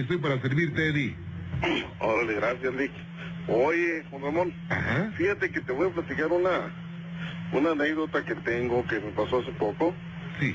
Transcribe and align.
estoy 0.00 0.18
para 0.18 0.40
servirte, 0.40 0.88
Eddie. 0.88 1.16
Órale, 2.00 2.34
gracias, 2.34 2.74
Rick. 2.74 2.92
Oye, 3.48 4.04
Juan 4.10 4.22
Ramón, 4.22 4.54
Ajá. 4.68 5.12
fíjate 5.16 5.50
que 5.50 5.60
te 5.60 5.72
voy 5.72 5.88
a 5.88 5.92
platicar 5.94 6.26
una, 6.28 6.72
una 7.52 7.72
anécdota 7.72 8.24
que 8.24 8.34
tengo 8.36 8.86
que 8.86 9.00
me 9.00 9.10
pasó 9.12 9.40
hace 9.40 9.52
poco. 9.52 9.94
Sí, 10.40 10.54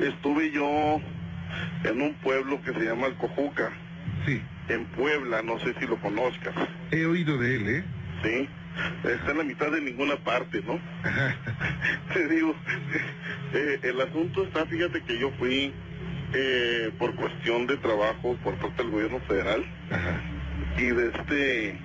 Estuve 0.00 0.50
yo 0.50 1.00
en 1.84 2.02
un 2.02 2.14
pueblo 2.16 2.60
que 2.62 2.72
se 2.72 2.80
llama 2.80 3.06
Alcojuca, 3.06 3.70
sí. 4.26 4.42
en 4.68 4.84
Puebla, 4.86 5.42
no 5.42 5.58
sé 5.60 5.74
si 5.78 5.86
lo 5.86 5.98
conozcas, 6.00 6.54
He 6.90 7.06
oído 7.06 7.38
de 7.38 7.56
él, 7.56 7.68
¿eh? 7.68 7.84
¿sí? 8.22 8.48
Está 9.08 9.30
en 9.32 9.38
la 9.38 9.44
mitad 9.44 9.70
de 9.70 9.80
ninguna 9.80 10.16
parte, 10.16 10.62
¿no? 10.66 10.78
Ajá. 11.02 11.34
Te 12.12 12.28
digo, 12.28 12.54
eh, 13.54 13.78
el 13.84 14.00
asunto 14.02 14.44
está, 14.44 14.66
fíjate 14.66 15.02
que 15.02 15.18
yo 15.18 15.30
fui 15.38 15.72
eh, 16.32 16.90
por 16.98 17.14
cuestión 17.14 17.66
de 17.66 17.76
trabajo 17.78 18.36
por 18.42 18.54
parte 18.56 18.82
del 18.82 18.92
gobierno 18.92 19.20
federal 19.20 19.64
Ajá. 19.90 20.20
y 20.78 20.86
de 20.86 21.08
este 21.08 21.78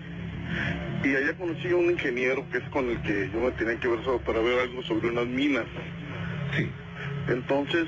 y 1.03 1.16
allá 1.16 1.33
conocí 1.38 1.70
a 1.70 1.75
un 1.75 1.92
ingeniero 1.92 2.48
que 2.52 2.59
es 2.59 2.64
con 2.70 2.89
el 2.89 3.02
que 3.02 3.30
yo 3.33 3.39
me 3.39 3.52
tenía 3.52 3.80
que 3.80 3.88
ver 3.88 4.00
para 4.25 4.39
ver 4.39 4.59
algo 4.59 4.83
sobre 4.83 5.08
unas 5.09 5.25
minas. 5.25 5.66
Sí, 6.56 6.70
Entonces, 7.28 7.88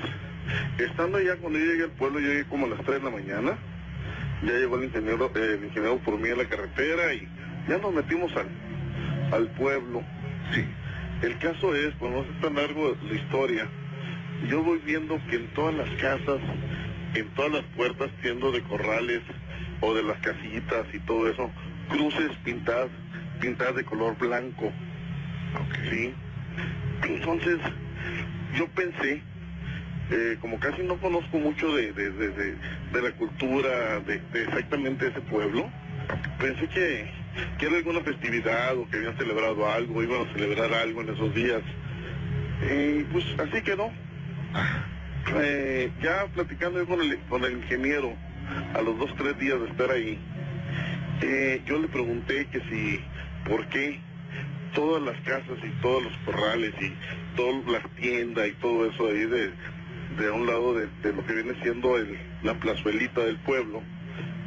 estando 0.78 1.18
allá 1.18 1.36
cuando 1.36 1.58
yo 1.58 1.64
llegué 1.66 1.84
al 1.84 1.90
pueblo, 1.90 2.18
yo 2.20 2.28
llegué 2.28 2.44
como 2.44 2.66
a 2.66 2.70
las 2.70 2.80
3 2.84 2.98
de 2.98 3.04
la 3.04 3.10
mañana, 3.10 3.58
ya 4.42 4.52
llegó 4.54 4.76
el 4.78 4.84
ingeniero, 4.84 5.30
eh, 5.36 5.56
el 5.58 5.64
ingeniero 5.64 5.98
por 5.98 6.18
mí 6.18 6.28
a 6.30 6.36
la 6.36 6.44
carretera 6.46 7.14
y 7.14 7.28
ya 7.68 7.78
nos 7.78 7.94
metimos 7.94 8.32
al, 8.36 8.48
al 9.32 9.48
pueblo. 9.50 10.02
sí. 10.52 10.64
El 11.22 11.38
caso 11.38 11.74
es, 11.74 11.94
pues 11.98 12.10
no 12.12 12.20
es 12.22 12.40
tan 12.40 12.54
largo 12.54 12.96
la 13.02 13.14
historia, 13.14 13.68
yo 14.48 14.62
voy 14.62 14.78
viendo 14.84 15.18
que 15.28 15.36
en 15.36 15.46
todas 15.48 15.74
las 15.74 15.88
casas, 16.00 16.40
en 17.14 17.28
todas 17.30 17.52
las 17.52 17.64
puertas, 17.76 18.10
tiendo 18.22 18.52
de 18.52 18.62
corrales 18.62 19.22
o 19.80 19.94
de 19.94 20.02
las 20.02 20.18
casitas 20.18 20.86
y 20.92 20.98
todo 21.00 21.28
eso, 21.28 21.50
cruces 21.88 22.32
pintadas, 22.44 22.90
pintadas 23.40 23.76
de 23.76 23.84
color 23.84 24.16
blanco, 24.18 24.66
Ok. 24.66 25.74
¿sí? 25.90 26.14
Entonces, 27.08 27.58
yo 28.56 28.66
pensé, 28.68 29.22
eh, 30.10 30.36
como 30.40 30.58
casi 30.58 30.82
no 30.82 30.96
conozco 30.98 31.38
mucho 31.38 31.74
de, 31.76 31.92
de, 31.92 32.10
de, 32.10 32.28
de- 32.30 33.02
la 33.02 33.12
cultura 33.12 34.00
de, 34.00 34.18
de 34.32 34.42
exactamente 34.44 35.08
ese 35.08 35.20
pueblo, 35.20 35.68
pensé 36.40 36.66
que, 36.68 37.06
que 37.58 37.66
era 37.66 37.76
alguna 37.76 38.00
festividad 38.00 38.76
o 38.78 38.88
que 38.88 38.96
habían 38.98 39.16
celebrado 39.16 39.70
algo, 39.70 40.02
iban 40.02 40.22
a 40.26 40.32
celebrar 40.32 40.72
algo 40.74 41.02
en 41.02 41.10
esos 41.10 41.34
días. 41.34 41.62
Y 42.62 43.02
pues 43.04 43.24
así 43.38 43.60
quedó. 43.62 43.90
Eh, 45.36 45.90
ya 46.02 46.26
platicando 46.34 46.84
con 46.86 47.44
el, 47.44 47.52
ingeniero 47.52 48.14
a 48.74 48.82
los 48.82 48.98
dos, 48.98 49.14
tres 49.16 49.38
días 49.38 49.58
de 49.58 49.66
estar 49.68 49.90
ahí, 49.90 50.18
eh, 51.22 51.62
yo 51.66 51.78
le 51.78 51.88
pregunté 51.88 52.46
que 52.46 52.60
si, 52.60 53.00
¿por 53.48 53.66
qué 53.68 54.00
todas 54.74 55.02
las 55.02 55.18
casas 55.22 55.58
y 55.64 55.70
todos 55.80 56.04
los 56.04 56.12
corrales 56.24 56.74
y 56.80 56.92
todas 57.36 57.66
las 57.66 57.90
tiendas 57.96 58.48
y 58.48 58.52
todo 58.52 58.88
eso 58.88 59.06
ahí 59.08 59.24
de, 59.24 59.52
de 60.18 60.30
un 60.30 60.46
lado 60.46 60.74
de, 60.74 61.12
lo 61.12 61.24
que 61.26 61.34
viene 61.34 61.54
siendo 61.62 61.96
la 62.42 62.54
plazuelita 62.54 63.22
del 63.22 63.38
pueblo, 63.38 63.82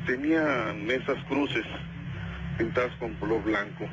tenían 0.06 0.90
esas 0.90 1.22
cruces 1.26 1.66
pintadas 2.58 2.96
con 2.98 3.14
color 3.16 3.44
blanco? 3.44 3.88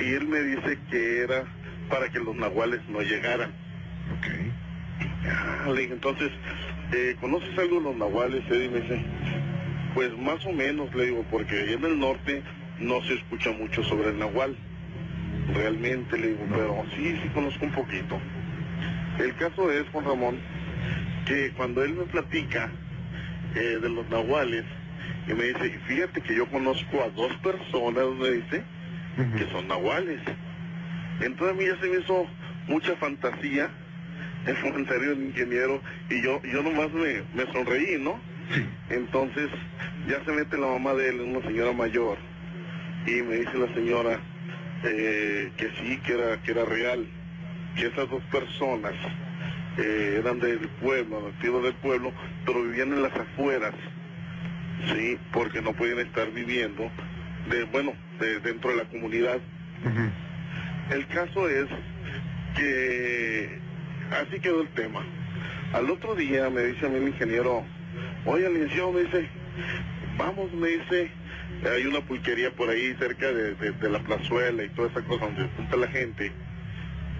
Y 0.00 0.12
él 0.12 0.26
me 0.26 0.40
dice 0.40 0.78
que 0.90 1.22
era 1.22 1.44
para 1.88 2.08
que 2.08 2.18
los 2.18 2.36
nahuales 2.36 2.80
no 2.88 3.00
llegaran. 3.00 3.52
Ah, 5.26 5.68
le 5.68 5.82
dije, 5.82 5.94
entonces, 5.94 6.30
eh, 6.92 7.16
¿conoces 7.20 7.56
algo 7.58 7.76
de 7.76 7.82
los 7.82 7.96
nahuales, 7.96 8.42
Eddie? 8.48 8.68
Me 8.68 8.80
dice, 8.80 9.00
pues 9.94 10.16
más 10.18 10.44
o 10.46 10.52
menos, 10.52 10.94
le 10.94 11.06
digo, 11.06 11.24
porque 11.30 11.72
en 11.72 11.84
el 11.84 11.98
norte 11.98 12.42
no 12.78 13.00
se 13.02 13.14
escucha 13.14 13.50
mucho 13.52 13.82
sobre 13.84 14.10
el 14.10 14.18
nahual. 14.18 14.56
Realmente, 15.54 16.18
le 16.18 16.28
digo, 16.28 16.46
pero 16.50 16.84
sí, 16.96 17.18
sí 17.22 17.28
conozco 17.30 17.64
un 17.64 17.72
poquito. 17.72 18.18
El 19.18 19.34
caso 19.36 19.70
es, 19.70 19.88
Juan 19.90 20.04
Ramón, 20.04 20.38
que 21.26 21.52
cuando 21.56 21.84
él 21.84 21.94
me 21.94 22.04
platica 22.04 22.70
eh, 23.54 23.78
de 23.80 23.88
los 23.88 24.08
nahuales, 24.08 24.64
y 25.28 25.34
me 25.34 25.44
dice, 25.44 25.78
fíjate 25.86 26.20
que 26.22 26.34
yo 26.34 26.46
conozco 26.46 27.02
a 27.02 27.10
dos 27.10 27.32
personas, 27.36 28.06
me 28.18 28.30
dice, 28.30 28.62
que 29.36 29.46
son 29.50 29.68
nahuales. 29.68 30.20
Entonces 31.20 31.56
a 31.56 31.58
mí 31.58 31.66
ya 31.66 31.78
se 31.80 31.88
me 31.88 32.00
hizo 32.00 32.26
mucha 32.66 32.96
fantasía 32.96 33.70
el 34.46 34.56
comentario 34.60 35.10
del 35.10 35.24
ingeniero 35.26 35.80
y 36.08 36.22
yo, 36.22 36.40
yo 36.42 36.62
nomás 36.62 36.92
me, 36.92 37.22
me 37.34 37.50
sonreí, 37.52 37.98
¿no? 38.00 38.20
Sí. 38.54 38.66
Entonces 38.90 39.48
ya 40.08 40.24
se 40.24 40.32
mete 40.32 40.56
la 40.56 40.66
mamá 40.66 40.94
de 40.94 41.10
él, 41.10 41.20
una 41.20 41.42
señora 41.42 41.72
mayor, 41.72 42.18
y 43.06 43.22
me 43.22 43.36
dice 43.36 43.58
la 43.58 43.72
señora 43.74 44.18
eh, 44.84 45.52
que 45.56 45.70
sí, 45.78 45.98
que 46.04 46.12
era, 46.14 46.42
que 46.42 46.52
era 46.52 46.64
real, 46.64 47.06
que 47.76 47.86
esas 47.86 48.08
dos 48.08 48.22
personas 48.24 48.94
eh, 49.78 50.16
eran 50.18 50.40
del 50.40 50.68
pueblo, 50.80 51.30
nativos 51.30 51.62
del 51.62 51.74
pueblo, 51.74 52.12
pero 52.44 52.62
vivían 52.62 52.92
en 52.92 53.02
las 53.02 53.14
afueras, 53.14 53.74
sí, 54.92 55.18
porque 55.32 55.60
no 55.60 55.72
podían 55.74 56.00
estar 56.00 56.30
viviendo, 56.32 56.90
de, 57.48 57.64
bueno, 57.64 57.92
de, 58.18 58.40
dentro 58.40 58.70
de 58.70 58.76
la 58.76 58.84
comunidad. 58.84 59.38
El 60.90 61.06
caso 61.06 61.48
es 61.48 61.66
que 62.56 63.59
así 64.10 64.40
quedó 64.40 64.62
el 64.62 64.68
tema. 64.68 65.02
Al 65.72 65.90
otro 65.90 66.14
día 66.14 66.50
me 66.50 66.62
dice 66.62 66.86
a 66.86 66.88
mí 66.88 66.96
el 66.96 67.08
ingeniero, 67.08 67.64
oye, 68.24 68.48
licenciado, 68.50 68.92
me 68.92 69.02
dice, 69.02 69.28
vamos, 70.16 70.52
me 70.52 70.68
dice, 70.68 71.10
hay 71.72 71.86
una 71.86 72.00
pulquería 72.00 72.50
por 72.52 72.68
ahí 72.68 72.94
cerca 72.98 73.26
de, 73.28 73.54
de- 73.54 73.72
de 73.72 73.90
la 73.90 74.00
plazuela 74.00 74.64
y 74.64 74.68
toda 74.70 74.88
esa 74.88 75.02
cosa 75.02 75.26
donde 75.26 75.48
junta 75.56 75.76
la 75.76 75.88
gente. 75.88 76.32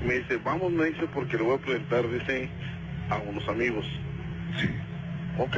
Me 0.04 0.14
dice, 0.14 0.38
vamos, 0.38 0.72
me 0.72 0.86
dice, 0.86 1.06
porque 1.12 1.36
le 1.36 1.42
voy 1.44 1.56
a 1.56 1.60
presentar, 1.60 2.10
dice, 2.10 2.48
a 3.10 3.18
unos 3.18 3.46
amigos. 3.48 3.86
Sí. 4.58 4.68
Ok. 5.38 5.56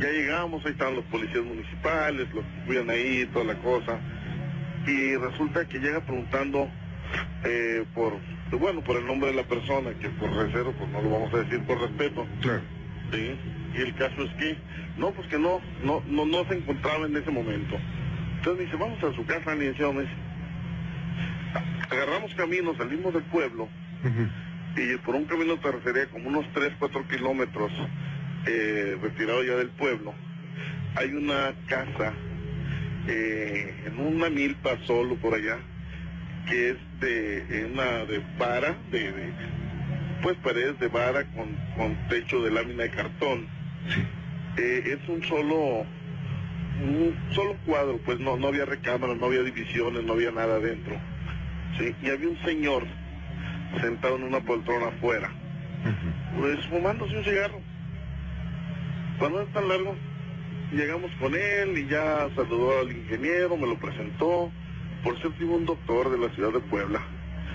Ya 0.00 0.08
llegamos, 0.10 0.64
ahí 0.64 0.72
estaban 0.72 0.94
los 0.96 1.04
policías 1.06 1.44
municipales, 1.44 2.28
los 2.32 2.44
que 2.44 2.60
cuidan 2.66 2.88
ahí, 2.90 3.28
toda 3.32 3.44
la 3.46 3.54
cosa. 3.56 3.98
Y 4.86 5.16
resulta 5.16 5.66
que 5.66 5.78
llega 5.78 6.00
preguntando 6.00 6.70
eh, 7.44 7.84
por, 7.94 8.14
bueno, 8.56 8.82
por 8.82 8.96
el 8.96 9.06
nombre 9.06 9.30
de 9.30 9.36
la 9.36 9.44
persona, 9.44 9.90
que 10.00 10.08
por 10.10 10.30
reserva, 10.30 10.72
pues 10.72 10.90
no 10.90 11.02
lo 11.02 11.10
vamos 11.10 11.34
a 11.34 11.38
decir 11.38 11.60
por 11.64 11.80
respeto. 11.80 12.26
Claro. 12.40 12.62
¿sí? 13.12 13.36
Y 13.74 13.80
el 13.80 13.94
caso 13.94 14.22
es 14.22 14.32
que, 14.34 14.56
no, 14.96 15.12
pues 15.12 15.28
que 15.28 15.38
no, 15.38 15.60
no, 15.84 16.02
no, 16.06 16.24
no 16.24 16.44
se 16.46 16.56
encontraba 16.56 17.06
en 17.06 17.16
ese 17.16 17.30
momento. 17.30 17.76
Entonces 18.36 18.58
me 18.58 18.64
dice, 18.64 18.76
vamos 18.76 19.02
a 19.02 19.14
su 19.14 19.24
casa, 19.26 19.54
licenciado, 19.54 19.92
me 19.92 20.02
dice. 20.02 20.14
Agarramos 21.90 22.34
camino, 22.34 22.74
salimos 22.76 23.14
del 23.14 23.22
pueblo, 23.24 23.68
y 24.76 24.96
por 24.98 25.14
un 25.14 25.24
camino 25.24 25.56
de 25.56 25.62
terracería 25.62 26.06
como 26.06 26.28
unos 26.28 26.46
3, 26.52 26.74
4 26.78 27.08
kilómetros 27.08 27.72
eh, 28.46 28.96
retirado 29.02 29.42
ya 29.42 29.56
del 29.56 29.70
pueblo, 29.70 30.14
hay 30.96 31.10
una 31.10 31.54
casa 31.66 32.12
eh, 33.08 33.74
en 33.86 33.98
una 33.98 34.28
milpa 34.28 34.76
solo 34.84 35.16
por 35.16 35.34
allá, 35.34 35.58
que 36.48 36.70
es 36.70 36.76
de 37.00 37.38
eh, 37.38 37.70
una 37.72 38.04
de 38.04 38.22
vara, 38.38 38.76
de, 38.90 39.12
de, 39.12 39.32
pues 40.22 40.36
paredes 40.38 40.78
de 40.80 40.88
vara 40.88 41.24
con, 41.32 41.56
con 41.76 41.96
techo 42.08 42.42
de 42.42 42.50
lámina 42.50 42.84
de 42.84 42.90
cartón. 42.90 43.46
Sí. 43.94 44.00
Eh, 44.60 44.98
es 44.98 45.08
un 45.08 45.22
solo 45.24 45.86
un 46.80 47.14
solo 47.32 47.56
cuadro, 47.66 47.98
pues 48.04 48.20
no, 48.20 48.36
no 48.36 48.48
había 48.48 48.64
recámaras, 48.64 49.16
no 49.16 49.26
había 49.26 49.42
divisiones, 49.42 50.04
no 50.04 50.12
había 50.12 50.30
nada 50.30 50.56
adentro. 50.56 50.96
¿sí? 51.76 51.94
Y 52.02 52.10
había 52.10 52.28
un 52.28 52.38
señor 52.44 52.84
sentado 53.80 54.16
en 54.16 54.24
una 54.24 54.40
poltrona 54.40 54.88
afuera, 54.88 55.30
pues 56.38 56.64
fumándose 56.66 57.16
un 57.16 57.24
cigarro. 57.24 57.60
Cuando 59.18 59.42
es 59.42 59.52
tan 59.52 59.68
largo, 59.68 59.96
llegamos 60.72 61.10
con 61.20 61.34
él 61.34 61.78
y 61.78 61.88
ya 61.88 62.28
saludó 62.34 62.80
al 62.80 62.92
ingeniero, 62.92 63.56
me 63.56 63.66
lo 63.66 63.78
presentó. 63.78 64.52
Por 65.02 65.16
iba 65.40 65.54
un 65.54 65.66
doctor 65.66 66.10
de 66.10 66.18
la 66.18 66.34
ciudad 66.34 66.52
de 66.52 66.60
Puebla, 66.60 67.00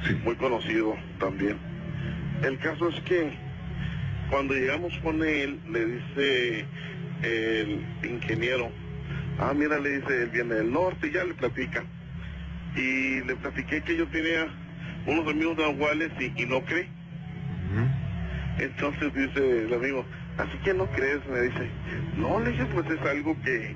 Sí. 0.07 0.15
muy 0.23 0.35
conocido 0.35 0.95
también. 1.19 1.57
El 2.43 2.57
caso 2.59 2.89
es 2.89 2.99
que 3.01 3.31
cuando 4.29 4.53
llegamos 4.53 4.97
con 4.99 5.23
él, 5.23 5.59
le 5.71 5.85
dice 5.85 6.65
el 7.21 7.85
ingeniero, 8.03 8.69
ah, 9.39 9.53
mira, 9.55 9.79
le 9.79 9.99
dice, 9.99 10.23
él 10.23 10.29
viene 10.29 10.55
del 10.55 10.71
norte, 10.71 11.07
y 11.07 11.11
ya 11.11 11.23
le 11.23 11.33
platica. 11.35 11.83
Y 12.75 13.21
le 13.21 13.35
platiqué 13.35 13.81
que 13.81 13.95
yo 13.95 14.07
tenía 14.07 14.47
unos 15.05 15.27
amigos 15.27 15.55
de 15.57 15.65
Aguales 15.65 16.11
y, 16.19 16.41
y 16.41 16.45
no 16.45 16.61
cree. 16.65 16.87
Entonces 18.57 19.13
dice 19.13 19.63
el 19.65 19.73
amigo, 19.73 20.05
así 20.37 20.57
que 20.63 20.73
no 20.73 20.85
crees, 20.87 21.19
me 21.27 21.41
dice, 21.41 21.69
no, 22.17 22.39
le 22.39 22.51
dije, 22.51 22.65
pues 22.73 22.85
es 22.89 23.01
algo 23.01 23.35
que, 23.43 23.75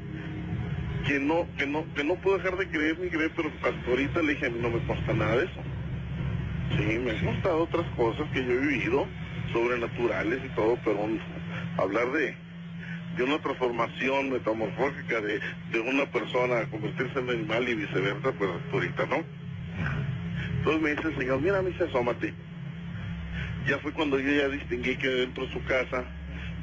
que 1.07 1.19
no, 1.21 1.48
que 1.57 1.65
no, 1.65 1.86
que 1.94 2.04
no 2.04 2.15
puedo 2.15 2.38
dejar 2.38 2.57
de 2.57 2.68
creer 2.68 3.00
ni 3.00 3.09
creer, 3.09 3.31
pero 3.36 3.50
hasta 3.50 3.89
ahorita 3.89 4.21
le 4.21 4.33
dije, 4.33 4.48
a 4.48 4.50
mí 4.50 4.59
no 4.62 4.69
me 4.69 4.80
consta 4.80 5.13
nada 5.13 5.38
de 5.38 5.45
eso. 5.45 5.62
Sí, 6.77 7.00
me 7.00 7.12
han 7.12 7.25
constado 7.25 7.63
otras 7.63 7.86
cosas 7.95 8.30
que 8.31 8.44
yo 8.44 8.51
he 8.51 8.57
vivido, 8.57 9.06
sobrenaturales 9.54 10.42
y 10.44 10.50
todo, 10.50 10.77
pero 10.83 11.00
hablar 11.77 12.12
de, 12.12 12.36
de 13.15 13.24
una 13.24 13.39
transformación 13.39 14.31
metamorfógica 14.31 15.21
de, 15.21 15.39
de 15.71 15.80
una 15.80 16.06
persona 16.07 16.59
a 16.59 16.65
convertirse 16.65 17.19
en 17.19 17.30
animal 17.30 17.69
y 17.69 17.75
viceversa, 17.75 18.33
pues 18.33 18.51
ahorita 18.74 19.06
no. 19.06 19.24
Entonces 20.57 20.81
me 20.81 20.89
dice 20.89 21.07
el 21.07 21.18
señor, 21.18 21.42
mira, 21.42 21.62
me 21.62 21.69
dice, 21.69 21.86
asómate. 21.86 22.33
Ya 23.65 23.77
fue 23.80 23.94
cuando 23.94 24.19
yo 24.19 24.30
ya 24.30 24.50
distinguí 24.50 24.98
que 24.98 25.07
dentro 25.07 25.45
de 25.45 25.54
su 25.54 25.63
casa 25.63 26.04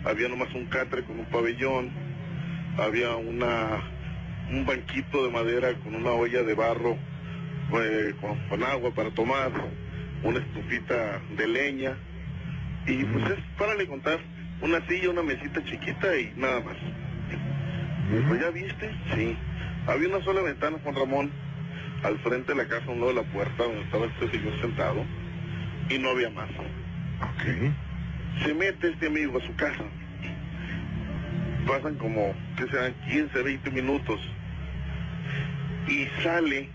había 0.05 0.29
nomás 0.29 0.53
un 0.55 0.67
catre 0.67 1.03
con 1.05 1.19
un 1.19 1.27
pabellón, 1.27 1.91
había 2.77 3.17
una 3.17 3.94
un 4.51 4.67
banquito 4.67 5.25
de 5.25 5.31
madera 5.31 5.75
con 5.83 5.95
una 5.95 6.11
olla 6.11 6.43
de 6.43 6.55
barro 6.55 6.97
eh, 7.73 8.15
con, 8.21 8.39
con 8.49 8.63
agua 8.63 8.91
para 8.95 9.11
tomar, 9.11 9.51
una 10.23 10.39
estufita 10.39 11.21
de 11.37 11.49
leña, 11.49 11.97
y 12.87 13.05
pues 13.05 13.25
es, 13.31 13.39
para 13.59 13.75
le 13.75 13.87
contar, 13.87 14.19
una 14.61 14.87
silla, 14.87 15.11
una 15.11 15.23
mesita 15.23 15.65
chiquita 15.65 16.17
y 16.17 16.33
nada 16.37 16.61
más. 16.61 16.77
Pues 18.29 18.41
ya 18.41 18.51
viste, 18.51 18.91
sí. 19.15 19.37
Había 19.87 20.09
una 20.09 20.23
sola 20.23 20.43
ventana, 20.43 20.79
Juan 20.83 20.95
Ramón, 20.95 21.31
al 22.03 22.19
frente 22.19 22.53
de 22.53 22.63
la 22.63 22.69
casa, 22.69 22.85
a 22.87 22.91
un 22.91 23.01
lado 23.01 23.15
de 23.15 23.23
la 23.23 23.33
puerta, 23.33 23.65
donde 23.65 23.81
estaba 23.81 24.07
este 24.07 24.31
señor 24.31 24.61
sentado, 24.61 25.05
y 25.89 25.99
no 25.99 26.11
había 26.11 26.31
más. 26.31 26.51
Ok. 26.51 28.45
Se 28.45 28.55
mete 28.55 28.91
este 28.91 29.07
amigo 29.07 29.39
a 29.39 29.41
su 29.41 29.55
casa. 29.57 29.85
Pasan 31.67 31.95
como, 31.97 32.35
que 32.57 32.67
sean 32.69 32.95
15, 33.09 33.43
20 33.43 33.71
minutos. 33.71 34.21
Y 35.89 36.07
sale, 36.23 36.69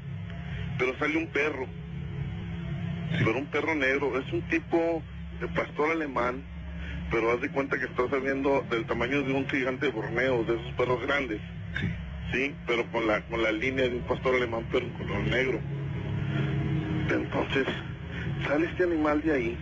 pero 0.77 0.97
sale 0.97 1.18
un 1.18 1.27
perro. 1.27 1.68
Pero 3.12 3.38
un 3.38 3.45
perro 3.47 3.75
negro, 3.75 4.19
es 4.19 4.31
un 4.31 4.41
tipo 4.44 5.01
de 5.39 5.47
pastor 5.47 5.91
alemán, 5.91 6.44
pero 7.09 7.31
haz 7.31 7.41
de 7.41 7.50
cuenta 7.50 7.77
que 7.80 7.86
está 7.86 8.07
saliendo 8.09 8.63
del 8.69 8.86
tamaño 8.86 9.24
de 9.24 9.33
un 9.33 9.47
gigante 9.50 9.88
de 9.88 9.91
Borneo, 9.91 10.44
de 10.44 10.56
esos 10.56 10.71
perros 10.74 11.01
grandes. 11.01 11.42
Sí. 11.80 11.88
Sí, 12.31 12.56
pero 12.68 12.85
con 12.92 13.07
la, 13.07 13.21
con 13.21 13.42
la 13.42 13.51
línea 13.51 13.89
de 13.89 13.95
un 13.95 14.03
pastor 14.03 14.35
alemán, 14.35 14.63
pero 14.71 14.85
en 14.85 14.94
color 14.94 15.21
negro. 15.21 15.59
Entonces, 17.09 17.65
sale 18.47 18.68
este 18.68 18.83
animal 18.83 19.21
de 19.21 19.33
ahí 19.33 19.57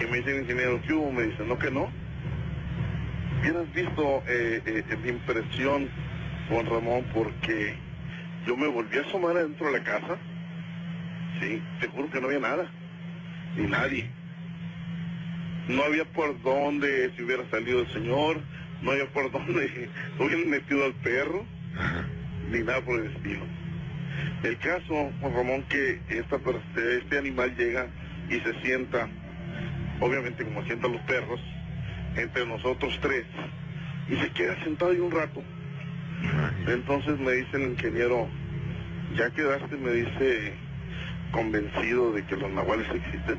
y 0.00 0.10
me 0.10 0.18
dice 0.18 0.30
el 0.30 0.42
ingeniero, 0.42 0.80
¿qué 0.86 0.92
hubo? 0.92 1.10
Me 1.10 1.24
dice, 1.24 1.44
no 1.44 1.58
que 1.58 1.70
no. 1.70 1.90
Hubieras 3.44 3.74
visto 3.74 4.22
eh, 4.26 4.62
eh, 4.64 4.96
mi 5.02 5.10
impresión, 5.10 5.90
Juan 6.48 6.64
Ramón, 6.64 7.04
porque 7.12 7.74
yo 8.46 8.56
me 8.56 8.66
volví 8.68 8.96
a 8.96 9.02
asomar 9.02 9.36
adentro 9.36 9.66
de 9.66 9.80
la 9.80 9.84
casa. 9.84 10.16
Sí, 11.38 11.62
te 11.78 11.88
juro 11.88 12.10
que 12.10 12.22
no 12.22 12.28
había 12.28 12.38
nada, 12.38 12.70
ni 13.58 13.66
nadie. 13.66 14.08
No 15.68 15.84
había 15.84 16.06
por 16.06 16.40
dónde 16.40 17.12
se 17.14 17.22
hubiera 17.22 17.44
salido 17.50 17.80
el 17.80 17.88
señor, 17.88 18.40
no 18.80 18.92
había 18.92 19.12
por 19.12 19.30
dónde 19.30 19.90
hubieran 20.18 20.48
metido 20.48 20.86
al 20.86 20.94
perro 20.94 21.44
Ajá. 21.78 22.06
ni 22.50 22.60
nada 22.60 22.80
por 22.80 22.98
el 22.98 23.14
estilo. 23.14 23.44
El 24.42 24.56
caso, 24.56 25.12
Juan 25.20 25.34
Ramón, 25.34 25.64
que 25.68 26.00
esta, 26.08 26.40
este 26.96 27.18
animal 27.18 27.54
llega 27.58 27.88
y 28.30 28.40
se 28.40 28.58
sienta, 28.62 29.06
obviamente 30.00 30.44
como 30.44 30.64
sientan 30.64 30.92
los 30.92 31.02
perros, 31.02 31.42
entre 32.16 32.46
nosotros 32.46 32.98
tres, 33.00 33.24
y 34.08 34.16
se 34.16 34.30
queda 34.30 34.62
sentado 34.62 34.92
ahí 34.92 34.98
un 34.98 35.10
rato. 35.10 35.42
Entonces 36.66 37.18
me 37.18 37.32
dice 37.32 37.56
el 37.56 37.72
ingeniero, 37.72 38.28
ya 39.16 39.30
quedaste, 39.30 39.76
me 39.76 39.92
dice, 39.92 40.54
convencido 41.32 42.12
de 42.12 42.24
que 42.24 42.36
los 42.36 42.50
nahuales 42.50 42.88
existen. 42.90 43.38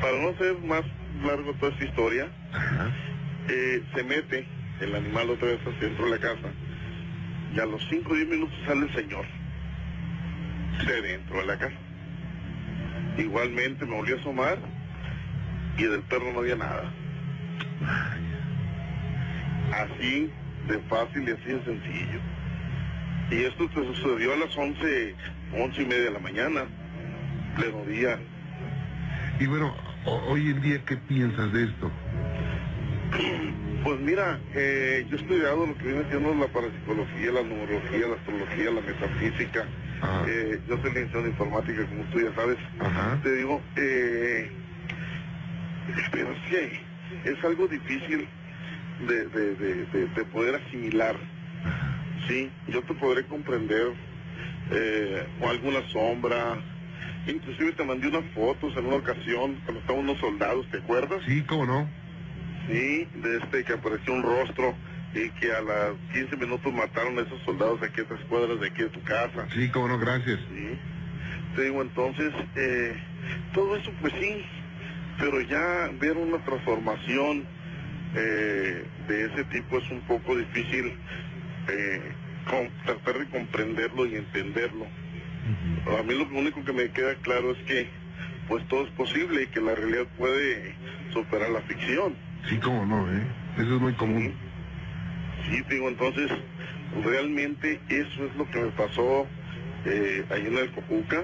Para 0.00 0.18
no 0.18 0.30
hacer 0.30 0.58
más 0.64 0.82
largo 1.24 1.52
toda 1.54 1.72
esta 1.72 1.84
historia, 1.84 2.28
eh, 3.48 3.82
se 3.94 4.02
mete 4.04 4.46
el 4.80 4.94
animal 4.94 5.30
otra 5.30 5.48
vez 5.48 5.60
hacia 5.60 5.88
dentro 5.88 6.04
de 6.06 6.10
la 6.12 6.18
casa 6.18 6.48
y 7.54 7.60
a 7.60 7.66
los 7.66 7.86
5 7.88 8.10
o 8.10 8.14
10 8.14 8.28
minutos 8.28 8.54
sale 8.66 8.86
el 8.86 8.94
señor 8.94 9.24
de 10.86 11.02
dentro 11.02 11.40
de 11.40 11.46
la 11.46 11.58
casa. 11.58 11.76
Igualmente 13.18 13.84
me 13.84 13.96
volví 13.96 14.12
a 14.12 14.16
asomar 14.16 14.58
y 15.78 15.84
del 15.84 16.02
perro 16.02 16.32
no 16.32 16.40
había 16.40 16.56
nada. 16.56 16.90
Así 19.72 20.30
de 20.68 20.78
fácil 20.88 21.28
y 21.28 21.32
así 21.32 21.44
de 21.52 21.64
sencillo. 21.64 22.20
Y 23.30 23.44
esto 23.44 23.68
te 23.68 23.84
sucedió 23.86 24.32
a 24.32 24.36
las 24.36 24.56
11, 24.56 25.14
11 25.56 25.82
y 25.82 25.86
media 25.86 26.04
de 26.04 26.10
la 26.10 26.18
mañana, 26.18 26.64
pleno 27.56 27.84
día. 27.84 28.18
Y 29.38 29.46
bueno, 29.46 29.74
ho- 30.04 30.22
hoy 30.32 30.50
en 30.50 30.60
día, 30.60 30.84
¿qué 30.84 30.96
piensas 30.96 31.52
de 31.52 31.64
esto? 31.64 31.90
Pues 33.84 33.98
mira, 34.00 34.38
eh, 34.54 35.06
yo 35.08 35.16
he 35.16 35.20
estudiado 35.20 35.66
lo 35.66 35.76
que 35.78 35.86
viene 35.86 36.04
siendo 36.10 36.34
la 36.34 36.46
parapsicología, 36.48 37.32
la 37.32 37.42
numerología, 37.42 38.06
la 38.08 38.14
astrología, 38.16 38.70
la 38.70 38.80
metafísica. 38.82 39.64
Eh, 40.28 40.60
yo 40.68 40.76
soy 40.78 40.90
licenciado 40.90 41.20
en 41.24 41.30
informática, 41.32 41.86
como 41.86 42.04
tú 42.04 42.20
ya 42.20 42.34
sabes. 42.34 42.58
Ajá. 42.78 43.18
Te 43.22 43.32
digo, 43.36 43.62
eh, 43.76 44.50
pero 46.12 46.34
que 46.48 46.80
es 47.24 47.44
algo 47.44 47.68
difícil 47.68 48.28
de, 49.00 49.24
de, 49.26 49.54
de, 49.56 49.74
de- 49.86 50.06
de 50.06 50.24
poder 50.26 50.54
asimilar. 50.56 51.16
Sí, 52.28 52.50
yo 52.68 52.82
te 52.82 52.94
podré 52.94 53.24
comprender 53.26 53.94
eh, 54.70 55.26
o 55.40 55.48
alguna 55.50 55.80
sombra. 55.88 56.56
Inclusive 57.26 57.72
te 57.72 57.84
mandé 57.84 58.08
unas 58.08 58.24
fotos 58.32 58.76
en 58.76 58.86
una 58.86 58.96
ocasión 58.96 59.56
cuando 59.64 59.80
estaban 59.80 60.02
unos 60.02 60.18
soldados, 60.18 60.66
¿te 60.70 60.78
acuerdas? 60.78 61.22
Sí, 61.24 61.42
¿cómo 61.42 61.66
no? 61.66 61.90
Sí, 62.66 63.08
de 63.14 63.38
este 63.38 63.64
que 63.64 63.72
apareció 63.74 64.12
un 64.12 64.22
rostro 64.22 64.74
y 65.14 65.28
que 65.30 65.52
a 65.52 65.60
las 65.60 65.92
15 66.12 66.36
minutos 66.36 66.72
mataron 66.72 67.18
a 67.18 67.22
esos 67.22 67.40
soldados 67.42 67.80
de 67.80 67.88
aquí 67.88 68.00
a 68.00 68.04
tres 68.06 68.20
cuadras 68.28 68.60
de 68.60 68.66
aquí 68.68 68.82
de 68.82 68.88
tu 68.90 69.02
casa. 69.02 69.46
Sí, 69.52 69.68
cómo 69.70 69.88
no, 69.88 69.98
gracias. 69.98 70.38
Sí. 70.48 70.78
Te 71.56 71.62
digo, 71.64 71.82
entonces, 71.82 72.32
eh, 72.54 72.96
todo 73.52 73.76
eso 73.76 73.90
pues 74.00 74.12
sí, 74.20 74.44
pero 75.20 75.40
ya 75.42 75.90
ver 76.00 76.16
una 76.16 76.38
transformación 76.38 77.46
eh, 78.14 78.86
de 79.06 79.24
ese 79.26 79.44
tipo 79.44 79.78
es 79.78 79.90
un 79.90 80.00
poco 80.02 80.36
difícil 80.36 80.98
eh, 81.68 82.12
con- 82.48 82.70
tratar 82.84 83.18
de 83.20 83.28
comprenderlo 83.28 84.06
y 84.06 84.16
entenderlo. 84.16 84.86
A 85.98 86.02
mí 86.02 86.14
lo 86.14 86.24
único 86.38 86.64
que 86.64 86.72
me 86.72 86.90
queda 86.90 87.14
claro 87.16 87.52
es 87.52 87.58
que 87.58 87.88
pues 88.48 88.66
todo 88.66 88.84
es 88.84 88.90
posible 88.92 89.42
y 89.42 89.46
que 89.46 89.60
la 89.60 89.74
realidad 89.74 90.06
puede 90.18 90.74
superar 91.12 91.50
la 91.50 91.60
ficción. 91.62 92.16
Sí, 92.48 92.58
cómo 92.58 92.84
no, 92.84 93.08
¿eh? 93.12 93.26
Eso 93.58 93.76
es 93.76 93.80
muy 93.80 93.92
común. 93.94 94.34
Sí, 95.48 95.62
te 95.68 95.74
digo, 95.74 95.88
entonces, 95.88 96.30
realmente 97.04 97.80
eso 97.88 98.24
es 98.24 98.34
lo 98.36 98.48
que 98.50 98.58
me 98.58 98.70
pasó 98.72 99.28
eh, 99.84 100.24
ahí 100.30 100.46
en 100.46 100.58
el 100.58 100.70
Cojuca. 100.72 101.20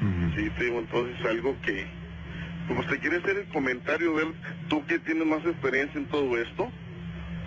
Ujú. 0.00 0.32
Sí, 0.36 0.50
te 0.58 0.64
digo, 0.64 0.78
entonces 0.80 1.24
algo 1.26 1.56
que, 1.60 1.86
pues 2.68 2.86
te 2.88 2.98
quiere 2.98 3.18
hacer 3.18 3.36
el 3.36 3.46
comentario, 3.48 4.14
ver 4.14 4.26
tú 4.68 4.84
que 4.86 4.98
tienes 5.00 5.26
más 5.26 5.44
experiencia 5.44 6.00
en 6.00 6.06
todo 6.06 6.38
esto. 6.38 6.70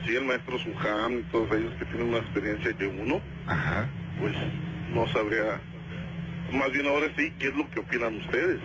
Sí, 0.06 0.16
el 0.16 0.26
maestro 0.26 0.58
Sujam 0.60 1.20
y 1.20 1.24
todos 1.24 1.52
ellos 1.52 1.74
que 1.80 1.86
tienen 1.86 2.12
más 2.12 2.22
experiencia 2.22 2.74
que 2.74 2.88
uno, 2.88 3.20
Ajá. 3.48 3.90
pues 4.20 4.34
no 4.94 5.08
sabría, 5.08 5.60
más 6.54 6.72
bien 6.72 6.86
ahora 6.88 7.08
sí, 7.18 7.34
qué 7.40 7.48
es 7.48 7.56
lo 7.56 7.70
que 7.72 7.80
opinan 7.80 8.16
ustedes. 8.18 8.60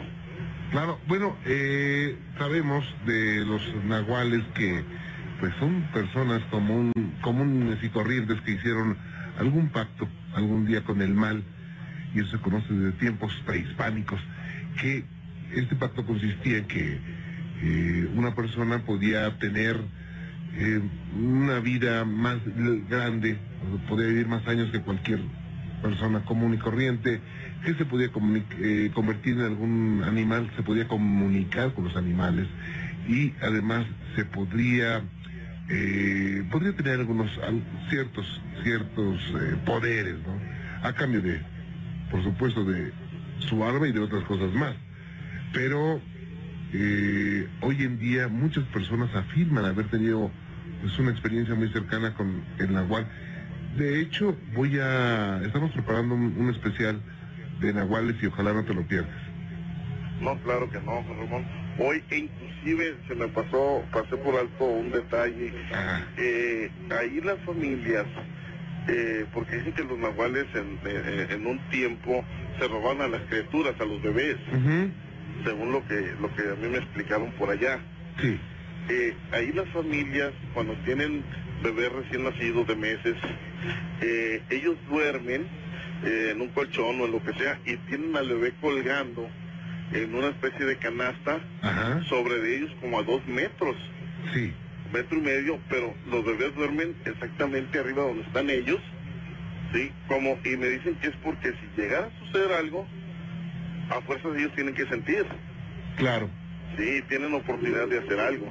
Claro, 0.71 0.99
bueno, 1.07 1.37
eh, 1.45 2.17
sabemos 2.39 2.85
de 3.07 3.45
los 3.45 3.63
nahuales 3.85 4.43
que 4.55 4.85
pues 5.41 5.55
son 5.59 5.83
personas 5.93 6.43
común, 6.51 6.93
comunes 7.21 7.83
y 7.83 7.89
corrientes 7.89 8.41
que 8.43 8.53
hicieron 8.53 8.97
algún 9.39 9.71
pacto 9.71 10.09
algún 10.35 10.67
día 10.67 10.85
con 10.85 11.03
el 11.03 11.15
mal, 11.15 11.43
y 12.15 12.21
eso 12.21 12.37
se 12.37 12.43
conoce 12.43 12.73
desde 12.73 12.99
tiempos 12.99 13.33
prehispánicos, 13.45 14.21
que 14.81 15.05
este 15.55 15.77
pacto 15.77 16.05
consistía 16.05 16.59
en 16.59 16.67
que 16.67 16.99
eh, 17.63 18.09
una 18.15 18.35
persona 18.35 18.85
podía 18.85 19.39
tener 19.39 19.77
eh, 20.55 20.81
una 21.17 21.61
vida 21.61 22.05
más 22.05 22.39
grande, 22.89 23.37
podía 23.89 24.07
vivir 24.09 24.27
más 24.29 24.47
años 24.47 24.71
que 24.71 24.81
cualquier 24.81 25.21
persona 25.83 26.25
común 26.25 26.55
y 26.55 26.59
corriente, 26.59 27.21
que 27.65 27.75
se 27.75 27.85
podía 27.85 28.09
eh, 28.61 28.91
convertir 28.95 29.35
en 29.35 29.43
algún 29.43 30.03
animal, 30.05 30.51
se 30.57 30.63
podía 30.63 30.87
comunicar 30.89 31.73
con 31.75 31.85
los 31.85 31.97
animales 31.97 32.47
y 33.09 33.33
además 33.43 33.87
se 34.17 34.25
podría 34.25 35.03
eh, 35.69 36.45
podría 36.51 36.73
tener 36.77 37.01
algunos 37.01 37.31
al- 37.39 37.63
ciertos 37.89 38.41
ciertos 38.63 39.21
poderes, 39.65 40.17
¿no? 40.27 40.39
A 40.87 40.93
cambio 40.93 41.23
de, 41.23 41.41
por 42.11 42.23
supuesto, 42.23 42.65
de 42.65 42.93
su 43.39 43.65
arma 43.65 43.89
y 43.89 43.93
de 43.93 44.01
otras 44.01 44.25
cosas 44.25 44.53
más. 44.53 44.75
Pero 45.53 46.01
eh, 46.73 47.49
hoy 47.61 47.83
en 47.83 47.99
día 47.99 48.29
muchas 48.29 48.65
personas 48.65 49.15
afirman 49.15 49.65
haber 49.65 49.89
tenido 49.89 50.31
pues, 50.81 50.99
una 50.99 51.11
experiencia 51.11 51.55
muy 51.55 51.69
cercana 51.69 52.15
con 52.15 52.43
el 52.59 52.73
nahual. 52.73 53.07
De 53.77 54.01
hecho, 54.01 54.37
voy 54.55 54.79
a 54.79 55.41
estamos 55.45 55.73
preparando 55.73 56.15
un, 56.15 56.35
un 56.39 56.51
especial 56.51 57.01
de 57.61 57.73
nahuales 57.73 58.17
y 58.23 58.27
ojalá 58.27 58.53
no 58.53 58.65
te 58.65 58.75
lo 58.75 58.87
pierdas. 58.87 59.33
No, 60.21 60.37
claro 60.43 60.71
que 60.71 60.81
no, 60.81 61.03
Ramón. 61.03 61.45
Hoy 61.79 62.03
inclusive 62.11 62.97
se 63.09 63.15
me 63.15 63.29
pasó, 63.29 63.83
pasé 63.93 64.17
por 64.19 64.37
alto 64.37 64.65
un 64.65 64.91
detalle. 64.91 65.53
Eh, 66.17 66.71
ahí 66.91 67.21
las 67.23 67.39
familias, 67.41 68.07
eh, 68.89 69.27
porque 69.33 69.57
dicen 69.57 69.73
que 69.73 69.85
los 69.85 69.99
nahuales 69.99 70.47
en, 70.55 70.79
eh, 70.85 71.27
en 71.31 71.47
un 71.47 71.59
tiempo 71.71 72.25
se 72.59 72.69
roban 72.69 73.01
a 73.01 73.09
las 73.09 73.23
criaturas, 73.23 73.75
a 73.81 73.85
los 73.85 74.03
bebés. 74.03 74.37
Según 75.45 75.73
lo 75.73 75.87
que, 75.87 76.15
lo 76.21 76.35
que 76.35 76.43
a 76.43 76.55
mí 76.55 76.69
me 76.69 76.79
explicaron 76.79 77.31
por 77.33 77.51
allá. 77.51 77.79
Sí. 78.21 78.39
Eh, 78.89 79.15
ahí 79.33 79.53
las 79.53 79.69
familias, 79.71 80.33
cuando 80.55 80.75
tienen 80.85 81.23
bebés 81.63 81.93
recién 81.93 82.25
nacidos 82.25 82.67
de 82.67 82.77
meses, 82.77 83.15
eh, 84.01 84.43
ellos 84.51 84.77
duermen 84.89 85.47
eh, 86.05 86.31
en 86.33 86.41
un 86.41 86.49
colchón 86.49 87.01
o 87.01 87.07
en 87.07 87.13
lo 87.13 87.23
que 87.23 87.33
sea 87.35 87.59
y 87.65 87.77
tienen 87.89 88.17
al 88.17 88.29
bebé 88.29 88.53
colgando 88.61 89.29
en 89.93 90.15
una 90.15 90.29
especie 90.29 90.65
de 90.67 90.77
canasta 90.79 91.41
Ajá. 91.61 92.03
sobre 92.09 92.41
de 92.41 92.57
ellos 92.57 92.71
como 92.81 92.99
a 92.99 93.03
dos 93.05 93.25
metros, 93.27 93.77
Sí. 94.33 94.53
metro 94.93 95.19
y 95.19 95.21
medio, 95.21 95.59
pero 95.69 95.95
los 96.11 96.25
bebés 96.25 96.55
duermen 96.57 96.95
exactamente 97.05 97.79
arriba 97.79 98.03
donde 98.03 98.23
están 98.23 98.51
ellos, 98.51 98.81
¿sí? 99.73 99.91
Como, 100.09 100.39
y 100.45 100.57
me 100.57 100.67
dicen 100.69 100.95
que 100.97 101.09
es 101.09 101.17
porque 101.23 101.51
si 101.53 101.81
llegara 101.81 102.07
a 102.07 102.19
suceder 102.27 102.53
algo, 102.53 102.87
a 103.91 104.01
fuerzas 104.03 104.33
ellos 104.37 104.53
tienen 104.55 104.75
que 104.75 104.87
sentir, 104.87 105.25
Claro. 105.97 106.29
¿sí? 106.77 107.03
Tienen 107.09 107.35
oportunidad 107.35 107.87
de 107.89 107.99
hacer 107.99 108.19
algo. 108.19 108.51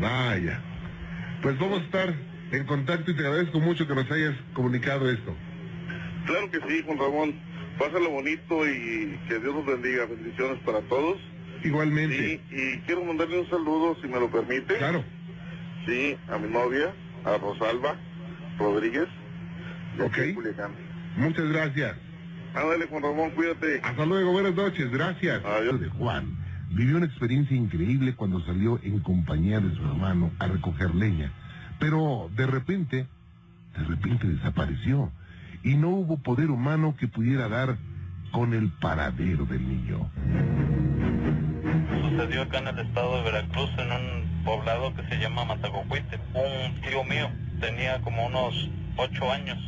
Vaya. 0.00 0.60
Pues 1.42 1.58
vamos 1.58 1.80
a 1.80 1.84
estar 1.84 2.14
en 2.52 2.66
contacto 2.66 3.10
y 3.10 3.16
te 3.16 3.26
agradezco 3.26 3.60
mucho 3.60 3.86
que 3.86 3.94
nos 3.94 4.10
hayas 4.10 4.34
comunicado 4.52 5.10
esto. 5.10 5.34
Claro 6.26 6.50
que 6.50 6.58
sí, 6.68 6.82
Juan 6.86 6.98
Ramón. 6.98 7.34
Pásalo 7.78 8.10
bonito 8.10 8.68
y 8.68 9.18
que 9.28 9.38
Dios 9.38 9.54
los 9.54 9.64
bendiga. 9.66 10.04
Bendiciones 10.06 10.58
para 10.64 10.80
todos. 10.82 11.18
Igualmente. 11.64 12.16
Sí, 12.18 12.40
y 12.50 12.78
quiero 12.80 13.04
mandarle 13.04 13.40
un 13.40 13.48
saludo, 13.50 13.96
si 14.00 14.08
me 14.08 14.18
lo 14.20 14.30
permite. 14.30 14.76
Claro. 14.76 15.04
Sí, 15.86 16.16
a 16.28 16.38
mi 16.38 16.48
novia, 16.48 16.92
a 17.24 17.38
Rosalba 17.38 17.96
Rodríguez. 18.58 19.08
de 19.96 20.04
Ok. 20.04 20.34
Culiacán. 20.34 20.72
Muchas 21.16 21.48
gracias. 21.48 21.96
Ándale, 22.54 22.86
Juan 22.86 23.02
Ramón, 23.02 23.30
cuídate. 23.30 23.80
Hasta 23.82 24.04
luego, 24.04 24.32
buenas 24.32 24.54
noches, 24.54 24.90
gracias. 24.90 25.44
Adiós. 25.44 25.80
De 25.80 25.88
Juan 25.88 26.36
vivió 26.70 26.96
una 26.96 27.06
experiencia 27.06 27.56
increíble 27.56 28.14
cuando 28.14 28.44
salió 28.44 28.78
en 28.82 29.00
compañía 29.00 29.60
de 29.60 29.74
su 29.74 29.82
hermano 29.82 30.30
a 30.38 30.46
recoger 30.46 30.94
leña, 30.94 31.32
pero 31.78 32.30
de 32.34 32.46
repente, 32.46 33.06
de 33.76 33.84
repente 33.84 34.26
desapareció 34.26 35.12
y 35.62 35.76
no 35.76 35.90
hubo 35.90 36.18
poder 36.18 36.50
humano 36.50 36.94
que 36.98 37.08
pudiera 37.08 37.48
dar 37.48 37.76
con 38.30 38.54
el 38.54 38.70
paradero 38.80 39.44
del 39.44 39.68
niño. 39.68 40.10
Sucedió 42.10 42.42
acá 42.42 42.58
en 42.58 42.68
el 42.68 42.78
estado 42.78 43.16
de 43.16 43.22
Veracruz, 43.22 43.70
en 43.78 43.92
un 43.92 44.44
poblado 44.44 44.94
que 44.94 45.02
se 45.08 45.16
llama 45.16 45.44
Matacocuite. 45.44 46.18
Un 46.34 46.80
tío 46.80 47.04
mío 47.04 47.30
tenía 47.60 48.00
como 48.00 48.26
unos 48.26 48.70
ocho 48.96 49.30
años. 49.30 49.58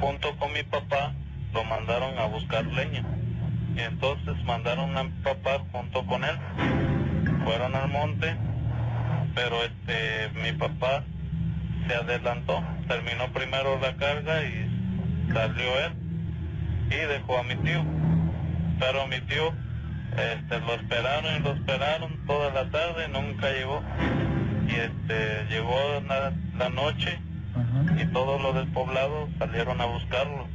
Junto 0.00 0.36
con 0.36 0.52
mi 0.52 0.62
papá 0.64 1.14
lo 1.52 1.64
mandaron 1.64 2.18
a 2.18 2.26
buscar 2.26 2.64
leña. 2.66 3.04
Y 3.74 3.80
entonces 3.80 4.34
mandaron 4.44 4.96
a 4.96 5.04
mi 5.04 5.10
papá 5.22 5.58
junto 5.72 6.04
con 6.06 6.24
él. 6.24 6.36
Fueron 7.44 7.74
al 7.74 7.88
monte, 7.88 8.36
pero 9.34 9.62
este 9.62 10.30
mi 10.42 10.52
papá 10.52 11.04
se 11.86 11.94
adelantó. 11.94 12.62
Terminó 12.86 13.28
primero 13.32 13.78
la 13.80 13.96
carga 13.96 14.42
y 14.44 15.30
salió 15.32 15.78
él 15.86 15.92
y 16.90 16.96
dejó 16.96 17.38
a 17.38 17.42
mi 17.42 17.56
tío. 17.56 17.84
Pero 18.78 19.06
mi 19.06 19.20
tío 19.22 19.52
este, 20.16 20.60
lo 20.60 20.74
esperaron 20.74 21.36
y 21.36 21.38
lo 21.40 21.52
esperaron 21.52 22.26
toda 22.26 22.50
la 22.52 22.70
tarde, 22.70 23.08
nunca 23.08 23.50
llegó. 23.50 23.82
Y 24.68 24.74
este, 24.74 25.46
llegó 25.48 26.02
la, 26.06 26.32
la 26.56 26.68
noche 26.68 27.18
y 27.96 28.04
todos 28.06 28.40
los 28.40 28.54
del 28.54 28.68
poblado 28.68 29.28
salieron 29.38 29.80
a 29.80 29.86
buscarlo, 29.86 30.46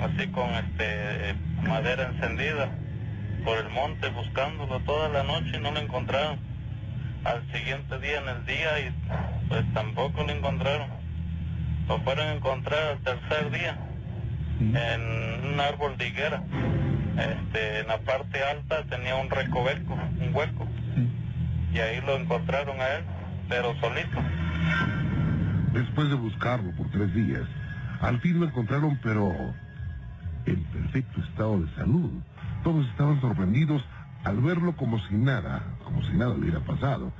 así 0.00 0.28
con 0.28 0.50
este 0.50 1.34
madera 1.62 2.08
encendida 2.08 2.70
por 3.44 3.58
el 3.58 3.68
monte 3.70 4.08
buscándolo 4.10 4.80
toda 4.80 5.08
la 5.08 5.22
noche 5.22 5.56
y 5.56 5.60
no 5.60 5.70
lo 5.70 5.80
encontraron. 5.80 6.38
Al 7.24 7.42
siguiente 7.52 7.98
día 7.98 8.20
en 8.20 8.28
el 8.28 8.46
día 8.46 8.80
y 8.80 9.48
pues 9.48 9.64
tampoco 9.74 10.24
lo 10.24 10.32
encontraron. 10.32 10.88
Lo 11.88 11.98
fueron 12.00 12.28
a 12.28 12.32
encontrar 12.34 12.80
al 12.92 12.98
tercer 12.98 13.50
día 13.50 13.78
en 14.60 15.52
un 15.52 15.60
árbol 15.60 15.96
de 15.96 16.08
higuera. 16.08 16.42
Este, 17.16 17.80
en 17.80 17.88
la 17.88 17.98
parte 17.98 18.42
alta 18.42 18.84
tenía 18.84 19.16
un 19.16 19.30
recoveco, 19.30 19.94
un 19.94 20.34
hueco. 20.34 20.66
Y 21.72 21.78
ahí 21.78 22.00
lo 22.00 22.16
encontraron 22.16 22.80
a 22.80 22.88
él, 22.96 23.04
pero 23.48 23.74
solito. 23.80 24.18
Después 25.72 26.08
de 26.08 26.14
buscarlo 26.14 26.70
por 26.72 26.90
tres 26.90 27.12
días, 27.14 27.44
al 28.00 28.20
fin 28.20 28.40
lo 28.40 28.46
encontraron, 28.46 28.98
pero 29.02 29.54
en 30.50 30.64
perfecto 30.64 31.20
estado 31.20 31.60
de 31.60 31.74
salud. 31.74 32.10
Todos 32.62 32.86
estaban 32.88 33.20
sorprendidos 33.20 33.84
al 34.24 34.40
verlo 34.40 34.76
como 34.76 34.98
si 35.06 35.14
nada, 35.14 35.62
como 35.84 36.02
si 36.02 36.12
nada 36.12 36.32
hubiera 36.32 36.60
pasado. 36.60 37.12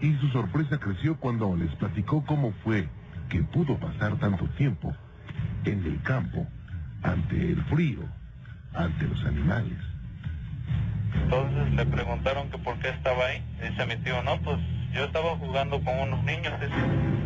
Y 0.00 0.14
su 0.16 0.28
sorpresa 0.28 0.78
creció 0.78 1.16
cuando 1.16 1.56
les 1.56 1.74
platicó 1.76 2.24
cómo 2.24 2.52
fue 2.64 2.88
que 3.28 3.42
pudo 3.42 3.78
pasar 3.78 4.18
tanto 4.18 4.46
tiempo 4.50 4.94
en 5.64 5.84
el 5.84 6.02
campo, 6.02 6.46
ante 7.02 7.52
el 7.52 7.62
frío, 7.64 8.00
ante 8.74 9.06
los 9.06 9.24
animales. 9.24 9.78
Entonces 11.22 11.72
le 11.74 11.86
preguntaron 11.86 12.50
que 12.50 12.58
por 12.58 12.78
qué 12.78 12.90
estaba 12.90 13.26
ahí. 13.26 13.42
Dice 13.62 13.86
mi 13.86 13.96
tío, 14.02 14.22
no, 14.22 14.38
pues 14.40 14.58
yo 14.92 15.04
estaba 15.04 15.36
jugando 15.36 15.82
con 15.82 15.98
unos 15.98 16.22
niños, 16.24 16.52
dice, 16.60 16.74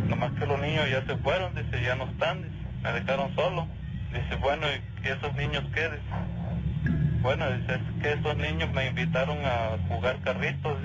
nomás 0.07 0.31
que 0.33 0.45
los 0.45 0.59
niños 0.59 0.89
ya 0.89 1.05
se 1.05 1.17
fueron, 1.17 1.53
dice, 1.55 1.83
ya 1.83 1.95
no 1.95 2.05
están, 2.05 2.45
me 2.81 2.91
dejaron 2.93 3.33
solo. 3.35 3.67
Dice, 4.13 4.35
bueno, 4.41 4.65
¿y 5.03 5.07
esos 5.07 5.33
niños 5.35 5.63
qué? 5.73 5.89
Bueno, 7.21 7.45
dice, 7.51 7.73
es 7.75 8.01
que 8.01 8.13
esos 8.13 8.37
niños 8.37 8.71
me 8.73 8.87
invitaron 8.87 9.37
a 9.45 9.77
jugar 9.87 10.19
carritos 10.21 10.77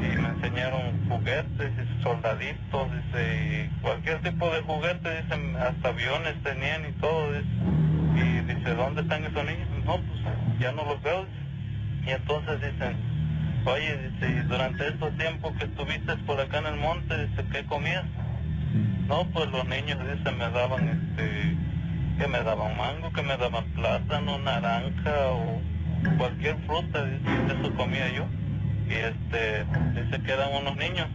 y 0.00 0.16
me 0.16 0.28
enseñaron 0.28 1.08
juguetes, 1.08 1.72
soldaditos, 2.02 2.88
dice, 2.92 3.68
y 3.68 3.80
cualquier 3.80 4.22
tipo 4.22 4.48
de 4.50 4.62
juguete, 4.62 5.22
dice, 5.22 5.58
hasta 5.58 5.88
aviones 5.88 6.42
tenían 6.42 6.88
y 6.88 6.92
todo, 6.92 7.32
dice. 7.32 7.48
Y 8.14 8.40
dice, 8.54 8.74
¿dónde 8.74 9.02
están 9.02 9.24
esos 9.24 9.44
niños? 9.44 9.68
No, 9.84 9.96
pues 9.96 10.58
ya 10.60 10.72
no 10.72 10.84
los 10.84 11.02
veo, 11.02 11.26
dice. 11.26 11.42
Y 12.06 12.10
entonces 12.10 12.60
dicen, 12.60 12.96
oye, 13.64 14.08
dice, 14.08 14.30
y 14.30 14.48
durante 14.48 14.88
estos 14.88 15.16
tiempos 15.18 15.52
que 15.58 15.64
estuviste 15.64 16.16
por 16.26 16.40
acá 16.40 16.58
en 16.58 16.66
el 16.66 16.76
monte, 16.76 17.26
dice, 17.26 17.44
¿qué 17.52 17.64
comías? 17.64 18.04
No, 19.08 19.26
pues 19.26 19.50
los 19.50 19.66
niños, 19.66 19.98
dice, 19.98 20.32
me 20.32 20.48
daban, 20.50 20.88
este, 20.88 21.56
que 22.22 22.28
me 22.28 22.42
daban 22.44 22.76
mango, 22.76 23.12
que 23.12 23.22
me 23.22 23.36
daban 23.36 23.64
plátano, 23.74 24.38
naranja 24.38 25.10
o 25.32 25.60
cualquier 26.18 26.56
fruta, 26.66 27.04
dice, 27.04 27.58
eso 27.58 27.74
comía 27.74 28.08
yo. 28.12 28.26
Y 28.88 28.94
este, 28.94 29.64
dice 29.94 30.22
que 30.22 30.32
eran 30.32 30.52
unos 30.54 30.76
niños, 30.76 31.08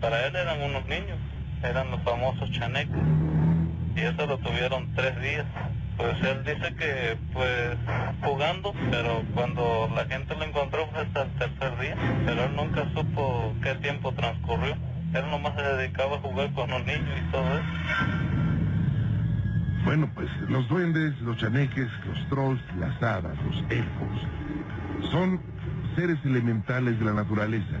para 0.00 0.26
él 0.26 0.34
eran 0.34 0.62
unos 0.62 0.86
niños, 0.86 1.18
eran 1.62 1.90
los 1.90 2.00
famosos 2.02 2.50
chanecos. 2.52 2.96
Y 3.94 4.00
eso 4.00 4.26
lo 4.26 4.38
tuvieron 4.38 4.90
tres 4.94 5.20
días. 5.20 5.44
Pues 5.98 6.16
él 6.22 6.42
dice 6.44 6.74
que, 6.76 7.18
pues, 7.34 7.76
jugando, 8.22 8.72
pero 8.90 9.22
cuando 9.34 9.90
la 9.94 10.06
gente 10.06 10.34
lo 10.34 10.44
encontró 10.44 10.86
fue 10.86 11.02
hasta 11.02 11.22
el 11.24 11.30
tercer 11.32 11.78
día. 11.78 11.96
Pero 12.24 12.44
él 12.44 12.56
nunca 12.56 12.86
supo 12.94 13.52
qué 13.62 13.74
tiempo 13.74 14.12
transcurrió. 14.12 14.76
Él 15.12 15.30
nomás 15.30 15.54
se 15.56 15.62
dedicaba 15.62 16.16
a 16.16 16.20
jugar 16.20 16.50
con 16.54 16.70
los 16.70 16.84
niños 16.86 17.18
y 17.20 17.30
todo 17.30 17.58
eso. 17.58 18.33
Bueno, 19.84 20.10
pues 20.14 20.28
los 20.48 20.66
duendes, 20.68 21.20
los 21.20 21.36
chaneques, 21.36 21.88
los 22.06 22.28
trolls, 22.28 22.60
las 22.78 23.02
hadas, 23.02 23.36
los 23.44 23.56
elfos, 23.70 25.10
son 25.10 25.40
seres 25.94 26.18
elementales 26.24 26.98
de 26.98 27.04
la 27.04 27.12
naturaleza. 27.12 27.76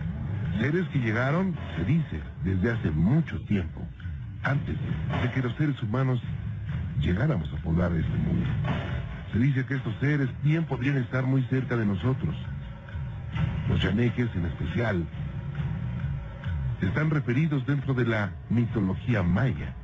Seres 0.60 0.86
que 0.88 0.98
llegaron, 0.98 1.56
se 1.76 1.84
dice, 1.84 2.20
desde 2.44 2.72
hace 2.72 2.90
mucho 2.90 3.40
tiempo, 3.46 3.80
antes 4.42 4.76
de 5.22 5.30
que 5.32 5.42
los 5.42 5.56
seres 5.56 5.82
humanos 5.82 6.20
llegáramos 7.00 7.50
a 7.52 7.62
poblar 7.62 7.92
este 7.92 8.16
mundo. 8.18 8.46
Se 9.32 9.38
dice 9.38 9.64
que 9.64 9.74
estos 9.74 9.94
seres 9.98 10.28
bien 10.42 10.64
podrían 10.64 10.98
estar 10.98 11.24
muy 11.24 11.42
cerca 11.44 11.76
de 11.76 11.86
nosotros. 11.86 12.36
Los 13.68 13.80
chaneques 13.80 14.28
en 14.36 14.44
especial 14.44 15.06
están 16.82 17.10
referidos 17.10 17.66
dentro 17.66 17.94
de 17.94 18.04
la 18.04 18.30
mitología 18.50 19.22
maya. 19.22 19.74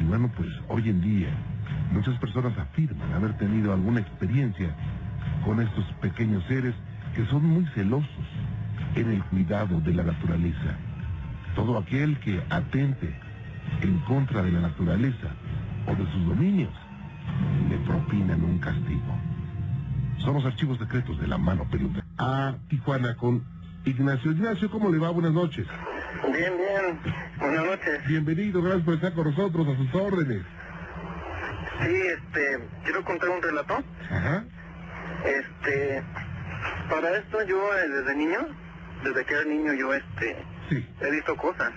Y 0.00 0.04
bueno, 0.04 0.30
pues 0.36 0.48
hoy 0.68 0.88
en 0.88 1.00
día 1.00 1.28
muchas 1.92 2.18
personas 2.18 2.56
afirman 2.58 3.12
haber 3.12 3.36
tenido 3.36 3.72
alguna 3.72 4.00
experiencia 4.00 4.74
con 5.44 5.60
estos 5.60 5.84
pequeños 6.00 6.44
seres 6.46 6.74
que 7.14 7.24
son 7.26 7.44
muy 7.44 7.66
celosos 7.74 8.08
en 8.94 9.10
el 9.10 9.22
cuidado 9.24 9.80
de 9.80 9.94
la 9.94 10.02
naturaleza. 10.02 10.76
Todo 11.54 11.78
aquel 11.78 12.18
que 12.18 12.42
atente 12.50 13.14
en 13.82 13.98
contra 14.00 14.42
de 14.42 14.52
la 14.52 14.60
naturaleza 14.60 15.28
o 15.86 15.94
de 15.94 16.10
sus 16.12 16.26
dominios 16.26 16.72
le 17.68 17.78
propinan 17.78 18.42
un 18.42 18.58
castigo. 18.58 19.18
Son 20.18 20.34
los 20.34 20.44
archivos 20.44 20.78
secretos 20.78 21.20
de 21.20 21.26
la 21.26 21.38
mano 21.38 21.64
peluda. 21.70 22.04
A 22.18 22.54
Tijuana 22.68 23.14
con 23.16 23.44
Ignacio. 23.84 24.32
Ignacio, 24.32 24.70
¿cómo 24.70 24.90
le 24.90 24.98
va? 24.98 25.10
Buenas 25.10 25.32
noches. 25.32 25.66
Bien, 26.22 26.52
bien. 26.56 27.00
Buenas 27.38 27.64
noches. 27.66 28.06
Bienvenido, 28.06 28.62
gracias 28.62 28.84
por 28.84 28.94
estar 28.94 29.12
con 29.14 29.24
nosotros, 29.24 29.66
a 29.68 29.76
sus 29.76 29.94
órdenes. 29.94 30.42
Sí, 31.82 31.96
este, 32.06 32.58
quiero 32.84 33.04
contar 33.04 33.28
un 33.30 33.42
relato. 33.42 33.82
Ajá. 34.10 34.44
Este, 35.24 36.02
para 36.88 37.16
esto 37.18 37.42
yo 37.44 37.56
eh, 37.78 37.88
desde 37.88 38.16
niño, 38.16 38.38
desde 39.02 39.24
que 39.24 39.34
era 39.34 39.44
niño 39.44 39.72
yo 39.74 39.92
este, 39.94 40.36
Sí. 40.68 40.86
he 41.00 41.10
visto 41.10 41.36
cosas. 41.36 41.72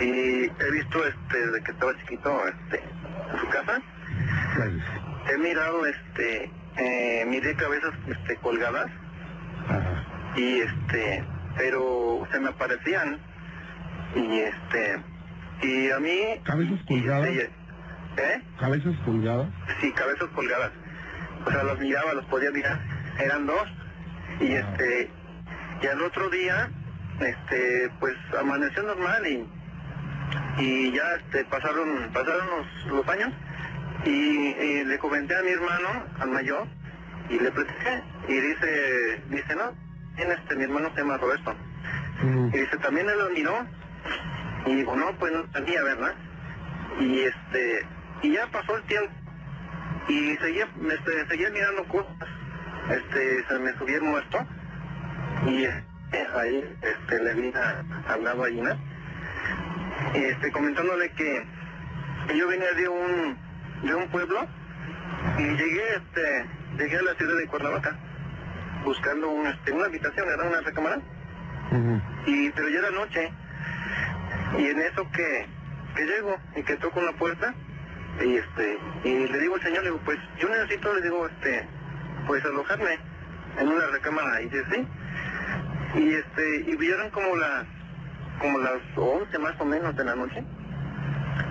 Y 0.00 0.04
he 0.44 0.70
visto 0.72 1.06
este, 1.06 1.46
desde 1.46 1.62
que 1.64 1.72
estaba 1.72 1.96
chiquito, 2.00 2.42
este, 2.48 2.80
en 3.32 3.38
su 3.40 3.48
casa, 3.48 3.80
Gracias. 4.56 4.84
he 5.32 5.38
mirado 5.38 5.86
este, 5.86 6.50
eh, 6.76 7.24
miré 7.26 7.54
cabezas 7.54 7.92
este, 8.06 8.36
colgadas 8.36 8.90
Ajá. 9.68 10.04
y 10.36 10.60
este, 10.60 11.24
pero 11.56 12.26
se 12.30 12.40
me 12.40 12.48
aparecían 12.48 13.18
y 14.14 14.38
este, 14.40 15.02
y 15.62 15.90
a 15.90 15.98
mí... 16.00 16.18
¿Cabezas 16.44 16.78
y, 16.80 16.86
colgadas? 16.86 17.28
este, 17.28 17.50
¿Eh? 18.16 18.42
¿Cabezas 18.58 18.94
colgadas? 19.04 19.48
Sí, 19.80 19.92
cabezas 19.92 20.28
colgadas. 20.34 20.72
O 21.46 21.50
sea, 21.50 21.62
los 21.62 21.78
miraba, 21.78 22.12
los 22.14 22.24
podía 22.26 22.50
mirar. 22.50 22.78
Eran 23.18 23.46
dos. 23.46 23.64
Y 24.40 24.54
Ah. 24.54 24.60
este, 24.60 25.10
y 25.82 25.86
al 25.86 26.02
otro 26.02 26.28
día, 26.30 26.70
este, 27.20 27.90
pues 28.00 28.14
amaneció 28.38 28.82
normal 28.82 29.26
y, 29.26 29.46
y 30.58 30.92
ya 30.92 31.02
este, 31.16 31.44
pasaron, 31.46 32.10
pasaron 32.12 32.46
los, 32.46 32.92
los 32.92 33.08
años 33.08 33.30
y, 34.04 34.10
y 34.10 34.84
le 34.84 34.98
comenté 34.98 35.36
a 35.36 35.42
mi 35.42 35.50
hermano, 35.50 35.88
al 36.20 36.30
mayor, 36.30 36.66
y 37.28 37.38
le 37.38 37.50
platiqué, 37.50 38.02
y 38.28 38.34
dice, 38.40 39.22
dice, 39.28 39.54
no, 39.56 39.72
este, 40.16 40.56
mi 40.56 40.64
hermano 40.64 40.90
se 40.94 41.00
llama 41.00 41.16
Roberto. 41.18 41.54
Ujú. 42.22 42.50
Y 42.54 42.58
dice, 42.60 42.76
también 42.78 43.08
él 43.08 43.18
lo 43.18 43.30
miró. 43.30 43.66
Y 44.66 44.74
digo, 44.74 44.94
no, 44.96 45.12
pues 45.18 45.32
no 45.32 45.44
sabía, 45.52 45.82
¿verdad? 45.82 46.14
Y 47.00 47.20
este, 47.20 47.86
y 48.22 48.32
ya 48.32 48.46
pasó 48.48 48.76
el 48.76 48.82
tiempo. 48.84 49.10
Y 50.08 50.36
seguía, 50.36 50.68
me, 50.76 50.94
este, 50.94 51.26
seguía 51.28 51.50
mirando 51.50 51.84
cosas. 51.84 52.14
Este, 52.90 53.44
se 53.48 53.58
me 53.58 53.72
subía 53.78 53.96
el 53.96 54.02
muerto. 54.02 54.38
Y 55.46 55.64
eh, 55.64 55.84
ahí, 56.36 56.76
este, 56.82 57.22
le 57.24 57.34
vi 57.34 57.52
a- 57.56 58.12
hablado 58.12 58.44
a 58.44 58.48
Gina. 58.48 58.76
Este, 60.14 60.50
comentándole 60.52 61.10
que 61.12 61.46
yo 62.36 62.48
venía 62.48 62.72
de 62.72 62.88
un, 62.88 63.38
de 63.82 63.94
un 63.94 64.08
pueblo. 64.08 64.46
Y 65.38 65.42
llegué, 65.42 65.82
este, 65.96 66.46
llegué 66.78 66.98
a 66.98 67.02
la 67.02 67.14
ciudad 67.14 67.36
de 67.38 67.46
Cuernavaca. 67.46 67.96
Buscando 68.84 69.28
un, 69.28 69.46
este, 69.46 69.72
una 69.72 69.86
habitación, 69.86 70.28
era 70.28 70.48
una 70.48 70.60
recámara. 70.60 71.00
Y 72.26 72.50
pero 72.50 72.68
ya 72.68 72.78
era 72.80 72.90
noche. 72.90 73.32
Y 74.58 74.66
en 74.66 74.80
eso 74.80 75.06
que, 75.12 75.46
que 75.94 76.04
llego 76.04 76.36
y 76.56 76.62
que 76.62 76.76
toco 76.76 77.00
una 77.00 77.12
puerta 77.12 77.54
y 78.24 78.36
este 78.36 78.78
y 79.04 79.28
le 79.28 79.38
digo 79.38 79.54
al 79.54 79.62
señor 79.62 79.84
le 79.84 79.90
digo 79.90 80.00
pues 80.04 80.18
yo 80.38 80.48
necesito 80.48 80.92
le 80.94 81.02
digo 81.02 81.26
este 81.26 81.66
pues 82.26 82.44
alojarme 82.44 82.98
en 83.58 83.68
una 83.68 83.86
recámara 83.86 84.42
y 84.42 84.48
dice 84.48 84.64
sí 84.72 84.88
y 85.94 86.14
este 86.14 86.56
y 86.70 86.76
vieron 86.76 87.10
como 87.10 87.36
las 87.36 87.64
como 88.40 88.58
las 88.58 88.80
11 88.96 89.38
más 89.38 89.60
o 89.60 89.64
menos 89.64 89.94
de 89.96 90.04
la 90.04 90.14
noche. 90.14 90.42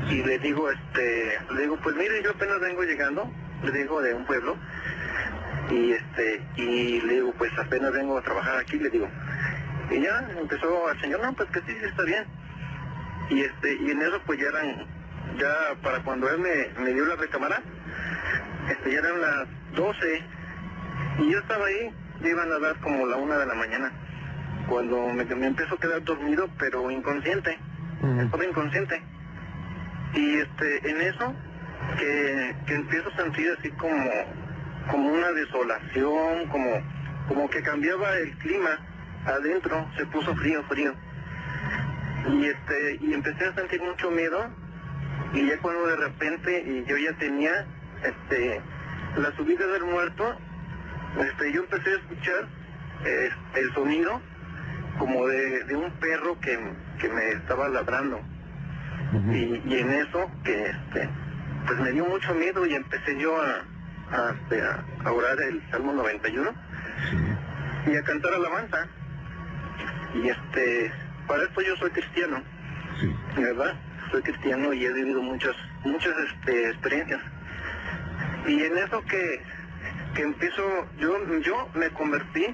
Y 0.09 0.23
le 0.23 0.39
digo 0.39 0.69
este 0.69 1.39
le 1.51 1.61
digo 1.61 1.77
pues 1.81 1.95
mire 1.95 2.21
yo 2.23 2.31
apenas 2.31 2.59
vengo 2.59 2.83
llegando 2.83 3.31
le 3.63 3.71
digo 3.71 4.01
de 4.01 4.13
un 4.13 4.25
pueblo 4.25 4.57
y 5.69 5.91
este 5.91 6.41
y 6.55 7.01
le 7.01 7.13
digo 7.15 7.33
pues 7.37 7.51
apenas 7.59 7.91
vengo 7.91 8.17
a 8.17 8.21
trabajar 8.21 8.57
aquí 8.59 8.77
le 8.77 8.89
digo. 8.89 9.07
Y 9.91 10.01
ya 10.01 10.27
empezó 10.39 10.91
el 10.91 11.01
señor 11.01 11.21
no 11.21 11.33
pues 11.33 11.49
que 11.49 11.59
sí, 11.61 11.77
sí 11.79 11.85
está 11.85 12.03
bien 12.03 12.25
y 13.29 13.41
este 13.41 13.73
y 13.75 13.91
en 13.91 14.01
eso 14.01 14.21
pues 14.25 14.39
ya 14.39 14.47
eran 14.47 14.85
ya 15.37 15.53
para 15.83 15.99
cuando 16.03 16.29
él 16.29 16.39
me, 16.39 16.83
me 16.83 16.93
dio 16.93 17.05
la 17.05 17.15
recámara 17.15 17.61
este 18.69 18.91
ya 18.91 18.99
eran 18.99 19.21
las 19.21 19.47
12 19.75 20.23
y 21.19 21.31
yo 21.31 21.39
estaba 21.39 21.65
ahí 21.65 21.91
ya 22.21 22.29
iban 22.29 22.51
a 22.51 22.59
dar 22.59 22.75
como 22.81 23.05
la 23.05 23.17
una 23.17 23.37
de 23.37 23.45
la 23.45 23.53
mañana 23.55 23.91
cuando 24.67 25.07
me, 25.07 25.23
me 25.25 25.47
empezó 25.47 25.75
a 25.75 25.79
quedar 25.79 26.03
dormido 26.03 26.49
pero 26.59 26.89
inconsciente 26.91 27.57
Ujú. 28.01 28.21
estaba 28.21 28.45
inconsciente. 28.45 29.01
Y 30.13 30.35
este 30.39 30.89
en 30.89 31.01
eso 31.01 31.33
que, 31.97 32.55
que 32.65 32.75
empiezo 32.75 33.09
a 33.09 33.15
sentir 33.17 33.53
así 33.59 33.69
como 33.71 33.93
como 34.89 35.09
una 35.09 35.31
desolación 35.31 36.47
como 36.47 36.81
como 37.27 37.49
que 37.49 37.61
cambiaba 37.61 38.17
el 38.17 38.35
clima 38.37 38.79
adentro 39.25 39.87
se 39.97 40.05
puso 40.07 40.35
frío 40.35 40.63
frío. 40.63 40.93
Y 42.27 42.45
este 42.45 42.99
y 43.01 43.13
empecé 43.13 43.45
a 43.45 43.55
sentir 43.55 43.81
mucho 43.81 44.11
miedo 44.11 44.49
y 45.33 45.47
ya 45.47 45.57
cuando 45.59 45.87
de 45.87 45.95
repente 45.95 46.63
y 46.65 46.89
yo 46.89 46.97
ya 46.97 47.13
tenía 47.17 47.65
este 48.03 48.61
la 49.17 49.35
subida 49.35 49.65
del 49.67 49.85
muerto 49.85 50.35
este 51.19 51.51
yo 51.53 51.61
empecé 51.61 51.89
a 51.89 51.95
escuchar 51.95 52.47
eh, 53.05 53.29
el 53.55 53.73
sonido 53.73 54.21
como 54.97 55.27
de, 55.27 55.63
de 55.63 55.75
un 55.75 55.91
perro 55.93 56.39
que, 56.39 56.59
que 56.99 57.09
me 57.09 57.29
estaba 57.29 57.69
ladrando. 57.69 58.19
Y, 59.31 59.61
y 59.65 59.79
en 59.79 59.89
eso 59.91 60.29
que 60.43 60.69
este 60.69 61.09
pues 61.65 61.79
me 61.79 61.91
dio 61.91 62.05
mucho 62.05 62.33
miedo 62.35 62.65
y 62.65 62.75
empecé 62.75 63.19
yo 63.19 63.41
a 63.41 63.63
a, 64.11 64.31
este, 64.33 64.61
a- 64.61 65.11
orar 65.11 65.39
el 65.41 65.61
Salmo 65.71 65.93
91 65.93 66.51
Sí. 67.09 67.91
y 67.91 67.95
a 67.97 68.03
cantar 68.03 68.33
alabanza 68.33 68.87
y 70.13 70.27
este 70.29 70.91
para 71.27 71.43
esto 71.43 71.61
yo 71.61 71.75
soy 71.77 71.91
cristiano 71.91 72.41
Sí. 72.99 73.15
¿verdad? 73.37 73.73
Soy 74.11 74.21
cristiano 74.23 74.73
y 74.73 74.83
he 74.85 74.91
vivido 74.91 75.21
muchas, 75.21 75.55
muchas 75.85 76.13
este, 76.17 76.69
experiencias. 76.69 77.21
Y 78.47 78.63
en 78.63 78.77
eso 78.79 79.01
que, 79.05 79.41
que 80.15 80.23
empiezo, 80.23 80.63
yo, 80.97 81.15
yo 81.41 81.69
me 81.75 81.89
convertí 81.91 82.47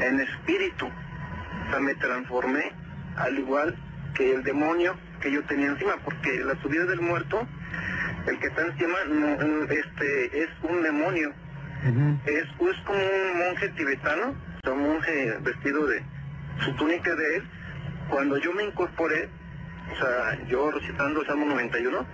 en 0.00 0.20
espíritu. 0.20 0.86
O 0.86 1.70
sea, 1.70 1.78
me 1.80 1.94
transformé 1.94 2.72
al 3.16 3.38
igual 3.38 3.76
que 4.14 4.34
el 4.34 4.42
demonio 4.42 4.96
que 5.20 5.30
yo 5.30 5.42
tenía 5.44 5.68
encima, 5.68 5.94
porque 6.04 6.40
la 6.40 6.60
subida 6.62 6.84
del 6.86 7.00
muerto, 7.00 7.46
el 8.28 8.38
que 8.38 8.46
está 8.48 8.62
encima, 8.62 8.96
no, 9.08 9.64
este, 9.64 10.42
es 10.42 10.48
un 10.62 10.82
demonio. 10.82 11.32
Es, 12.26 12.44
es 12.44 12.80
como 12.84 12.98
un 12.98 13.38
monje 13.38 13.68
tibetano, 13.70 14.34
un 14.66 14.82
monje 14.82 15.38
vestido 15.40 15.86
de 15.86 16.02
su 16.64 16.72
túnica 16.74 17.14
de 17.14 17.36
él. 17.36 17.42
Cuando 18.10 18.36
yo 18.38 18.52
me 18.52 18.64
incorporé, 18.64 19.28
o 19.92 19.96
sea, 19.96 20.46
yo 20.48 20.70
recitando 20.70 21.20
el 21.20 21.26
Salmo 21.26 21.46
91 21.46 22.06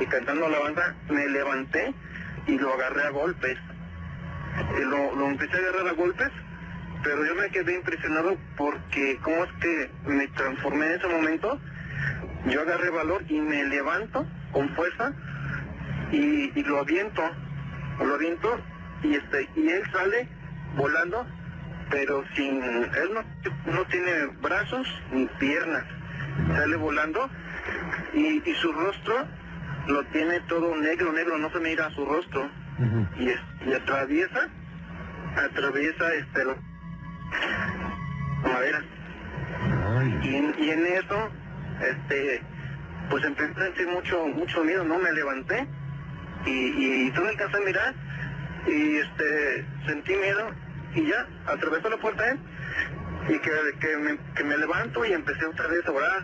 y 0.00 0.06
cantando 0.06 0.48
la 0.48 0.58
banda, 0.58 0.94
me 1.08 1.26
levanté 1.28 1.94
y 2.46 2.58
lo 2.58 2.74
agarré 2.74 3.04
a 3.04 3.10
golpes. 3.10 3.58
Y 4.78 4.84
lo, 4.84 5.14
lo 5.16 5.28
empecé 5.28 5.56
a 5.56 5.60
agarrar 5.60 5.88
a 5.88 5.92
golpes, 5.92 6.30
pero 7.02 7.24
yo 7.24 7.34
me 7.34 7.48
quedé 7.48 7.74
impresionado 7.76 8.36
porque 8.56 9.18
cómo 9.22 9.44
es 9.44 9.52
que 9.60 9.90
me 10.06 10.28
transformé 10.28 10.86
en 10.86 10.92
ese 10.92 11.08
momento. 11.08 11.58
Yo 12.46 12.60
agarré 12.60 12.90
valor 12.90 13.24
y 13.28 13.40
me 13.40 13.64
levanto 13.64 14.26
con 14.52 14.68
fuerza 14.70 15.14
y, 16.12 16.52
y 16.54 16.62
lo 16.64 16.78
aviento, 16.80 17.22
lo 18.00 18.14
aviento 18.14 18.60
y 19.02 19.14
este 19.14 19.48
y 19.56 19.68
él 19.68 19.82
sale 19.92 20.28
volando, 20.76 21.26
pero 21.90 22.24
sin 22.36 22.62
él 22.62 23.10
no, 23.14 23.22
no 23.72 23.84
tiene 23.86 24.26
brazos 24.40 24.86
ni 25.12 25.26
piernas, 25.38 25.84
sale 26.54 26.76
volando 26.76 27.28
y, 28.14 28.42
y 28.48 28.54
su 28.54 28.72
rostro 28.72 29.26
lo 29.88 30.04
tiene 30.06 30.38
todo 30.48 30.76
negro, 30.76 31.12
negro, 31.12 31.38
no 31.38 31.50
se 31.50 31.58
mira 31.60 31.90
su 31.90 32.04
rostro. 32.06 32.48
Y, 33.18 33.28
es- 33.28 33.40
y 33.66 33.72
atraviesa, 33.74 34.48
atraviesa 35.36 36.14
este 36.14 36.44
lo- 36.44 36.56
madera. 38.42 38.82
Y 40.22 40.36
en, 40.36 40.54
y 40.58 40.70
en 40.70 40.86
eso 40.86 41.28
este 41.80 42.42
pues 43.10 43.24
empecé 43.24 43.50
a 43.60 43.64
sentir 43.64 43.88
mucho 43.88 44.26
mucho 44.28 44.64
miedo 44.64 44.84
no 44.84 44.98
me 44.98 45.12
levanté 45.12 45.66
y, 46.46 46.50
y, 46.50 47.06
y 47.06 47.10
tú 47.12 47.22
me 47.22 47.28
alcanzé 47.30 47.56
a 47.56 47.60
mirar 47.60 47.94
y 48.66 48.96
este 48.98 49.64
sentí 49.86 50.14
miedo 50.16 50.50
y 50.94 51.06
ya 51.06 51.26
atravesó 51.46 51.88
la 51.90 51.96
puerta 51.96 52.28
él 52.30 52.38
y 53.28 53.38
que, 53.38 53.50
que, 53.80 53.96
me, 53.96 54.18
que 54.34 54.44
me 54.44 54.56
levanto 54.56 55.04
y 55.04 55.12
empecé 55.12 55.44
otra 55.46 55.66
vez 55.68 55.86
a 55.86 55.90
orar 55.92 56.22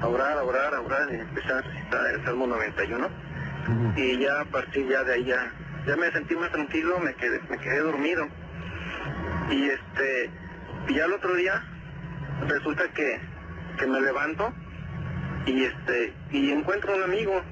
a 0.00 0.06
orar 0.06 0.38
a 0.38 0.42
orar 0.42 0.74
a 0.74 0.80
orar 0.80 1.08
y 1.12 1.14
empecé 1.16 1.52
a 1.52 1.60
recitar 1.60 2.06
el 2.14 2.24
Salmo 2.24 2.46
91 2.46 3.06
Ujú. 3.06 3.92
y 3.96 4.18
ya 4.18 4.40
a 4.40 4.44
partir 4.44 4.86
ya 4.88 5.02
de 5.04 5.14
ahí 5.14 5.24
ya, 5.24 5.50
ya 5.86 5.96
me 5.96 6.10
sentí 6.12 6.34
más 6.36 6.50
tranquilo, 6.50 6.98
me 6.98 7.14
quedé, 7.14 7.40
me 7.48 7.56
quedé 7.58 7.78
dormido. 7.78 8.28
Y 9.50 9.70
este, 9.70 10.30
y 10.88 10.94
ya 10.94 11.06
el 11.06 11.12
otro 11.14 11.34
día 11.34 11.62
resulta 12.46 12.88
que, 12.88 13.20
que 13.78 13.86
me 13.86 14.00
levanto 14.00 14.52
y 15.46 15.64
este, 15.64 16.12
y 16.30 16.50
encuentro 16.50 16.92
a 16.92 16.96
un 16.96 17.02
amigo, 17.04 17.42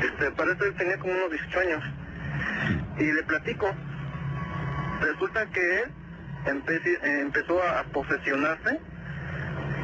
este, 0.00 0.30
parece 0.32 0.64
que 0.64 0.70
tenía 0.72 0.98
como 0.98 1.12
unos 1.12 1.30
18 1.30 1.60
años, 1.60 1.84
y 2.98 3.12
le 3.12 3.22
platico. 3.24 3.70
Resulta 5.00 5.46
que 5.46 5.82
él 5.82 5.92
eh, 6.66 7.20
empezó 7.20 7.62
a, 7.62 7.80
a 7.80 7.84
posesionarse. 7.84 8.80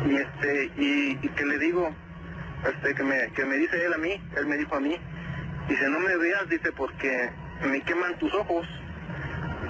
Y 0.06 0.16
este 0.16 0.70
y, 0.78 1.18
y 1.22 1.28
que 1.28 1.44
le 1.44 1.58
digo 1.58 1.94
este 2.66 2.94
que 2.94 3.02
me 3.02 3.30
que 3.32 3.44
me 3.44 3.56
dice 3.56 3.84
él 3.84 3.92
a 3.92 3.98
mí 3.98 4.20
él 4.36 4.46
me 4.46 4.56
dijo 4.56 4.76
a 4.76 4.80
mí. 4.80 4.96
Dice 5.68 5.88
no 5.90 6.00
me 6.00 6.16
veas 6.16 6.48
dice 6.48 6.72
porque 6.72 7.30
me 7.62 7.80
queman 7.82 8.18
tus 8.18 8.32
ojos 8.34 8.66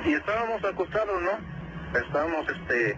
y 0.04 0.12
estábamos 0.14 0.64
acostados 0.64 1.20
no 1.20 1.98
estábamos 1.98 2.46
este 2.48 2.96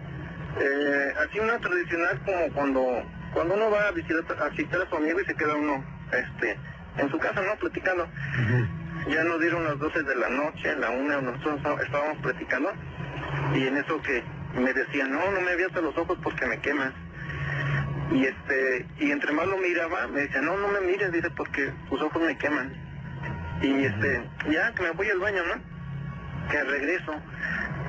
eh, 0.60 1.14
así 1.18 1.38
una 1.38 1.58
tradicional 1.58 2.20
como 2.24 2.52
cuando 2.52 3.02
cuando 3.32 3.54
uno 3.54 3.70
va 3.70 3.88
a 3.88 3.90
visitar 3.92 4.24
a 4.38 4.48
visitar 4.50 4.82
a 4.82 4.88
su 4.90 4.96
amigo 4.96 5.20
y 5.20 5.24
se 5.24 5.34
queda 5.34 5.54
uno 5.54 5.82
este 6.12 6.58
en 6.98 7.10
su 7.10 7.18
casa 7.18 7.40
no 7.40 7.56
platicando 7.56 8.06
ya 9.08 9.24
nos 9.24 9.40
dieron 9.40 9.64
las 9.64 9.78
12 9.78 10.02
de 10.02 10.14
la 10.14 10.28
noche, 10.28 10.76
la 10.76 10.90
una, 10.90 11.20
nosotros 11.20 11.56
está- 11.56 11.82
estábamos 11.82 12.18
platicando 12.18 12.72
y 13.54 13.66
en 13.66 13.76
eso 13.78 14.00
que 14.02 14.22
me 14.54 14.72
decía, 14.72 15.06
no, 15.06 15.30
no 15.32 15.40
me 15.40 15.52
abiertas 15.52 15.82
los 15.82 15.96
ojos 15.98 16.18
porque 16.22 16.46
me 16.46 16.58
quemas. 16.60 16.92
Y 18.12 18.26
este, 18.26 18.86
y 19.00 19.10
entre 19.10 19.32
más 19.32 19.46
lo 19.46 19.56
miraba, 19.56 20.06
me 20.08 20.20
decía, 20.20 20.42
no, 20.42 20.56
no 20.58 20.68
me 20.68 20.80
mires, 20.82 21.10
dice, 21.10 21.30
porque 21.30 21.72
tus 21.88 22.00
ojos 22.02 22.22
me 22.22 22.36
queman. 22.36 22.72
Y 23.62 23.84
este, 23.84 24.22
ya 24.50 24.72
que 24.74 24.82
me 24.82 24.90
voy 24.90 25.08
al 25.08 25.18
baño, 25.18 25.42
¿no? 25.46 26.48
Que 26.50 26.62
regreso. 26.62 27.14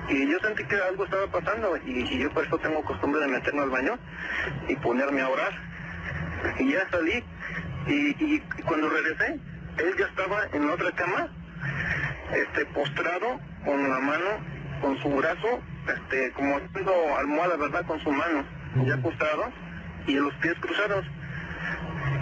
Y 0.10 0.32
yo 0.32 0.39
sentí 0.39 0.63
que 0.63 0.76
algo 0.78 1.04
estaba 1.04 1.28
pasando 1.28 1.78
y, 1.86 1.92
y 2.10 2.20
yo 2.20 2.30
por 2.32 2.46
eso 2.46 2.58
tengo 2.60 2.84
costumbre 2.86 3.22
de 3.22 3.28
meterme 3.28 3.62
al 3.62 3.70
baño 3.70 4.00
y 4.70 4.76
ponerme 4.78 5.22
a 5.22 5.30
orar. 5.30 5.52
Y 6.60 6.72
ya 6.72 6.88
salí 6.89 7.24
y, 7.88 8.15
y 8.19 8.39
cuando 8.65 8.89
regresé, 8.89 9.39
él 9.78 9.96
ya 9.98 10.06
estaba 10.06 10.46
en 10.54 10.67
la 10.67 10.74
otra 10.74 10.91
cama, 10.91 11.28
este, 12.34 12.65
postrado, 12.67 13.39
con 13.65 13.89
la 13.89 14.00
mano, 14.00 14.30
con 14.82 14.98
su 15.00 15.10
brazo, 15.10 15.62
este, 15.88 16.32
como 16.34 16.58
haciendo 16.58 17.17
almohada, 17.17 17.58
¿verdad? 17.58 17.86
Con 17.86 18.00
su 18.02 18.12
mano, 18.12 18.46
ya 18.86 18.98
postrado, 18.98 19.52
y 20.08 20.13
los 20.15 20.34
pies 20.36 20.56
cruzados. 20.60 21.06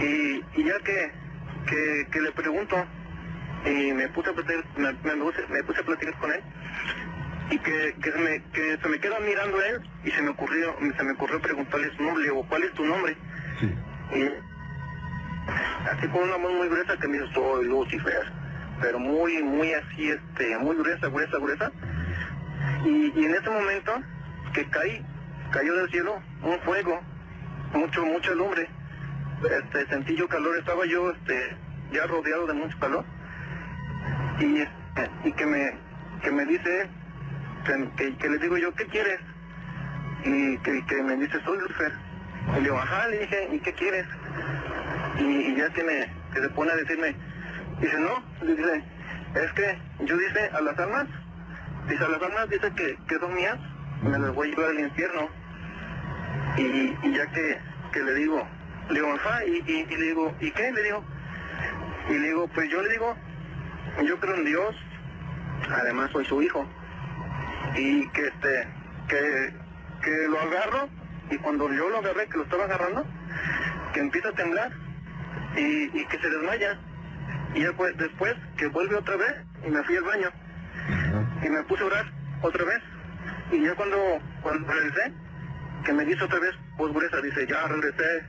Y, 0.00 0.42
y 0.54 0.64
ya 0.64 0.78
que, 0.80 1.12
que, 1.66 2.06
que 2.10 2.20
le 2.20 2.32
pregunto, 2.32 2.76
y 3.64 3.92
me 3.92 4.08
puse 4.08 4.30
a 4.30 4.32
platicar, 4.32 4.64
me, 4.76 4.92
me 4.92 5.22
puse, 5.22 5.46
me 5.48 5.62
puse 5.64 5.80
a 5.80 5.84
platicar 5.84 6.18
con 6.18 6.32
él, 6.32 6.40
y 7.50 7.58
que, 7.58 7.94
que, 8.02 8.12
se 8.12 8.18
me, 8.18 8.42
que 8.52 8.78
se 8.82 8.88
me 8.88 8.98
queda 8.98 9.18
mirando 9.20 9.62
él, 9.62 9.80
y 10.04 10.10
se 10.10 10.22
me 10.22 10.30
ocurrió, 10.30 10.74
se 10.96 11.04
me 11.04 11.12
ocurrió 11.12 11.40
preguntarle 11.40 11.94
su 11.96 12.02
nombre, 12.02 12.30
o 12.30 12.42
cuál 12.44 12.62
es 12.64 12.72
tu 12.72 12.84
nombre. 12.84 13.16
Sí. 13.60 13.74
Y 14.14 14.51
así 15.90 16.08
con 16.08 16.22
una 16.22 16.36
voz 16.36 16.52
muy 16.52 16.68
gruesa 16.68 16.96
que 16.96 17.08
me 17.08 17.18
dijo, 17.18 17.32
soy 17.32 17.66
Lucifer. 17.66 18.32
Pero 18.80 18.98
muy, 18.98 19.42
muy 19.42 19.72
así, 19.72 20.10
este, 20.10 20.58
muy 20.58 20.76
gruesa, 20.76 21.08
gruesa, 21.08 21.38
gruesa. 21.38 21.72
Y, 22.84 23.12
y 23.14 23.24
en 23.24 23.34
ese 23.34 23.48
momento 23.48 23.92
que 24.52 24.64
caí, 24.66 25.04
cayó 25.50 25.74
del 25.76 25.90
cielo 25.90 26.20
un 26.42 26.58
fuego, 26.60 27.00
mucho, 27.74 28.04
mucha 28.04 28.32
lumbre. 28.34 28.68
Este, 29.44 29.86
sentí 29.86 30.16
yo 30.16 30.28
calor, 30.28 30.56
estaba 30.58 30.84
yo, 30.86 31.10
este, 31.10 31.56
ya 31.92 32.06
rodeado 32.06 32.46
de 32.46 32.54
mucho 32.54 32.78
calor. 32.78 33.04
Y, 34.40 34.64
y 35.28 35.32
que 35.32 35.46
me, 35.46 35.72
que 36.22 36.30
me 36.30 36.44
dice, 36.46 36.88
que, 37.64 37.90
que, 37.96 38.16
que 38.16 38.28
le 38.28 38.38
digo 38.38 38.56
yo, 38.56 38.74
¿qué 38.74 38.86
quieres? 38.86 39.20
Y 40.24 40.58
que, 40.58 40.84
que 40.86 41.02
me 41.02 41.16
dice, 41.16 41.38
soy 41.44 41.58
Lucifer. 41.58 41.92
Y 42.50 42.54
le 42.54 42.60
digo, 42.62 42.78
ajá, 42.78 43.06
le 43.08 43.18
dije, 43.20 43.48
¿y 43.52 43.58
qué 43.60 43.72
quieres? 43.74 44.06
Y, 45.18 45.54
ya 45.56 45.68
que, 45.70 45.84
me, 45.84 46.10
que 46.32 46.40
se 46.40 46.48
pone 46.50 46.72
a 46.72 46.76
decirme, 46.76 47.14
dice, 47.80 48.00
no, 48.00 48.22
dice, 48.46 48.84
es 49.34 49.52
que 49.52 49.78
yo 50.04 50.16
dice 50.16 50.50
a 50.52 50.60
las 50.60 50.78
almas, 50.78 51.06
dice 51.88 52.04
a 52.04 52.08
las 52.08 52.22
almas, 52.22 52.48
dice 52.48 52.72
que, 52.74 52.96
que 53.06 53.18
son 53.18 53.34
mías, 53.34 53.58
me 54.02 54.18
las 54.18 54.34
voy 54.34 54.48
a 54.48 54.50
llevar 54.50 54.70
al 54.70 54.80
infierno. 54.80 55.28
Y, 56.56 56.96
y 57.02 57.14
ya 57.14 57.26
que, 57.32 57.58
que 57.92 58.02
le 58.02 58.14
digo, 58.14 58.46
le 58.88 58.94
digo, 58.94 59.14
ajá, 59.14 59.44
y, 59.44 59.62
y, 59.66 59.86
y 59.88 59.96
le 59.96 60.06
digo, 60.06 60.34
¿y 60.40 60.50
qué? 60.50 60.72
Le 60.72 60.82
digo, 60.82 61.04
y 62.08 62.12
le 62.14 62.26
digo, 62.28 62.48
pues 62.48 62.70
yo 62.70 62.82
le 62.82 62.88
digo, 62.90 63.16
yo 64.04 64.18
creo 64.18 64.34
en 64.36 64.44
Dios, 64.44 64.74
además 65.70 66.10
soy 66.10 66.24
su 66.24 66.42
hijo, 66.42 66.66
y 67.76 68.08
que 68.08 68.26
este, 68.26 68.68
que, 69.08 69.54
que 70.02 70.28
lo 70.28 70.40
agarro, 70.40 70.88
y 71.30 71.36
cuando 71.38 71.72
yo 71.72 71.88
lo 71.88 71.98
agarré, 71.98 72.26
que 72.26 72.38
lo 72.38 72.44
estaba 72.44 72.64
agarrando, 72.64 73.04
que 73.92 74.00
empieza 74.00 74.30
a 74.30 74.32
temblar, 74.32 74.72
y, 75.56 75.98
y 75.98 76.06
que 76.06 76.18
se 76.18 76.28
desmaya. 76.28 76.78
Y 77.54 77.62
ya 77.62 77.72
pues, 77.72 77.96
después 77.98 78.34
que 78.56 78.66
vuelve 78.68 78.96
otra 78.96 79.16
vez 79.16 79.34
y 79.66 79.70
me 79.70 79.82
fui 79.84 79.96
al 79.96 80.04
baño 80.04 80.30
y 81.42 81.48
me 81.48 81.62
puse 81.64 81.82
a 81.82 81.86
orar 81.86 82.06
otra 82.42 82.64
vez. 82.64 82.80
Y 83.50 83.62
ya 83.62 83.74
cuando, 83.74 83.96
cuando 84.42 84.72
regresé, 84.72 85.12
que 85.84 85.92
me 85.92 86.04
dice 86.04 86.24
otra 86.24 86.38
vez, 86.38 86.54
voz 86.76 86.92
gruesa, 86.92 87.20
dice, 87.20 87.46
ya 87.46 87.66
regresé. 87.66 88.24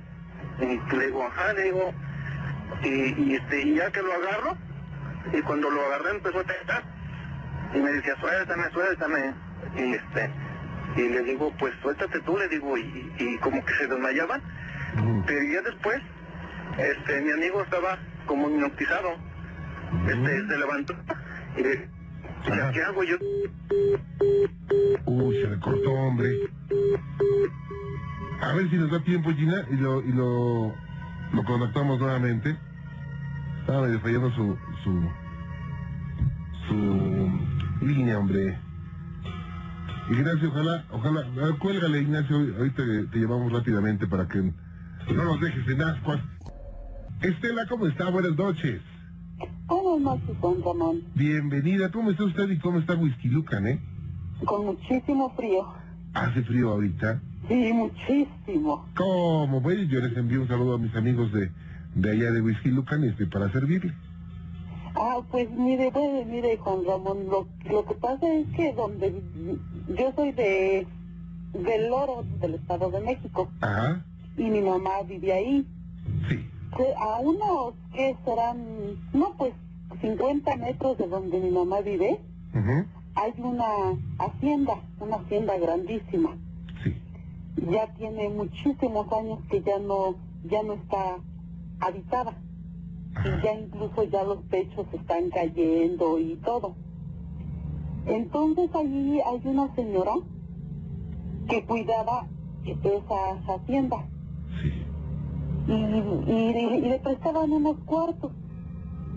Y 0.60 0.96
le 0.96 1.06
digo, 1.08 1.26
ajá, 1.26 1.54
le 1.54 1.64
digo, 1.64 1.94
y, 2.84 2.90
y, 3.24 3.36
este, 3.36 3.62
y 3.62 3.76
ya 3.76 3.92
que 3.92 4.02
lo 4.02 4.14
agarro, 4.14 4.58
y 5.32 5.42
cuando 5.42 5.70
lo 5.70 5.86
agarré 5.86 6.12
empezó 6.12 6.40
a 6.40 6.44
tentar, 6.44 6.84
y 7.74 7.78
me 7.80 7.92
decía, 7.92 8.16
suéltame, 8.20 8.70
suéltame, 8.72 9.34
y 9.76 9.94
este, 9.94 10.30
y 10.98 11.10
le 11.10 11.24
digo, 11.24 11.52
pues 11.58 11.74
suéltate 11.82 12.20
tú, 12.22 12.38
le 12.38 12.48
digo, 12.50 12.78
y, 12.78 13.14
y 13.18 13.38
como 13.38 13.64
que 13.66 13.74
se 13.76 13.88
desmayaban, 13.88 14.42
pero 15.26 15.44
ya 15.44 15.62
después, 15.62 16.02
este, 16.78 17.22
mi 17.22 17.32
amigo 17.32 17.64
estaba 17.64 17.98
como 18.26 18.50
hipnotizado. 18.50 19.10
Este, 20.08 20.48
se 20.48 20.58
levantó 20.58 20.96
y 21.58 21.62
le 21.64 21.90
Ajá. 22.52 22.72
¿qué 22.72 22.82
hago 22.82 23.04
yo? 23.04 23.16
Uy, 25.06 25.36
se 25.36 25.50
le 25.50 25.60
cortó, 25.60 25.92
hombre. 25.92 26.30
A 28.42 28.54
ver 28.54 28.70
si 28.70 28.76
nos 28.76 28.92
da 28.92 29.00
tiempo, 29.04 29.32
Gina, 29.32 29.66
y 29.72 29.76
lo, 29.78 30.02
y 30.02 30.12
lo, 30.12 30.74
lo 31.34 31.44
contactamos 31.46 32.00
nuevamente. 32.00 32.58
Estaba 33.62 33.84
medio 33.88 34.00
fallando 34.02 34.32
su, 34.32 34.58
su, 34.84 35.10
su 36.68 37.86
línea, 37.86 38.20
hombre. 38.20 38.60
Ignacio, 40.10 40.50
ojalá, 40.50 40.84
ojalá, 40.92 41.22
a 41.22 41.46
ver, 41.46 41.58
cuélgale, 41.60 42.02
Ignacio, 42.02 42.36
ahorita 42.36 42.84
te, 42.86 43.04
te 43.08 43.20
llevamos 43.20 43.54
rápidamente 43.54 44.06
para 44.06 44.28
que 44.28 44.40
no 45.14 45.24
nos 45.24 45.40
dejes 45.40 45.66
en 45.70 45.82
ascuas. 45.82 46.20
Estela, 47.24 47.66
¿cómo 47.68 47.88
está? 47.88 48.10
Buenas 48.10 48.36
noches. 48.36 48.82
Buenas 49.68 50.02
noches, 50.02 50.42
don 50.42 50.62
Ramón. 50.64 51.02
Bienvenida. 51.16 51.90
¿Cómo 51.92 52.12
está 52.12 52.26
usted 52.26 52.50
y 52.50 52.60
cómo 52.60 52.80
está 52.80 52.96
Whisky 52.96 53.30
Lucan, 53.30 53.66
eh? 53.68 53.80
Con 54.46 54.66
muchísimo 54.66 55.34
frío. 55.36 55.66
Hace 56.14 56.44
frío 56.44 56.72
ahorita. 56.72 57.22
Sí, 57.48 57.72
muchísimo. 57.74 58.86
¿Cómo? 58.96 59.62
Bueno, 59.62 59.84
yo 59.84 60.00
les 60.02 60.16
envío 60.18 60.42
un 60.42 60.48
saludo 60.48 60.76
a 60.76 60.78
mis 60.78 60.94
amigos 60.96 61.32
de, 61.32 61.50
de 61.96 62.12
allá 62.12 62.32
de 62.32 62.42
Whisky 62.42 62.70
Lucan 62.70 63.04
este, 63.06 63.26
para 63.28 63.52
servirle. 63.52 63.94
Ah, 64.96 65.20
pues 65.32 65.50
mire, 65.50 65.90
pues, 65.92 66.28
mire, 66.28 66.58
Juan 66.58 66.86
Ramón, 66.86 67.26
lo, 67.30 67.48
lo 67.70 67.86
que 67.86 67.96
pasa 67.96 68.32
es 68.32 68.46
que 68.56 68.74
donde 68.74 69.22
yo 69.98 70.14
soy 70.16 70.32
de 70.34 70.86
del 71.54 71.90
Loro, 71.90 72.24
del 72.42 72.56
Estado 72.56 72.90
de 72.92 73.00
México, 73.02 73.50
Ajá, 73.62 74.04
y 74.38 74.44
mi 74.44 74.62
mamá 74.62 74.90
vive 75.08 75.32
ahí. 75.34 75.68
sí. 76.30 76.50
Que 76.78 76.94
A 76.98 77.20
unos 77.20 77.74
que 77.94 78.16
serán, 78.26 78.98
no, 79.14 79.34
pues 79.38 79.54
50 80.02 80.56
metros 80.58 80.98
de 80.98 81.08
donde 81.08 81.40
mi 81.40 81.52
mamá 81.52 81.82
vive, 81.82 82.20
hay 83.16 83.34
una 83.38 83.98
hacienda, 84.20 84.76
una 85.00 85.18
hacienda 85.18 85.58
grandísima. 85.58 86.36
Sí. 86.84 86.96
ya 87.72 87.88
tiene 87.94 88.30
muchísimos 88.30 89.12
años 89.14 89.40
que 89.50 89.62
ya 89.62 89.78
no 89.80 90.16
ya 90.44 90.64
no 90.64 90.74
está 90.74 91.18
habitada 91.80 92.34
y 93.24 93.44
ya 93.44 93.54
incluso 93.54 94.04
ya 94.04 94.24
los 94.24 94.44
techos 94.50 94.88
están 94.94 95.30
cayendo 95.30 96.20
y 96.20 96.36
todo. 96.44 96.76
Entonces 98.06 98.70
allí 98.76 99.22
hay 99.22 99.42
una 99.46 99.74
señora 99.76 100.14
que 101.48 101.64
cuidaba 101.66 102.28
esa 102.66 103.54
hacienda 103.54 104.06
Sí. 104.62 104.72
Y, 105.68 105.72
y- 105.72 106.78
y 106.86 106.90
le 106.90 107.00
prestaban 107.00 107.52
unos 107.52 107.78
cuartos. 107.86 108.32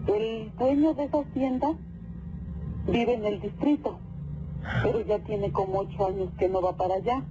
El 0.06 0.52
dueño 0.58 0.94
de 0.94 1.04
esa 1.04 1.18
hacienda 1.20 1.74
vive 2.86 3.14
en 3.14 3.24
el 3.24 3.40
distrito, 3.40 3.98
pero 4.82 5.00
ya 5.04 5.18
tiene 5.20 5.50
como 5.50 5.80
ocho 5.80 6.06
años 6.06 6.30
que 6.38 6.48
no 6.48 6.62
va 6.62 6.76
para 6.76 6.94
allá. 6.94 7.24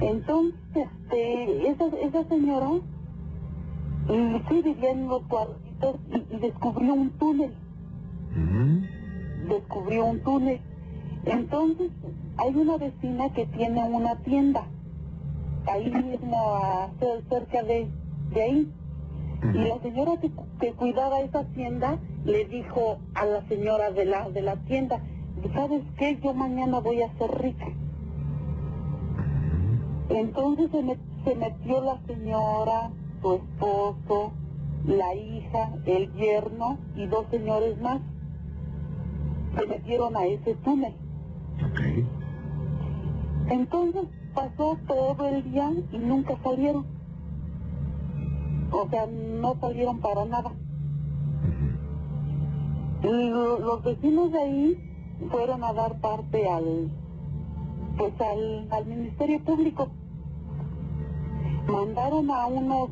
Entonces, 0.00 0.58
este, 0.74 1.68
esa, 1.68 1.86
esa 2.02 2.24
señora 2.28 2.70
mm, 4.08 4.36
sí 4.48 4.62
vivía 4.62 4.90
en 4.90 5.08
los 5.08 5.22
cuartitos 5.24 5.96
y, 6.10 6.34
y 6.34 6.38
descubrió 6.40 6.94
un 6.94 7.10
túnel, 7.10 7.52
Ujú, 8.32 9.48
descubrió 9.48 10.06
un 10.06 10.20
túnel. 10.20 10.60
Entonces, 11.26 11.90
hay 12.38 12.54
una 12.54 12.76
vecina 12.78 13.30
que 13.32 13.46
tiene 13.46 13.82
una 13.84 14.16
tienda, 14.22 14.64
ahí 15.72 15.90
mismo 15.90 16.36
a- 16.56 16.90
cer- 17.00 17.22
cerca 17.28 17.62
de, 17.62 17.88
de 18.34 18.42
ahí. 18.42 18.72
Y 19.54 19.58
la 19.68 19.80
señora 19.80 20.12
que, 20.20 20.30
que 20.60 20.72
cuidaba 20.74 21.20
esa 21.20 21.44
tienda 21.44 21.98
le 22.24 22.44
dijo 22.46 22.98
a 23.14 23.24
la 23.24 23.42
señora 23.48 23.90
de 23.90 24.04
la, 24.04 24.28
de 24.30 24.42
la 24.42 24.56
tienda, 24.64 25.00
¿sabes 25.54 25.82
qué? 25.96 26.18
Yo 26.22 26.34
mañana 26.34 26.80
voy 26.80 27.00
a 27.02 27.12
ser 27.18 27.30
rica. 27.40 27.66
Entonces 30.10 30.70
se, 30.70 30.82
me- 30.82 30.98
se 31.24 31.34
metió 31.36 31.80
la 31.82 31.98
señora, 32.06 32.90
su 33.22 33.34
esposo, 33.34 34.32
la 34.86 35.14
hija, 35.14 35.72
el 35.86 36.12
yerno 36.14 36.78
y 36.96 37.06
dos 37.06 37.26
señores 37.30 37.80
más. 37.80 38.00
Se 39.56 39.66
metieron 39.66 40.16
a 40.16 40.26
ese 40.26 40.54
túnel. 40.56 40.94
Ok. 41.64 41.80
Entonces 43.50 44.04
pasó 44.34 44.76
todo 44.86 45.26
el 45.28 45.42
día 45.50 45.70
y 45.92 45.98
nunca 45.98 46.36
salieron. 46.42 46.84
O 48.72 48.88
sea, 48.88 49.06
no 49.06 49.56
salieron 49.60 49.98
para 50.00 50.24
nada. 50.24 50.52
Los 53.02 53.82
vecinos 53.82 54.30
de 54.32 54.38
ahí 54.38 55.16
fueron 55.30 55.64
a 55.64 55.72
dar 55.72 56.00
parte 56.00 56.48
al 56.48 56.90
pues 57.96 58.12
al, 58.20 58.68
al 58.70 58.86
Ministerio 58.86 59.40
Público. 59.44 59.88
Mandaron 61.68 62.30
a 62.30 62.46
unos 62.46 62.90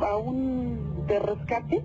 a 0.00 0.16
un 0.16 0.78
de 1.06 1.18
rescate, 1.20 1.84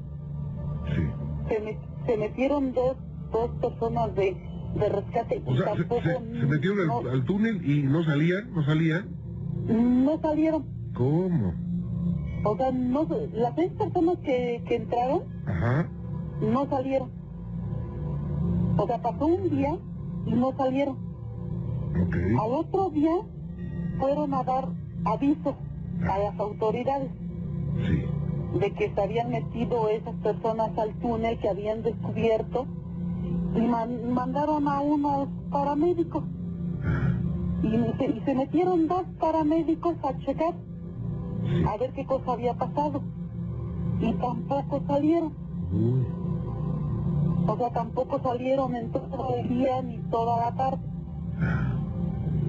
Sí. 0.96 1.02
se, 1.48 1.64
met- 1.64 2.06
se 2.06 2.18
metieron 2.18 2.74
dos, 2.74 2.96
dos 3.32 3.50
personas 3.62 4.16
de, 4.16 4.36
de 4.76 4.90
rescate 4.90 5.42
O 5.46 5.52
y 5.54 5.58
sea, 5.58 5.74
se, 5.76 5.84
tampoco 5.84 6.02
se- 6.02 6.40
se 6.40 6.46
metieron 6.46 6.88
no, 6.88 7.00
al, 7.00 7.08
al 7.10 7.26
túnel 7.26 7.70
y 7.70 7.84
no 7.84 8.04
salían, 8.04 8.54
no 8.54 8.64
salían. 8.64 9.08
no 9.68 10.20
salieron. 10.22 10.66
¿Cómo? 10.94 11.54
O 12.46 12.56
sea, 12.58 12.72
no, 12.72 13.08
las 13.34 13.56
seis 13.56 13.72
personas 13.74 14.18
que, 14.20 14.64
que 14.68 14.76
entraron 14.76 15.24
Ajá. 15.46 15.90
no 16.42 16.66
salieron. 16.70 17.10
O 18.78 18.88
sea, 18.88 19.02
pasó 19.02 19.26
un 19.26 19.50
día 19.50 19.78
y 20.26 20.34
no 20.34 20.54
salieron. 20.56 20.96
Ok. 22.02 22.16
Al 22.42 22.52
otro 22.52 22.90
día 22.92 23.12
fueron 24.00 24.34
a 24.34 24.44
dar 24.44 24.70
aviso 25.06 25.56
a 26.10 26.18
las 26.20 26.40
autoridades 26.40 27.10
Sí. 27.86 28.60
de 28.60 28.72
que 28.74 28.94
se 28.94 29.02
habían 29.02 29.30
metido 29.32 29.90
esas 29.90 30.16
personas 30.16 30.78
al 30.78 30.94
túnel 31.00 31.38
que 31.40 31.50
habían 31.50 31.82
descubierto 31.84 32.68
y 33.56 33.62
man- 33.62 34.14
mandaron 34.14 34.68
a 34.68 34.82
unos 34.82 35.28
paramédicos. 35.50 36.24
Y 37.64 38.22
se, 38.26 38.36
metieron 38.36 38.88
dos 38.88 39.04
paramédicos 39.20 39.96
a 40.04 40.18
checar 40.20 40.54
a 41.68 41.78
ver 41.78 41.92
qué 41.94 42.06
cosa 42.06 42.34
había 42.34 42.54
pasado. 42.54 43.02
Y 44.00 44.14
tampoco 44.14 44.82
salieron. 44.88 45.34
O 47.48 47.58
sea, 47.58 47.70
tampoco 47.72 48.20
salieron 48.22 48.76
en 48.76 48.92
todo 48.92 49.36
el 49.36 49.50
día 49.50 49.82
ni 49.82 49.98
toda 50.10 50.46
la 50.46 50.56
tarde. 50.56 50.84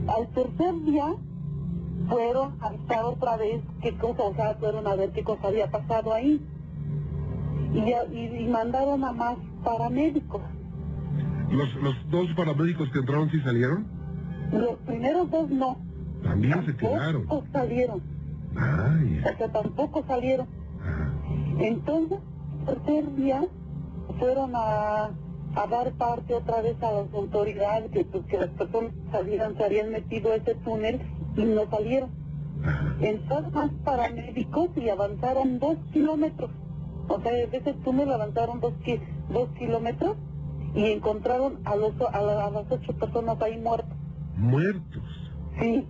Al 0.06 0.28
tercer 0.28 0.80
día 0.84 1.14
fueron 2.08 2.54
a 2.60 2.70
buscar 2.70 3.04
otra 3.04 3.36
vez 3.36 3.62
qué 3.82 3.96
cosa, 3.96 4.22
o 4.28 4.34
fueron 4.60 4.86
a 4.86 4.94
ver 4.96 5.10
qué 5.12 5.24
cosa 5.24 5.48
había 5.48 5.70
pasado 5.70 6.12
ahí. 6.12 6.40
Y, 7.74 7.78
y, 8.16 8.44
y 8.44 8.48
mandaron 8.48 9.02
a 9.04 9.12
más 9.12 9.36
paramédicos. 9.64 10.42
¿Los, 11.50 11.74
¿Los 11.76 11.94
dos 12.10 12.28
paramédicos 12.36 12.88
que 12.90 12.98
entraron 13.00 13.30
sí 13.30 13.40
salieron? 13.40 13.86
Los 14.52 14.76
primeros 14.86 15.30
dos 15.30 15.50
no. 15.50 15.76
También 16.22 16.64
se 16.66 16.76
quedaron. 16.76 17.26
Tampoco 17.26 17.46
salieron. 17.52 18.02
Ay. 18.56 19.20
O 19.24 19.36
sea, 19.36 19.48
tampoco 19.52 20.04
salieron. 20.06 20.46
Ajá. 20.82 21.12
Entonces, 21.60 22.18
tercer 22.66 23.14
día 23.16 23.44
fueron 24.18 24.52
a, 24.54 25.04
a 25.54 25.66
dar 25.70 25.92
parte 25.92 26.34
otra 26.34 26.62
vez 26.62 26.76
a 26.82 26.92
las 26.92 27.12
autoridades 27.14 27.90
que, 27.90 28.04
pues, 28.04 28.24
que 28.26 28.38
las 28.38 28.50
personas 28.50 28.92
salieran, 29.10 29.56
se 29.56 29.64
habían 29.64 29.90
metido 29.90 30.32
a 30.32 30.36
ese 30.36 30.54
túnel 30.56 31.00
y 31.36 31.44
no 31.44 31.68
salieron. 31.70 32.10
Ajá. 32.64 32.94
Entonces 33.00 33.52
más 33.52 33.70
paramédicos 33.84 34.68
y 34.76 34.88
avanzaron 34.88 35.58
dos 35.58 35.76
kilómetros. 35.92 36.50
O 37.08 37.20
sea, 37.20 37.32
de 37.32 37.48
ese 37.56 37.72
túnel 37.84 38.12
avanzaron 38.12 38.60
dos, 38.60 38.74
ki- 38.84 39.00
dos 39.30 39.48
kilómetros 39.58 40.16
y 40.74 40.86
encontraron 40.86 41.58
a, 41.64 41.76
los, 41.76 41.92
a, 42.00 42.20
la- 42.20 42.46
a 42.46 42.50
las 42.50 42.70
ocho 42.70 42.92
personas 42.94 43.40
ahí 43.42 43.58
muertas. 43.58 43.96
Muertos. 44.36 45.02
Sí. 45.60 45.86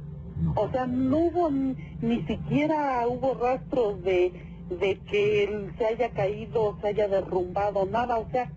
O 0.56 0.68
sea, 0.70 0.86
no 0.86 1.18
hubo 1.18 1.50
ni, 1.50 1.76
ni 2.00 2.22
siquiera 2.26 3.06
hubo 3.06 3.34
rastros 3.34 4.02
de, 4.02 4.32
de 4.80 4.98
que 5.10 5.44
él 5.44 5.72
se 5.76 5.84
haya 5.86 6.10
caído, 6.10 6.78
se 6.80 6.88
haya 6.88 7.08
derrumbado, 7.08 7.84
nada. 7.86 8.16
O 8.18 8.28
sea, 8.30 8.50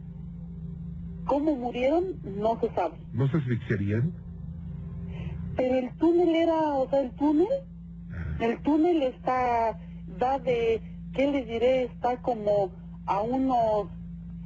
cómo 1.25 1.55
murieron 1.55 2.19
no 2.23 2.57
se 2.61 2.69
sabe. 2.73 2.95
¿No 3.11 3.27
se 3.27 3.37
asfixiarían? 3.37 4.13
Pero 5.57 5.75
el 5.75 5.93
túnel 5.97 6.35
era, 6.35 6.57
o 6.73 6.89
sea, 6.89 7.01
el 7.01 7.11
túnel, 7.11 7.47
el 8.39 8.61
túnel 8.63 9.03
está, 9.03 9.77
da 10.17 10.39
de, 10.39 10.81
¿qué 11.13 11.29
les 11.31 11.45
diré? 11.47 11.83
Está 11.83 12.17
como 12.21 12.71
a 13.05 13.21
unos 13.21 13.87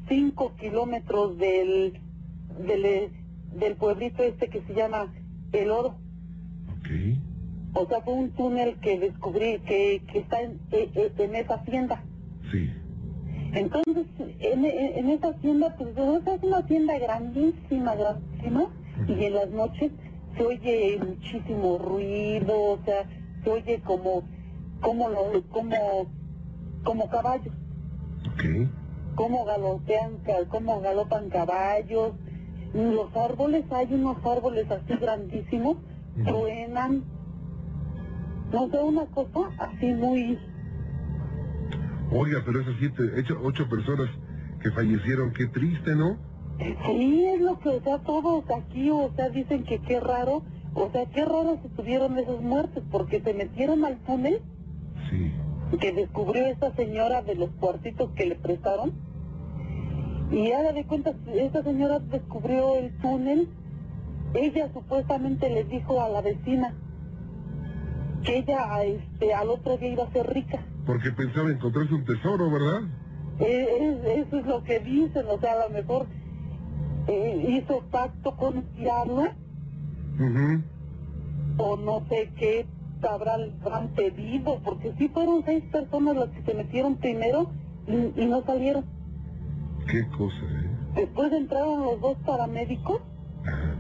5 0.08 0.56
kilómetros 0.56 1.38
del, 1.38 2.00
del, 2.60 3.10
del 3.54 3.76
pueblito 3.76 4.24
este 4.24 4.50
que 4.50 4.62
se 4.64 4.74
llama 4.74 5.12
El 5.52 5.72
Oro. 5.72 5.96
Ok. 6.80 6.90
O 7.74 7.86
sea, 7.88 8.02
fue 8.02 8.14
un 8.14 8.30
túnel 8.32 8.78
que 8.80 9.00
descubrí 9.00 9.60
que, 9.60 10.02
que 10.12 10.20
está 10.20 10.42
en, 10.42 10.60
e- 10.72 10.90
e- 10.96 11.24
en 11.24 11.36
esa 11.36 11.56
hacienda. 11.56 12.04
Sí. 12.52 12.70
Entonces, 13.54 14.06
en, 14.40 14.66
en- 14.66 15.10
esa 15.10 15.30
hacienda, 15.30 15.76
pues 15.78 15.90
es 15.92 16.44
una 16.44 16.58
hacienda 16.58 16.98
grandísima, 17.00 17.96
grandísima, 17.96 18.68
y 19.08 19.24
en 19.26 19.34
las 19.34 19.50
noches 19.52 19.92
se 20.36 20.44
oye 20.44 21.00
muchísimo 21.06 21.78
ruido, 21.78 22.54
o 22.74 22.80
sea, 22.84 23.08
se 23.44 23.50
oye 23.50 23.80
como, 23.82 24.24
como, 24.82 25.10
lo, 25.10 25.42
como, 25.50 25.76
como 26.84 27.10
caballos, 27.10 27.54
Ok. 28.34 28.44
Como 29.18 29.44
galopean, 29.46 30.20
como 30.50 30.80
galopan 30.80 31.30
caballos. 31.30 32.14
Los 32.74 33.14
árboles, 33.16 33.66
hay 33.72 33.92
unos 33.94 34.24
árboles 34.26 34.70
así 34.70 34.94
grandísimos, 35.02 35.78
truenan, 36.24 37.04
no 38.52 38.70
sé, 38.70 38.78
una 38.78 39.06
cosa 39.08 39.50
así 39.58 39.88
muy, 39.88 40.38
Oiga, 42.12 42.42
pero 42.46 42.62
esas 42.62 42.76
siete, 42.80 43.04
ocho, 43.20 43.38
ocho 43.44 43.68
personas 43.68 44.08
que 44.62 44.72
fallecieron, 44.72 45.34
qué 45.34 45.48
triste, 45.48 45.94
¿no? 45.96 46.18
Sí, 46.86 47.26
es 47.26 47.42
lo 47.42 47.60
que, 47.60 47.70
o 47.70 47.82
sea, 47.82 48.00
todos 48.00 48.44
aquí, 48.52 48.90
o 48.90 49.12
sea, 49.16 49.30
dicen 49.30 49.64
que 49.64 49.80
qué 49.80 50.00
raro, 50.00 50.44
o 50.74 50.90
sea, 50.92 51.06
qué 51.08 51.26
raro 51.26 51.60
se 51.62 51.70
tuvieron 51.70 52.18
esas 52.18 52.40
muertes, 52.42 52.84
porque 52.92 53.22
se 53.22 53.34
metieron 53.34 53.84
al 53.84 53.98
túnel 54.00 54.42
Sí. 55.10 55.32
que 55.80 55.92
descubrió 55.92 56.46
esta 56.48 56.74
señora 56.76 57.22
de 57.24 57.36
los 57.36 57.50
cuartitos 57.52 58.12
que 58.12 58.26
le 58.26 58.36
prestaron, 58.36 58.94
y 60.32 60.52
haga 60.52 60.74
de 60.74 60.86
cuenta, 60.86 61.14
esta 61.34 61.64
señora 61.64 62.00
descubrió 62.00 62.76
el 62.78 62.92
túnel, 62.98 63.50
ella 64.34 64.70
supuestamente 64.74 65.50
le 65.50 65.64
dijo 65.64 66.02
a 66.02 66.10
la 66.10 66.22
vecina 66.22 66.74
que 68.24 68.40
ella, 68.40 68.84
este, 68.84 69.34
al 69.34 69.50
otro 69.50 69.78
día 69.78 69.90
iba 69.94 70.04
a 70.04 70.12
ser 70.12 70.28
rica. 70.28 70.60
Porque 70.86 71.12
pensaba 71.12 71.50
encontrarse 71.50 71.94
un 71.94 72.04
tesoro, 72.06 72.52
¿verdad? 72.52 72.82
Eh, 73.40 73.68
es- 73.80 74.26
eso 74.28 74.40
es 74.40 74.46
lo 74.46 74.64
que 74.64 74.80
dicen, 74.80 75.26
o 75.30 75.40
sea, 75.40 75.54
a 75.54 75.68
lo 75.68 75.74
mejor 75.74 76.08
eh, 77.08 77.46
hizo 77.48 77.82
pacto 77.90 78.36
con 78.36 78.58
Ujú. 80.20 80.62
o 81.58 81.78
no 81.78 82.02
sé 82.10 82.32
qué 82.38 82.66
habrán, 83.08 83.54
habrán 83.62 83.90
pedido, 83.90 84.60
porque 84.64 84.94
sí 84.98 85.08
fueron 85.10 85.44
seis 85.46 85.64
personas 85.72 86.16
las 86.18 86.30
que 86.30 86.42
se 86.42 86.54
metieron 86.54 86.96
primero 86.98 87.50
y, 87.88 88.22
y 88.22 88.26
no 88.26 88.44
salieron. 88.44 88.84
Qué 89.90 90.08
cosa, 90.18 90.36
¿eh? 90.36 90.70
Después 90.96 91.32
entraron 91.32 91.82
los 91.84 92.02
dos 92.02 92.18
paramédicos 92.26 93.00
Ajá. 93.46 93.76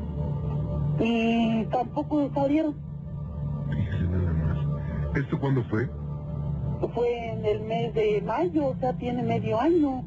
y 1.03 1.65
tampoco 1.65 2.29
salieron. 2.33 2.75
Fíjese 3.69 4.03
nada 4.07 4.33
más. 4.33 5.17
¿Esto 5.17 5.39
cuándo 5.39 5.63
fue? 5.65 5.89
Fue 6.93 7.29
en 7.31 7.45
el 7.45 7.61
mes 7.61 7.93
de 7.95 8.21
mayo, 8.21 8.67
o 8.67 8.75
sea, 8.77 8.93
tiene 8.93 9.23
medio 9.23 9.59
año. 9.59 10.03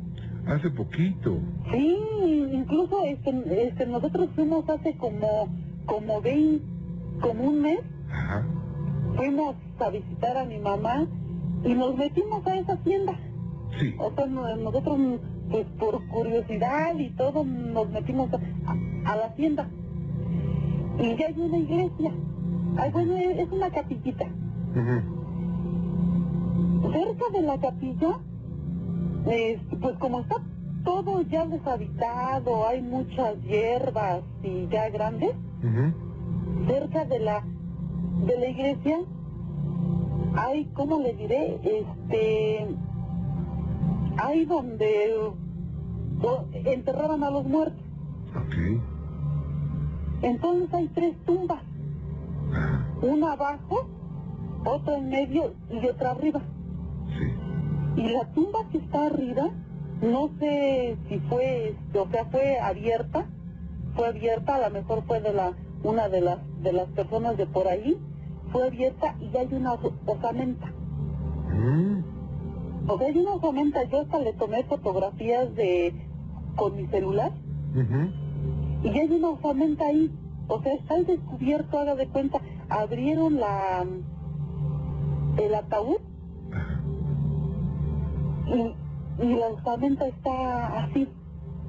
Hace 0.47 0.71
poquito. 0.71 1.39
Sí, 1.73 1.99
incluso 2.53 3.05
este, 3.05 3.69
este, 3.69 3.87
nosotros 3.87 4.29
fuimos 4.35 4.69
hace 4.71 4.97
como, 4.97 5.49
como 5.87 6.21
20, 6.23 6.65
como 7.21 7.45
un 7.45 7.61
mes, 7.61 7.81
Ajá. 8.11 8.47
fuimos 9.17 9.57
a 9.81 9.91
visitar 9.91 10.37
a 10.39 10.45
mi 10.45 10.59
mamá 10.59 11.07
y 11.65 11.75
nos 11.75 11.97
metimos 11.97 12.47
a 12.47 12.57
esa 12.57 12.73
hacienda. 12.75 13.13
Sí. 13.79 13.95
O 13.99 14.13
sea, 14.15 14.27
no- 14.27 14.57
nosotros, 14.57 14.99
pues 15.51 15.67
por 15.79 16.07
curiosidad 16.09 16.95
y 16.99 17.11
todo, 17.11 17.45
nos 17.45 17.89
metimos 17.91 18.31
a, 18.33 18.37
a- 19.11 19.17
la 19.17 19.27
hacienda. 19.27 19.69
Y 20.99 21.17
ya 21.17 21.27
hay 21.29 21.35
una 21.41 21.59
iglesia. 21.59 22.13
Ay, 22.77 22.91
bueno, 22.93 23.17
es 23.17 23.51
una 23.51 23.71
capillita. 23.71 24.27
Ujú. 24.73 25.01
Cerca 26.93 27.25
de 27.33 27.43
la 27.43 27.59
capilla, 27.59 28.19
eh, 29.27 29.59
pues 29.81 29.97
como 29.99 30.21
está 30.21 30.37
todo 30.85 31.23
ya 31.23 31.45
deshabitado, 31.47 32.67
hay 32.67 32.81
muchas 32.83 33.41
hierbas 33.43 34.23
y 34.43 34.67
ya 34.69 34.89
grandes. 34.91 35.33
Cerca 36.69 37.05
de 37.05 37.19
la 37.21 37.43
de 38.27 38.39
la 38.39 38.49
iglesia 38.49 38.99
hay, 40.37 40.65
¿cómo 40.75 41.01
le 41.01 41.13
diré? 41.15 41.59
Este, 41.63 42.67
hay 44.19 44.45
donde 44.45 45.33
do- 46.21 46.47
enterraban 46.53 47.23
a 47.25 47.31
los 47.31 47.45
muertos. 47.45 47.83
Ok. 48.37 48.81
Entonces 50.23 50.73
hay 50.75 50.89
tres 50.89 51.17
tumbas, 51.25 51.63
Ah, 52.53 52.85
una 53.03 53.33
abajo, 53.33 53.89
otra 54.65 54.99
en 54.99 55.09
medio 55.09 55.55
y 55.71 55.87
otra 55.87 56.11
arriba. 56.13 56.41
sí. 57.19 57.35
Y 58.03 58.09
la 58.11 58.25
tumba 58.33 58.61
que 58.71 58.79
está 58.79 59.07
arriba, 59.07 59.51
no 60.03 60.31
sé 60.39 60.97
si 61.09 61.19
fue, 61.21 61.71
este, 61.71 61.99
o 61.99 62.09
sea, 62.11 62.25
fue 62.27 62.59
abierta, 62.61 63.27
fue 63.95 64.09
abierta, 64.09 64.57
a 64.57 64.69
lo 64.69 64.75
mejor 64.75 65.03
fue 65.07 65.21
de 65.21 65.33
la 65.33 65.53
una 65.83 66.09
de 66.09 66.21
las 66.21 66.39
de 66.63 66.73
las 66.73 66.89
personas 66.91 67.37
de 67.39 67.47
por 67.47 67.67
ahí, 67.67 67.97
fue 68.53 68.67
abierta 68.67 69.15
y 69.21 69.35
hay 69.37 69.49
una 69.55 69.75
os- 69.75 69.93
osamenta. 70.07 70.67
Mm, 71.53 72.01
O 72.87 72.99
sea, 72.99 73.07
hay 73.09 73.19
una 73.19 73.33
osamenta, 73.35 73.85
yo 73.85 74.01
hasta 74.01 74.19
le 74.19 74.33
tomé 74.33 74.65
fotografías 74.65 75.55
de 75.55 75.95
con 76.57 76.77
mi 76.77 76.87
celular. 76.89 77.33
Y 78.83 78.89
hay 78.89 79.11
una 79.11 79.31
osamenta 79.31 79.87
ahí. 79.87 80.11
O 80.49 80.61
sea, 80.63 80.75
está 80.75 80.95
al 80.95 81.07
descubierto, 81.07 81.79
haga 81.79 81.95
de 81.95 82.09
cuenta, 82.09 82.41
abrieron 82.69 83.39
la 83.39 83.87
el 85.39 85.55
ataúd. 85.55 85.99
Y, 88.47 89.25
y 89.25 89.35
la 89.37 89.47
osamenta 89.49 90.07
está 90.09 90.85
así, 90.85 91.07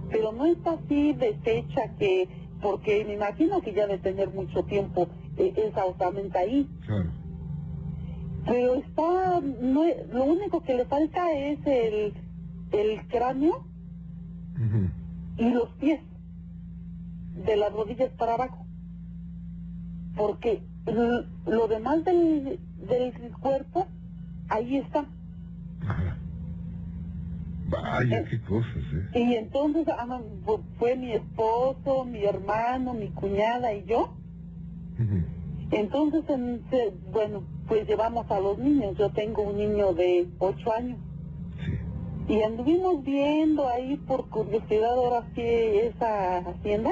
pero 0.09 0.31
no 0.31 0.45
está 0.45 0.71
así 0.71 1.13
deshecha 1.13 1.95
que, 1.99 2.27
porque 2.61 3.05
me 3.05 3.13
imagino 3.13 3.61
que 3.61 3.73
ya 3.73 3.85
de 3.85 3.99
tener 3.99 4.33
mucho 4.33 4.63
tiempo 4.63 5.07
eh, 5.37 5.53
esa 5.57 5.85
osamenta 5.85 6.39
ahí, 6.39 6.67
Claro. 6.85 7.11
Pero 8.45 8.75
está, 8.75 9.39
no, 9.61 9.83
lo 10.11 10.23
único 10.25 10.61
que 10.63 10.75
le 10.75 10.85
falta 10.85 11.31
es 11.33 11.59
el, 11.65 12.13
el 12.71 13.07
cráneo 13.07 13.65
y 15.37 15.49
los 15.51 15.69
pies, 15.79 16.01
de 17.45 17.55
las 17.55 17.71
rodillas 17.73 18.09
para 18.17 18.33
abajo, 18.35 18.65
porque 20.15 20.61
lo 21.47 21.67
demás 21.67 22.03
del, 22.05 22.59
del 22.87 23.13
cuerpo, 23.39 23.87
ahí 24.49 24.77
está. 24.77 25.05
Ajá. 25.87 26.17
Vaya, 27.69 28.25
qué 28.25 28.41
cosas, 28.41 28.83
¿eh? 28.93 29.19
Y 29.19 29.35
entonces 29.35 29.87
ah, 29.87 30.19
fu- 30.45 30.61
fue 30.77 30.95
mi 30.97 31.13
esposo, 31.13 32.03
mi 32.05 32.23
hermano, 32.25 32.93
mi 32.93 33.09
cuñada 33.09 33.73
y 33.73 33.85
yo. 33.85 34.13
Entonces, 35.71 36.23
en- 36.29 36.61
se- 36.69 36.93
bueno, 37.11 37.43
pues 37.71 37.87
llevamos 37.87 38.29
a 38.29 38.41
los 38.41 38.57
niños. 38.57 38.97
Yo 38.97 39.09
tengo 39.11 39.43
un 39.43 39.55
niño 39.55 39.93
de 39.93 40.27
8 40.39 40.73
años. 40.73 40.97
Sí. 42.27 42.33
Y 42.33 42.43
anduvimos 42.43 43.01
viendo 43.01 43.65
ahí 43.65 43.95
por 43.95 44.27
curiosidad 44.27 44.93
ahora 44.93 45.23
sí 45.33 45.41
esa 45.41 46.39
hacienda. 46.39 46.89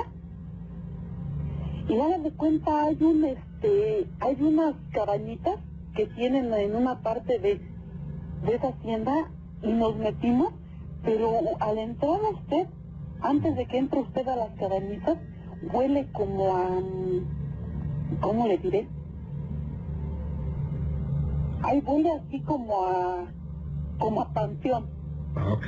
Y 1.90 2.00
hagan 2.00 2.24
de 2.24 2.32
cuenta, 2.32 2.86
hay 2.86 2.98
un 3.04 3.26
este, 3.26 4.08
hay 4.22 4.42
unas 4.42 4.74
cabañitas 4.94 5.58
que 5.96 6.06
tienen 6.06 6.54
en 6.54 6.74
una 6.74 7.02
parte 7.02 7.40
de, 7.40 7.60
de 8.46 8.56
esa 8.56 8.70
hacienda 8.70 9.30
y 9.62 9.74
nos 9.74 9.98
metimos, 9.98 10.54
pero 11.04 11.42
al 11.60 11.78
entrar 11.78 12.22
usted, 12.32 12.68
antes 13.20 13.54
de 13.58 13.66
que 13.66 13.80
entre 13.80 14.00
usted 14.00 14.26
a 14.30 14.38
las 14.38 14.52
cabañitas, 14.52 15.18
huele 15.74 16.08
como 16.14 16.56
a, 16.56 16.70
¿cómo 18.22 18.48
le 18.48 18.58
diré? 18.60 18.88
Ahí 21.64 21.84
huele 21.86 22.12
así 22.12 22.40
como 22.42 22.86
a, 22.86 23.26
como 23.98 24.22
a 24.22 24.34
panteón. 24.34 24.86
Ah, 25.36 25.54
ok. 25.54 25.66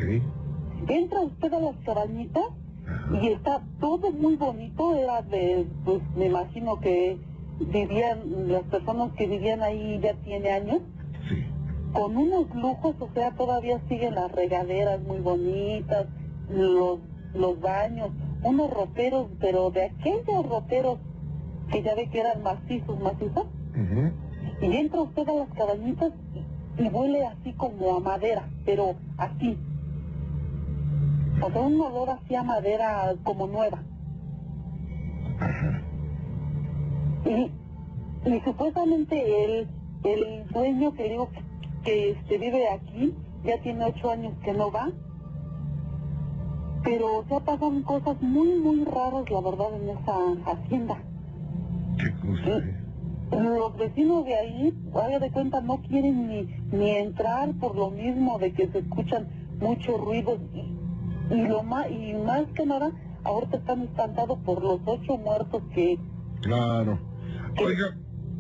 Entra 0.90 1.22
usted 1.22 1.54
a 1.54 1.60
las 1.60 1.76
cabañitas 1.86 2.44
Ajá. 2.88 3.20
y 3.22 3.28
está 3.28 3.62
todo 3.80 4.12
muy 4.12 4.36
bonito, 4.36 4.96
era 4.96 5.22
de, 5.22 5.68
pues 5.86 6.02
me 6.16 6.26
imagino 6.28 6.80
que 6.80 7.18
vivían, 7.60 8.50
las 8.52 8.64
personas 8.64 9.12
que 9.14 9.28
vivían 9.28 9.62
ahí 9.62 10.00
ya 10.02 10.14
tiene 10.24 10.50
años, 10.50 10.82
Sí. 11.30 11.46
con 11.94 12.18
unos 12.18 12.54
lujos, 12.56 12.96
o 13.00 13.10
sea, 13.14 13.32
todavía 13.36 13.80
siguen 13.88 14.16
las 14.16 14.32
regaderas 14.32 15.02
muy 15.04 15.20
bonitas, 15.20 16.08
los, 16.50 17.00
los 17.36 17.60
baños, 17.62 18.10
unos 18.44 18.72
roperos, 18.72 19.28
pero 19.40 19.70
de 19.70 19.86
aquellos 19.86 20.50
roperos 20.50 20.98
que 21.72 21.84
ya 21.84 21.94
ve 21.96 22.10
que 22.10 22.20
eran 22.22 22.42
macizos, 22.42 23.00
macizos, 23.00 23.46
Ujú. 23.76 24.12
Y 24.62 24.78
entra 24.78 25.02
usted 25.02 25.28
a 25.28 25.34
las 25.34 25.50
cabañitas 25.50 26.12
y, 26.78 26.88
huele 26.88 27.26
así 27.26 27.54
como 27.54 27.96
a 27.96 28.00
madera, 28.00 28.48
pero 28.66 28.96
así. 29.18 29.58
O 31.42 31.52
sea, 31.52 31.62
un 31.62 31.82
olor 31.82 32.12
así 32.12 32.36
a 32.36 32.44
madera 32.44 33.14
como 33.24 33.48
nueva. 33.48 33.80
Ajá. 35.40 35.82
Y, 37.26 37.52
y 38.30 38.40
supuestamente 38.42 39.44
el, 39.44 39.68
el 40.04 40.48
dueño 40.48 40.94
que 40.94 41.10
digo 41.10 41.30
que, 41.32 41.42
que, 41.84 42.12
este, 42.12 42.38
vive 42.38 42.70
aquí, 42.70 43.16
ya 43.44 43.60
tiene 43.62 43.86
ocho 43.86 44.12
años 44.12 44.34
que 44.44 44.54
no 44.54 44.72
va, 44.72 44.90
pero 46.84 47.20
o 47.20 47.26
sea, 47.26 47.40
pasan 47.40 47.84
cosas 47.84 48.22
muy, 48.22 48.60
muy 48.60 48.86
raras, 48.86 49.30
la 49.30 49.42
verdad, 49.42 49.76
en 49.76 49.90
esa 49.90 50.52
hacienda. 50.52 50.98
Qué 51.98 52.12
cosa, 52.28 52.58
¿eh? 52.58 52.81
Los 53.32 53.78
vecinos 53.78 54.26
de 54.26 54.36
ahí, 54.36 54.74
haga 54.94 55.20
de 55.20 55.32
cuenta, 55.32 55.62
no 55.62 55.82
quieren 55.82 56.28
ni, 56.28 56.44
ni 56.72 56.90
entrar 56.92 57.52
por 57.60 57.76
lo 57.76 57.90
mismo 57.92 58.38
de 58.40 58.52
que 58.54 58.68
se 58.68 58.80
escuchan 58.80 59.28
muchos 59.60 60.00
ruidos 60.02 60.40
y, 60.54 61.34
y 61.36 61.48
lo 61.48 61.64
más, 61.64 61.90
y 61.90 62.14
más 62.14 62.44
que 62.56 62.66
nada, 62.66 62.92
ahorita 63.24 63.58
están 63.58 63.82
espantados 63.84 64.38
por 64.44 64.62
los 64.62 64.80
ocho 64.86 65.18
muertos 65.18 65.64
que, 65.74 65.98
Claro. 66.42 67.00
Oiga, 67.64 67.96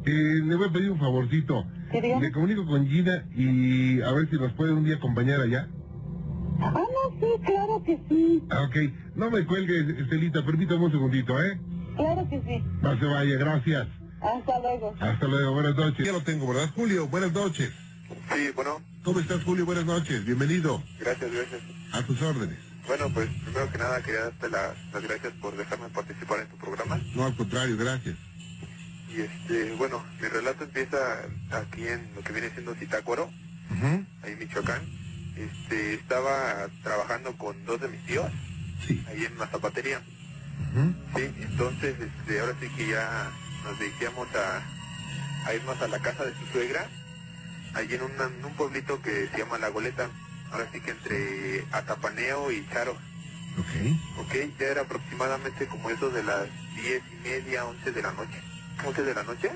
eh, 0.05 0.39
le 0.43 0.55
voy 0.55 0.67
a 0.67 0.71
pedir 0.71 0.91
un 0.91 0.99
favorcito. 0.99 1.63
Me 2.19 2.31
comunico 2.31 2.65
con 2.65 2.87
Gina 2.87 3.25
y 3.35 4.01
a 4.01 4.11
ver 4.13 4.29
si 4.29 4.37
nos 4.37 4.53
puede 4.53 4.73
un 4.73 4.83
día 4.83 4.95
acompañar 4.95 5.41
allá. 5.41 5.67
ah, 6.61 6.73
no, 6.73 7.19
sí, 7.19 7.27
claro 7.45 7.83
que 7.83 7.99
sí, 8.09 8.41
Ah, 8.49 8.63
ok. 8.67 8.75
No 9.15 9.29
me 9.29 9.45
cuelgue, 9.45 10.01
Estelita, 10.01 10.43
permítame 10.45 10.85
un 10.85 10.91
segundito, 10.91 11.39
¿eh? 11.41 11.59
claro 11.95 12.27
que 12.29 12.41
sí. 12.41 12.63
No 12.81 12.97
se 12.97 13.05
vaya, 13.05 13.35
gracias. 13.37 13.87
Hasta 14.21 14.59
luego. 14.59 14.95
Hasta 14.99 15.27
luego, 15.27 15.53
buenas 15.53 15.75
noches. 15.75 16.05
Ya 16.05 16.11
lo 16.11 16.21
tengo, 16.23 16.47
¿verdad, 16.47 16.69
Julio? 16.75 17.07
Buenas 17.07 17.33
noches. 17.33 17.71
Sí, 18.33 18.49
bueno, 18.55 18.81
¿Cómo 19.03 19.19
estás, 19.19 19.43
Julio? 19.43 19.65
Buenas 19.65 19.85
noches. 19.85 20.23
Bienvenido. 20.25 20.83
gracias, 20.99 21.31
gracias. 21.31 21.61
A 21.93 22.03
tus 22.05 22.21
órdenes. 22.21 22.57
Bueno, 22.85 23.09
pues 23.13 23.27
primero 23.43 23.71
que 23.71 23.77
nada 23.77 24.01
quería 24.03 24.21
darte 24.21 24.49
las, 24.49 24.75
las 24.93 25.03
gracias 25.03 25.33
por 25.41 25.55
dejarme 25.57 25.89
participar 25.89 26.39
en 26.41 26.47
tu 26.49 26.57
programa. 26.57 26.99
No, 27.15 27.25
al 27.25 27.35
contrario, 27.35 27.77
gracias. 27.77 28.15
Y 29.09 29.21
este, 29.21 29.73
bueno, 29.75 30.03
mi 30.21 30.27
relato 30.27 30.63
empieza 30.65 30.97
aquí 31.51 31.87
en 31.87 32.11
lo 32.15 32.21
que 32.21 32.31
viene 32.33 32.49
siendo 32.51 32.75
Zitácuaro, 32.75 33.29
ahí 34.23 34.31
en 34.33 34.39
Michoacán. 34.39 34.81
Este, 35.35 35.95
estaba 35.95 36.67
trabajando 36.83 37.33
con 37.37 37.55
dos 37.65 37.79
de 37.81 37.87
mis 37.87 38.05
tíos, 38.05 38.31
Sí. 38.85 39.03
ahí 39.07 39.25
en 39.25 39.33
una 39.33 39.47
zapatería. 39.47 39.99
Sí, 41.15 41.23
entonces, 41.41 41.95
este, 41.99 42.39
ahora 42.39 42.55
sí 42.61 42.67
que 42.77 42.87
ya 42.87 43.31
nos 43.63 43.79
dirigíamos 43.79 44.27
a, 44.35 44.61
a 45.47 45.53
irnos 45.53 45.81
a 45.81 45.87
la 45.87 45.99
casa 45.99 46.25
de 46.25 46.33
su 46.35 46.45
suegra, 46.51 46.87
allí 47.73 47.95
en, 47.95 48.01
una- 48.03 48.25
en 48.25 48.45
un 48.45 48.53
pueblito 48.55 49.01
que 49.01 49.27
se 49.29 49.37
llama 49.37 49.57
La 49.57 49.69
Goleta, 49.69 50.09
ahora 50.51 50.67
sí 50.71 50.79
que 50.81 50.91
entre 50.91 51.65
Atapaneo 51.71 52.51
y 52.51 52.67
Charo. 52.69 52.91
Ok. 53.57 54.19
Ok, 54.19 54.33
ya 54.59 54.65
era 54.67 54.81
aproximadamente 54.81 55.67
como 55.67 55.89
eso 55.89 56.09
de 56.09 56.23
las 56.23 56.47
diez 56.75 57.01
y 57.11 57.27
media, 57.27 57.65
once 57.65 57.91
de 57.91 58.01
la 58.01 58.11
noche. 58.13 58.39
Once 58.85 59.03
de 59.03 59.13
la 59.13 59.23
noche, 59.23 59.51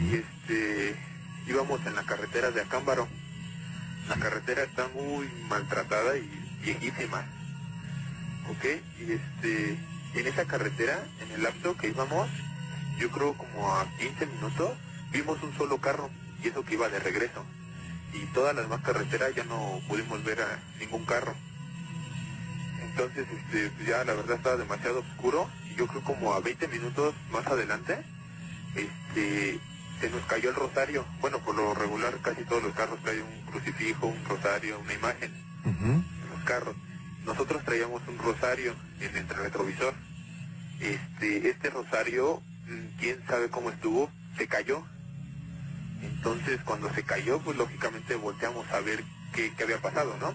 y 0.00 0.14
este, 0.16 0.96
íbamos 1.46 1.84
en 1.86 1.94
la 1.94 2.02
carretera 2.04 2.50
de 2.50 2.62
Acámbaro. 2.62 3.06
La 4.08 4.16
carretera 4.16 4.64
está 4.64 4.88
muy 4.88 5.28
maltratada 5.48 6.16
y 6.16 6.28
viejísima. 6.62 7.24
Ok, 8.50 8.64
y 9.00 9.12
este, 9.12 9.78
en 10.14 10.26
esa 10.26 10.44
carretera, 10.46 11.04
en 11.20 11.30
el 11.32 11.42
lapso 11.42 11.76
que 11.76 11.88
íbamos, 11.88 12.28
yo 12.98 13.10
creo 13.10 13.34
como 13.34 13.74
a 13.74 13.86
15 13.98 14.26
minutos, 14.26 14.70
vimos 15.10 15.42
un 15.42 15.56
solo 15.56 15.78
carro, 15.78 16.10
y 16.42 16.48
eso 16.48 16.64
que 16.64 16.74
iba 16.74 16.88
de 16.88 16.98
regreso. 16.98 17.44
Y 18.12 18.26
todas 18.32 18.54
las 18.54 18.64
demás 18.64 18.82
carreteras 18.82 19.34
ya 19.34 19.44
no 19.44 19.80
pudimos 19.88 20.22
ver 20.24 20.40
a 20.42 20.58
ningún 20.78 21.04
carro. 21.04 21.34
Entonces, 22.82 23.26
este, 23.28 23.70
pues 23.70 23.88
ya 23.88 24.04
la 24.04 24.14
verdad 24.14 24.36
estaba 24.36 24.56
demasiado 24.56 25.00
oscuro, 25.00 25.48
y 25.70 25.74
yo 25.74 25.86
creo 25.86 26.02
como 26.04 26.32
a 26.32 26.40
20 26.40 26.68
minutos 26.68 27.14
más 27.32 27.46
adelante, 27.46 28.04
este, 28.76 29.58
se 30.00 30.10
nos 30.10 30.22
cayó 30.26 30.50
el 30.50 30.56
rosario. 30.56 31.04
Bueno, 31.20 31.38
por 31.40 31.54
lo 31.54 31.74
regular 31.74 32.16
casi 32.22 32.44
todos 32.44 32.62
los 32.62 32.74
carros 32.74 33.00
traen 33.02 33.22
un 33.22 33.50
crucifijo, 33.50 34.06
un 34.06 34.24
rosario, 34.24 34.78
una 34.80 34.92
imagen 34.92 35.32
en 35.64 36.04
los 36.30 36.44
carros. 36.44 36.76
nosotros 37.24 37.64
traíamos 37.64 38.02
un 38.06 38.18
rosario 38.18 38.74
en 39.00 39.16
el 39.16 39.28
retrovisor. 39.28 39.94
Este, 40.80 41.48
este 41.48 41.70
rosario, 41.70 42.42
quién 42.98 43.22
sabe 43.26 43.48
cómo 43.50 43.70
estuvo, 43.70 44.10
se 44.36 44.46
cayó. 44.46 44.82
Entonces 46.02 46.60
cuando 46.64 46.92
se 46.94 47.02
cayó, 47.02 47.38
pues 47.40 47.56
lógicamente 47.56 48.14
volteamos 48.16 48.68
a 48.70 48.80
ver 48.80 49.02
qué, 49.32 49.52
qué 49.56 49.64
había 49.64 49.80
pasado, 49.80 50.16
¿no? 50.20 50.34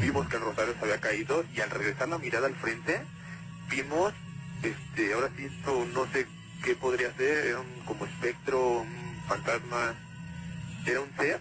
Vimos 0.00 0.28
que 0.28 0.36
el 0.36 0.42
rosario 0.42 0.74
se 0.74 0.84
había 0.84 1.00
caído 1.00 1.44
y 1.54 1.60
al 1.60 1.70
regresar 1.70 2.08
la 2.08 2.18
mirada 2.18 2.46
al 2.46 2.54
frente, 2.54 3.00
vimos, 3.70 4.12
este, 4.62 5.12
ahora 5.14 5.30
sí 5.36 5.44
esto 5.44 5.86
no 5.92 6.06
sé 6.12 6.26
qué 6.62 6.74
podría 6.74 7.14
ser, 7.16 7.46
era 7.46 7.60
un 7.60 7.84
como 7.84 8.04
espectro, 8.04 8.80
un 8.80 9.22
fantasma, 9.26 9.94
era 10.86 11.00
un 11.00 11.10
ser 11.16 11.40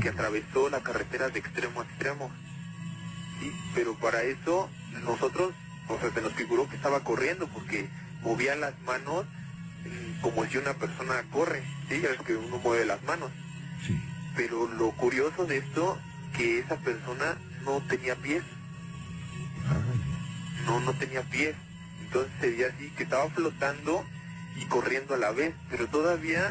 que 0.00 0.08
atravesó 0.08 0.68
la 0.70 0.80
carretera 0.80 1.28
de 1.28 1.40
extremo 1.40 1.80
a 1.80 1.84
extremo. 1.84 2.30
Sí, 3.40 3.52
pero 3.74 3.94
para 3.98 4.22
eso 4.22 4.68
nosotros, 5.04 5.52
o 5.88 5.98
sea, 5.98 6.12
se 6.12 6.20
nos 6.20 6.32
figuró 6.34 6.68
que 6.68 6.76
estaba 6.76 7.00
corriendo 7.00 7.48
porque 7.48 7.88
movía 8.22 8.56
las 8.56 8.78
manos 8.82 9.24
mm, 9.84 10.20
como 10.20 10.44
si 10.46 10.58
una 10.58 10.74
persona 10.74 11.22
corre, 11.30 11.62
sí, 11.88 12.00
ves 12.00 12.18
que 12.26 12.36
uno 12.36 12.58
mueve 12.58 12.84
las 12.84 13.02
manos. 13.04 13.30
Sí. 13.86 14.00
Pero 14.36 14.66
lo 14.66 14.90
curioso 14.92 15.46
de 15.46 15.58
esto, 15.58 15.98
que 16.36 16.60
esa 16.60 16.76
persona 16.76 17.36
no 17.64 17.80
tenía 17.88 18.14
pies, 18.16 18.42
Ay, 19.68 20.64
no, 20.66 20.80
no 20.80 20.92
tenía 20.94 21.22
pies. 21.22 21.54
Entonces 22.02 22.32
se 22.40 22.50
veía 22.50 22.68
así 22.68 22.90
que 22.96 23.02
estaba 23.02 23.28
flotando 23.30 24.04
y 24.56 24.64
corriendo 24.66 25.14
a 25.14 25.18
la 25.18 25.30
vez, 25.30 25.54
pero 25.70 25.86
todavía 25.88 26.48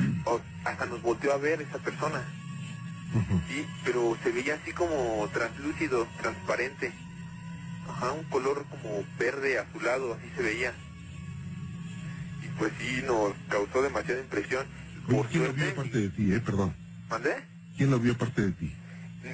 hasta 0.63 0.85
nos 0.85 1.01
volteó 1.01 1.33
a 1.33 1.37
ver 1.37 1.61
esa 1.61 1.77
persona. 1.79 2.23
Sí, 3.47 3.65
pero 3.83 4.17
se 4.21 4.31
veía 4.31 4.55
así 4.55 4.71
como 4.71 5.27
translúcido, 5.33 6.07
transparente. 6.21 6.91
Ajá, 7.89 8.11
un 8.11 8.23
color 8.25 8.65
como 8.69 9.03
verde 9.17 9.57
azulado, 9.59 10.13
así 10.13 10.29
se 10.35 10.43
veía. 10.43 10.73
Pues 12.57 12.71
sí, 12.79 13.01
nos 13.05 13.33
causó 13.49 13.81
demasiada 13.81 14.21
impresión. 14.21 14.65
Por 15.09 15.27
¿Quién 15.27 15.43
lo 15.43 15.53
vio 15.53 15.63
suerte, 15.63 15.71
aparte 15.79 15.97
de 15.99 16.09
ti, 16.09 16.33
eh? 16.33 16.39
Perdón. 16.39 16.73
¿mandé? 17.09 17.35
¿Quién 17.77 17.91
lo 17.91 17.99
vio 17.99 18.13
aparte 18.13 18.41
de 18.41 18.51
ti? 18.51 18.73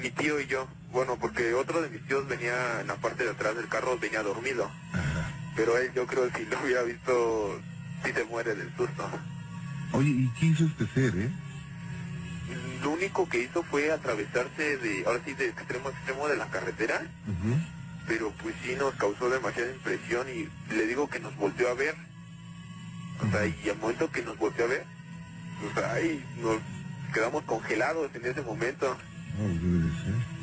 Mi 0.01 0.11
tío 0.11 0.39
y 0.39 0.47
yo. 0.47 0.67
Bueno, 0.91 1.17
porque 1.19 1.53
otro 1.53 1.81
de 1.81 1.89
mis 1.89 2.05
tíos 2.07 2.27
venía 2.27 2.81
en 2.81 2.87
la 2.87 2.95
parte 2.95 3.23
de 3.23 3.31
atrás 3.31 3.55
del 3.55 3.67
carro, 3.67 3.97
venía 3.97 4.21
dormido. 4.21 4.69
Ajá. 4.91 5.31
Pero 5.55 5.77
él, 5.77 5.91
yo 5.95 6.05
creo 6.05 6.29
que 6.31 6.39
si 6.39 6.45
lo 6.45 6.61
hubiera 6.63 6.83
visto, 6.83 7.59
sí 8.03 8.11
se 8.13 8.23
muere 8.25 8.55
del 8.55 8.75
susto. 8.75 9.09
Oye, 9.93 10.09
¿y 10.09 10.29
qué 10.39 10.45
hizo 10.47 10.65
este 10.65 10.87
ser, 10.87 11.15
eh? 11.17 11.29
Lo 12.81 12.91
único 12.91 13.27
que 13.29 13.39
hizo 13.43 13.63
fue 13.63 13.91
atravesarse 13.91 14.77
de, 14.77 15.03
ahora 15.05 15.21
sí, 15.25 15.33
de 15.33 15.47
extremo 15.47 15.87
a 15.87 15.91
extremo 15.91 16.27
de 16.27 16.37
la 16.37 16.47
carretera. 16.49 17.01
Ujú. 17.27 17.55
pero 18.05 18.31
pues 18.43 18.53
sí 18.63 18.75
nos 18.75 18.93
causó 18.95 19.29
demasiada 19.29 19.71
impresión 19.71 20.27
y 20.27 20.49
le 20.75 20.85
digo 20.87 21.07
que 21.09 21.19
nos 21.21 21.35
volteó 21.37 21.69
a 21.69 21.73
ver. 21.73 21.95
O 23.21 23.31
sea, 23.31 23.45
y 23.45 23.69
al 23.69 23.77
momento 23.77 24.11
que 24.11 24.21
nos 24.21 24.37
volteó 24.37 24.65
a 24.65 24.69
ver, 24.69 24.85
o 25.69 25.73
sea, 25.73 25.93
ahí 25.93 26.23
nos 26.41 26.57
quedamos 27.13 27.43
congelados 27.43 28.13
en 28.15 28.25
ese 28.25 28.41
momento. 28.41 28.97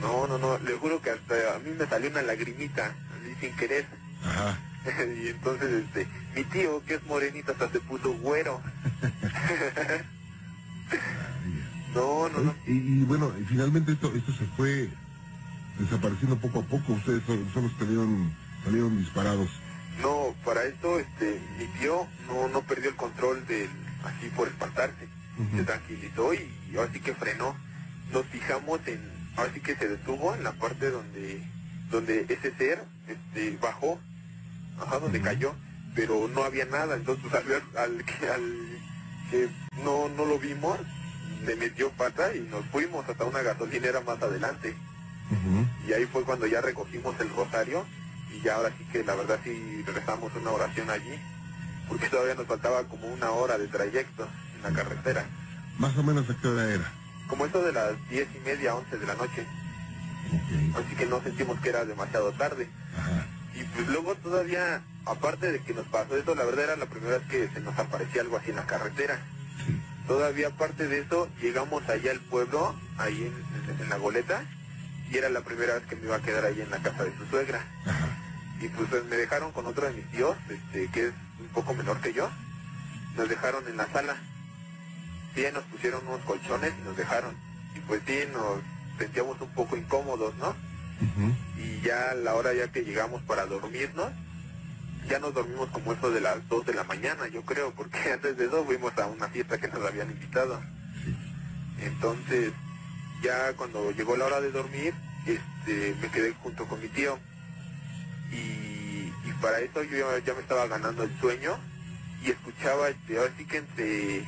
No. 0.00 0.26
No, 0.26 0.38
no, 0.38 0.58
le 0.58 0.72
juro 0.74 1.00
que 1.02 1.10
hasta 1.10 1.54
a 1.54 1.58
mí 1.58 1.70
me 1.78 1.86
salió 1.86 2.10
una 2.10 2.22
lagrimita, 2.22 2.86
así 2.86 3.34
sin 3.40 3.56
querer. 3.56 3.86
Ajá. 4.24 4.58
y 5.22 5.28
entonces, 5.28 5.84
este, 5.84 6.08
mi 6.34 6.44
tío, 6.44 6.82
que 6.84 6.94
es 6.94 7.04
morenito, 7.04 7.52
hasta 7.52 7.70
se 7.70 7.80
puso 7.80 8.12
güero. 8.14 8.60
no, 11.94 12.28
no, 12.30 12.40
no. 12.40 12.54
Y, 12.66 12.72
y 12.72 13.04
bueno, 13.04 13.32
y 13.38 13.44
finalmente 13.44 13.92
esto, 13.92 14.10
esto 14.14 14.32
se 14.32 14.46
fue 14.56 14.88
desapareciendo 15.78 16.36
poco 16.36 16.60
a 16.60 16.62
poco. 16.62 16.94
Ustedes 16.94 17.22
salieron, 17.78 18.32
salieron 18.64 18.98
disparados. 18.98 19.50
Para 20.44 20.64
esto, 20.64 20.98
este, 20.98 21.40
mi 21.58 21.66
tío 21.78 22.06
no, 22.26 22.48
no 22.48 22.62
perdió 22.62 22.90
el 22.90 22.96
control 22.96 23.46
del, 23.46 23.68
así 24.04 24.28
por 24.36 24.48
espantarse. 24.48 25.08
Se 25.56 25.64
tranquilizó 25.64 26.34
y 26.34 26.76
ahora 26.76 26.90
sí 26.92 27.00
que 27.00 27.14
frenó. 27.14 27.56
Nos 28.12 28.26
fijamos 28.26 28.80
en, 28.86 29.00
ahora 29.36 29.52
sí 29.54 29.60
que 29.60 29.76
se 29.76 29.88
detuvo 29.88 30.34
en 30.34 30.42
la 30.44 30.52
parte 30.52 30.90
donde, 30.90 31.42
donde 31.90 32.26
ese 32.28 32.52
ser, 32.56 32.84
este, 33.06 33.56
bajó, 33.60 33.98
ajá, 34.80 34.98
donde 34.98 35.20
cayó, 35.20 35.54
pero 35.94 36.28
no 36.28 36.42
había 36.44 36.64
nada. 36.66 36.96
Entonces, 36.96 37.32
al, 37.32 37.44
ver- 37.44 37.62
al, 37.78 38.04
que- 38.04 38.28
al 38.28 38.42
que 39.30 39.48
no, 39.84 40.08
no 40.08 40.24
lo 40.24 40.38
vimos, 40.38 40.78
le 41.46 41.56
metió 41.56 41.90
pata 41.92 42.34
y 42.34 42.40
nos 42.40 42.64
fuimos 42.66 43.08
hasta 43.08 43.24
una 43.24 43.40
gasolinera 43.42 44.00
más 44.00 44.20
adelante. 44.22 44.74
Y 45.88 45.92
ahí 45.92 46.04
fue 46.06 46.24
cuando 46.24 46.46
ya 46.46 46.60
recogimos 46.60 47.18
el 47.20 47.30
rosario 47.30 47.86
y 48.32 48.42
ya 48.42 48.56
ahora 48.56 48.72
sí 48.76 48.84
que 48.92 49.02
la 49.04 49.14
verdad 49.14 49.38
sí 49.44 49.82
rezamos 49.86 50.32
una 50.34 50.50
oración 50.50 50.90
allí, 50.90 51.18
porque 51.88 52.08
todavía 52.08 52.34
nos 52.34 52.46
faltaba 52.46 52.84
como 52.84 53.06
una 53.08 53.30
hora 53.30 53.58
de 53.58 53.68
trayecto 53.68 54.28
en 54.56 54.62
la 54.62 54.70
carretera. 54.70 55.24
Más 55.78 55.96
o 55.96 56.02
menos 56.02 56.28
a 56.28 56.36
qué 56.36 56.48
hora 56.48 56.72
era. 56.72 56.92
Como 57.28 57.46
eso 57.46 57.62
de 57.62 57.72
las 57.72 57.92
diez 58.08 58.28
y 58.34 58.40
media, 58.40 58.74
once 58.74 58.98
de 58.98 59.06
la 59.06 59.14
noche, 59.14 59.46
así 60.74 60.94
que 60.96 61.06
no 61.06 61.22
sentimos 61.22 61.58
que 61.60 61.68
era 61.68 61.84
demasiado 61.84 62.32
tarde. 62.32 62.68
Ajá. 62.96 63.26
Y 63.54 63.64
pues 63.64 63.88
luego 63.88 64.14
todavía, 64.16 64.82
aparte 65.04 65.52
de 65.52 65.60
que 65.60 65.74
nos 65.74 65.86
pasó 65.86 66.16
eso, 66.16 66.34
la 66.34 66.44
verdad 66.44 66.64
era 66.64 66.76
la 66.76 66.86
primera 66.86 67.18
vez 67.18 67.26
que 67.28 67.48
se 67.48 67.60
nos 67.60 67.78
aparecía 67.78 68.22
algo 68.22 68.36
así 68.36 68.50
en 68.50 68.56
la 68.56 68.66
carretera. 68.66 69.18
Sí. 69.66 69.80
Todavía 70.06 70.48
aparte 70.48 70.86
de 70.88 71.00
eso, 71.00 71.28
llegamos 71.40 71.88
allá 71.88 72.12
al 72.12 72.20
pueblo, 72.20 72.74
ahí 72.98 73.32
en 73.80 73.88
la 73.88 73.96
goleta, 73.96 74.44
y 75.10 75.18
era 75.18 75.28
la 75.28 75.40
primera 75.40 75.74
vez 75.74 75.86
que 75.86 75.96
me 75.96 76.04
iba 76.04 76.16
a 76.16 76.22
quedar 76.22 76.44
ahí 76.44 76.60
en 76.60 76.70
la 76.70 76.78
casa 76.78 77.04
de 77.04 77.16
su 77.16 77.26
suegra. 77.26 77.64
Ajá. 77.86 78.08
y 78.60 78.68
pues 78.68 79.04
me 79.04 79.16
dejaron 79.16 79.52
con 79.52 79.66
otro 79.66 79.86
de 79.86 79.94
mis 79.94 80.10
tíos, 80.10 80.36
este, 80.48 80.88
que 80.88 81.06
es 81.08 81.12
un 81.40 81.48
poco 81.48 81.74
menor 81.74 82.00
que 82.00 82.12
yo, 82.12 82.30
nos 83.16 83.28
dejaron 83.28 83.66
en 83.66 83.76
la 83.76 83.90
sala. 83.90 84.16
Sí, 85.34 85.44
nos 85.52 85.64
pusieron 85.64 86.06
unos 86.06 86.20
colchones 86.24 86.72
y 86.78 86.82
nos 86.82 86.96
dejaron. 86.96 87.34
Y 87.74 87.80
pues 87.80 88.02
sí, 88.06 88.18
nos 88.32 88.60
sentíamos 88.98 89.40
un 89.40 89.50
poco 89.50 89.76
incómodos, 89.76 90.34
¿no? 90.36 90.54
Y 91.56 91.80
ya 91.80 92.10
a 92.10 92.14
la 92.14 92.34
hora 92.34 92.52
ya 92.52 92.70
que 92.70 92.84
llegamos 92.84 93.22
para 93.22 93.46
dormirnos, 93.46 94.12
ya 95.08 95.18
nos 95.18 95.32
dormimos 95.32 95.70
como 95.70 95.94
eso 95.94 96.10
de 96.10 96.20
las 96.20 96.46
2 96.48 96.66
de 96.66 96.74
la 96.74 96.84
mañana, 96.84 97.26
yo 97.28 97.42
creo, 97.42 97.72
porque 97.72 97.98
antes 98.12 98.36
de 98.36 98.46
eso 98.46 98.64
fuimos 98.64 98.96
a 98.98 99.06
una 99.06 99.28
fiesta 99.28 99.58
que 99.58 99.68
nos 99.68 99.84
habían 99.86 100.10
invitado. 100.10 100.60
Entonces, 101.80 102.52
ya 103.22 103.52
cuando 103.54 103.90
llegó 103.92 104.16
la 104.16 104.26
hora 104.26 104.40
de 104.40 104.50
dormir, 104.50 104.94
este, 105.26 105.94
me 106.00 106.10
quedé 106.10 106.34
junto 106.42 106.66
con 106.66 106.80
mi 106.80 106.88
tío. 106.88 107.18
Y, 108.30 109.12
y 109.24 109.32
para 109.40 109.60
eso 109.60 109.82
yo 109.82 110.18
ya, 110.18 110.24
ya 110.24 110.34
me 110.34 110.40
estaba 110.40 110.66
ganando 110.66 111.02
el 111.02 111.20
sueño 111.20 111.58
y 112.22 112.30
escuchaba, 112.30 112.88
este, 112.88 113.18
ahora 113.18 113.32
sí 113.36 113.44
que 113.44 113.58
entre 113.58 114.24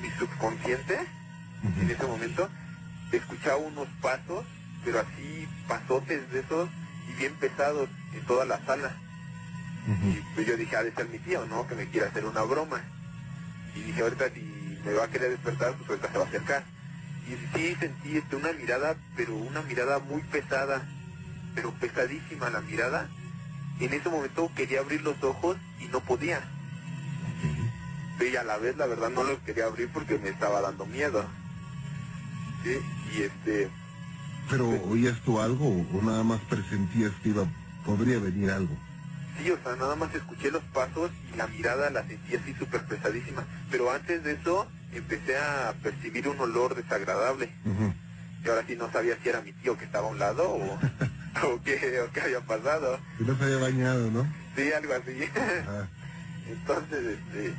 mi 0.00 0.10
subconsciente, 0.18 0.98
en 1.80 1.90
ese 1.90 2.06
momento, 2.06 2.48
escuchaba 3.12 3.56
unos 3.56 3.88
pasos, 4.00 4.44
pero 4.84 5.00
así 5.00 5.48
pasotes 5.66 6.30
de 6.30 6.40
esos 6.40 6.68
y 7.08 7.12
bien 7.18 7.34
pesados 7.34 7.88
en 8.14 8.24
toda 8.26 8.44
la 8.44 8.64
sala. 8.64 8.96
Y 10.04 10.20
pues 10.34 10.46
yo 10.46 10.56
dije, 10.56 10.76
ha 10.76 10.82
de 10.82 10.92
ser 10.92 11.08
mi 11.08 11.18
tío, 11.18 11.46
¿no? 11.46 11.66
Que 11.66 11.74
me 11.74 11.86
quiere 11.88 12.08
hacer 12.08 12.26
una 12.26 12.42
broma. 12.42 12.80
Y 13.74 13.80
dije, 13.80 14.02
ahorita 14.02 14.28
si 14.34 14.40
me 14.84 14.92
va 14.92 15.04
a 15.04 15.08
querer 15.08 15.30
despertar, 15.30 15.74
pues 15.74 15.88
ahorita 15.88 16.12
se 16.12 16.18
va 16.18 16.24
a 16.24 16.28
acercar. 16.28 16.64
Y 17.28 17.58
sí 17.58 17.76
sentí 17.78 18.16
este, 18.16 18.36
una 18.36 18.52
mirada, 18.52 18.96
pero 19.16 19.34
una 19.36 19.62
mirada 19.62 19.98
muy 19.98 20.22
pesada, 20.22 20.82
pero 21.54 21.72
pesadísima 21.72 22.50
la 22.50 22.60
mirada. 22.62 23.08
En 23.80 23.92
ese 23.92 24.08
momento 24.08 24.50
quería 24.56 24.80
abrir 24.80 25.02
los 25.02 25.22
ojos 25.22 25.56
y 25.78 25.84
no 25.86 26.00
podía. 26.00 26.42
Y 28.20 28.36
a 28.36 28.42
la 28.42 28.58
vez, 28.58 28.76
la 28.76 28.86
verdad, 28.86 29.10
no 29.10 29.22
los 29.22 29.38
quería 29.40 29.66
abrir 29.66 29.88
porque 29.88 30.18
me 30.18 30.28
estaba 30.28 30.60
dando 30.60 30.84
miedo. 30.86 31.24
Sí, 32.64 32.76
y 33.16 33.22
este, 33.22 33.70
Pero 34.50 34.68
oías 34.84 35.18
tú 35.24 35.40
algo 35.40 35.68
o, 35.68 36.02
nada 36.02 36.24
más 36.24 36.40
presentías 36.40 37.12
que 37.22 37.28
iba, 37.30 37.44
podría 37.86 38.18
venir 38.18 38.50
algo. 38.50 38.76
Sí, 39.38 39.50
o 39.50 39.58
sea, 39.62 39.76
nada 39.76 39.94
más 39.94 40.12
escuché 40.14 40.50
los 40.50 40.62
pasos 40.64 41.10
y 41.32 41.36
la 41.36 41.46
mirada 41.46 41.90
la 41.90 42.04
sentí 42.06 42.34
así 42.34 42.54
súper 42.54 42.82
pesadísima. 42.84 43.44
Pero 43.70 43.90
antes 43.90 44.24
de 44.24 44.32
eso 44.32 44.66
empecé 44.92 45.36
a 45.38 45.74
percibir 45.82 46.28
un 46.28 46.40
olor 46.40 46.74
desagradable. 46.74 47.48
Y 48.44 48.48
ahora 48.48 48.64
sí 48.66 48.76
no 48.76 48.90
sabía 48.90 49.16
si 49.22 49.28
era 49.28 49.40
mi 49.40 49.52
tío 49.52 49.78
que 49.78 49.84
estaba 49.84 50.08
a 50.08 50.10
un 50.10 50.18
lado 50.18 50.50
o, 50.50 50.64
o, 51.44 51.62
qué, 51.62 52.00
o 52.00 52.12
qué 52.12 52.20
había 52.20 52.40
pasado. 52.40 52.98
Que 53.18 53.24
no 53.24 53.36
se 53.36 53.44
había 53.44 53.58
bañado, 53.58 54.10
¿no? 54.10 54.26
Sí, 54.56 54.72
algo 54.72 54.92
así. 54.94 55.22
Ajá. 55.22 55.88
Entonces, 56.48 57.18
este, 57.18 57.54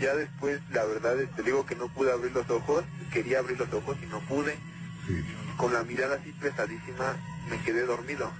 ya 0.00 0.14
después, 0.14 0.60
la 0.72 0.84
verdad, 0.84 1.18
este, 1.20 1.42
digo 1.42 1.66
que 1.66 1.74
no 1.74 1.88
pude 1.88 2.12
abrir 2.12 2.32
los 2.32 2.48
ojos. 2.50 2.84
Quería 3.12 3.40
abrir 3.40 3.58
los 3.58 3.72
ojos 3.72 3.96
y 4.02 4.06
no 4.06 4.20
pude. 4.20 4.54
Sí. 5.06 5.14
Y 5.14 5.56
con 5.56 5.72
la 5.72 5.82
mirada 5.82 6.16
así 6.16 6.30
pesadísima 6.32 7.16
me 7.50 7.58
quedé 7.62 7.86
dormido. 7.86 8.30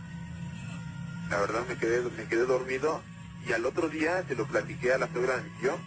La 1.31 1.39
verdad 1.39 1.67
me 1.69 1.77
quedé, 1.77 2.03
me 2.03 2.25
quedé 2.25 2.47
dormido 2.47 3.03
y 3.47 3.53
al 3.53 3.65
otro 3.67 3.89
día 3.89 4.25
se 4.27 4.35
lo 4.35 4.47
platiqué 4.47 4.93
a 4.93 4.99
la 4.99 5.09
suegra 5.09 5.37
de 5.37 5.43
mi 5.43 5.51
tío 5.61 5.79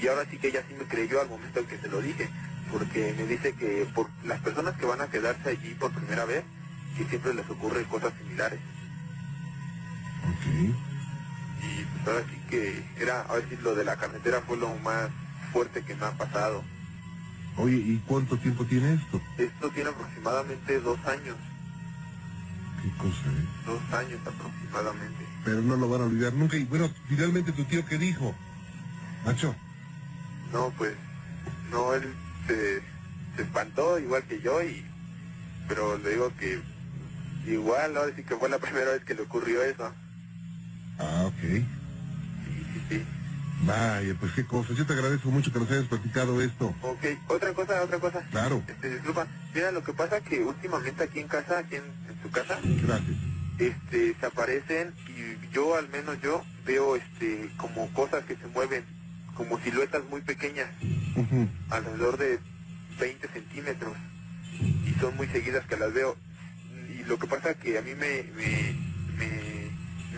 y 0.00 0.06
ahora 0.08 0.24
sí 0.30 0.38
que 0.38 0.48
ella 0.48 0.64
sí 0.66 0.74
me 0.74 0.84
creyó 0.84 1.20
al 1.20 1.28
momento 1.28 1.60
en 1.60 1.66
que 1.66 1.78
se 1.78 1.88
lo 1.88 2.00
dije 2.00 2.28
porque 2.70 3.14
me 3.16 3.26
dice 3.26 3.52
que 3.54 3.86
por 3.94 4.08
las 4.24 4.40
personas 4.40 4.76
que 4.76 4.86
van 4.86 5.00
a 5.00 5.08
quedarse 5.08 5.50
allí 5.50 5.74
por 5.74 5.90
primera 5.92 6.24
vez 6.24 6.44
que 6.96 7.04
siempre 7.04 7.34
les 7.34 7.48
ocurre 7.50 7.84
cosas 7.84 8.12
similares. 8.18 8.60
Ok. 10.24 10.46
Y 11.62 11.84
pues 11.84 12.06
ahora 12.06 12.24
sí 12.28 12.40
que 12.48 12.84
era, 12.98 13.22
a 13.22 13.34
ver 13.34 13.48
si 13.48 13.56
lo 13.56 13.74
de 13.74 13.84
la 13.84 13.96
carretera 13.96 14.42
fue 14.42 14.56
lo 14.56 14.74
más 14.76 15.10
fuerte 15.52 15.82
que 15.82 15.94
me 15.94 16.06
ha 16.06 16.12
pasado. 16.12 16.62
Oye, 17.56 17.76
¿y 17.76 18.02
cuánto 18.06 18.38
tiempo 18.38 18.64
tiene 18.64 18.94
esto? 18.94 19.20
Esto 19.36 19.70
tiene 19.70 19.90
aproximadamente 19.90 20.80
dos 20.80 20.98
años, 21.06 21.36
Qué 22.82 22.90
cosa, 22.96 23.26
¿eh? 23.26 23.46
dos 23.66 23.92
años 23.92 24.20
aproximadamente. 24.26 25.26
Pero 25.44 25.60
no 25.62 25.76
lo 25.76 25.88
van 25.88 26.02
a 26.02 26.04
olvidar 26.04 26.32
nunca. 26.32 26.56
Y 26.56 26.64
bueno, 26.64 26.90
finalmente 27.08 27.52
tu 27.52 27.64
tío, 27.64 27.84
¿qué 27.86 27.98
dijo? 27.98 28.34
Nacho. 29.24 29.54
No, 30.52 30.72
pues, 30.78 30.94
no, 31.70 31.94
él 31.94 32.14
se, 32.46 32.80
se 33.36 33.42
espantó 33.42 33.98
igual 33.98 34.22
que 34.24 34.40
yo 34.40 34.62
y, 34.62 34.84
pero 35.68 35.98
le 35.98 36.10
digo 36.10 36.32
que 36.38 36.60
igual, 37.46 37.96
ahora 37.96 38.12
sí 38.16 38.24
que 38.24 38.36
fue 38.36 38.48
la 38.48 38.58
primera 38.60 38.92
vez 38.92 39.04
que 39.04 39.14
le 39.14 39.22
ocurrió 39.22 39.62
eso. 39.62 39.92
Ah, 40.98 41.24
ok. 41.26 41.40
Sí, 41.40 41.64
sí, 42.72 42.82
sí. 42.88 43.06
Vaya, 43.62 44.14
pues 44.18 44.32
qué 44.32 44.44
cosa. 44.46 44.72
Yo 44.72 44.86
te 44.86 44.94
agradezco 44.94 45.30
mucho 45.30 45.52
que 45.52 45.58
nos 45.58 45.70
hayas 45.70 45.86
platicado 45.86 46.40
esto. 46.40 46.74
Ok, 46.82 47.04
otra 47.28 47.52
cosa, 47.52 47.82
otra 47.82 47.98
cosa. 47.98 48.20
Claro. 48.30 48.62
Este, 48.66 48.90
disculpa, 48.90 49.26
mira, 49.54 49.70
lo 49.70 49.84
que 49.84 49.92
pasa 49.92 50.20
que 50.20 50.42
últimamente 50.42 51.04
aquí 51.04 51.20
en 51.20 51.28
casa, 51.28 51.58
aquí 51.58 51.76
en, 51.76 51.84
tu 52.22 52.30
casa, 52.30 52.58
Gracias. 52.62 53.16
este, 53.58 54.14
se 54.18 54.26
aparecen 54.26 54.92
y 55.08 55.52
yo, 55.54 55.76
al 55.76 55.88
menos 55.88 56.20
yo, 56.22 56.44
veo 56.66 56.96
este, 56.96 57.50
como 57.56 57.88
cosas 57.92 58.24
que 58.24 58.36
se 58.36 58.46
mueven, 58.48 58.84
como 59.34 59.58
siluetas 59.60 60.04
muy 60.10 60.20
pequeñas, 60.20 60.68
alrededor 61.70 62.18
de 62.18 62.38
20 62.98 63.28
centímetros, 63.28 63.96
y 64.60 64.92
son 65.00 65.16
muy 65.16 65.26
seguidas 65.28 65.66
que 65.66 65.76
las 65.76 65.92
veo. 65.92 66.16
Y 66.98 67.04
lo 67.04 67.18
que 67.18 67.26
pasa 67.26 67.54
que 67.54 67.78
a 67.78 67.82
mí 67.82 67.94
me, 67.94 68.24
me, 68.36 68.74
me, 69.16 69.70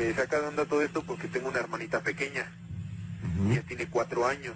me 0.05 0.15
saca 0.15 0.41
de 0.41 0.47
onda 0.49 0.65
todo 0.65 0.83
esto 0.83 1.03
porque 1.03 1.29
tengo 1.29 1.49
una 1.49 1.61
hermanita 1.61 2.01
pequeña, 2.01 2.45
Ujú. 3.39 3.53
ella 3.53 3.63
tiene 3.63 3.87
cuatro 3.87 4.27
años. 4.27 4.55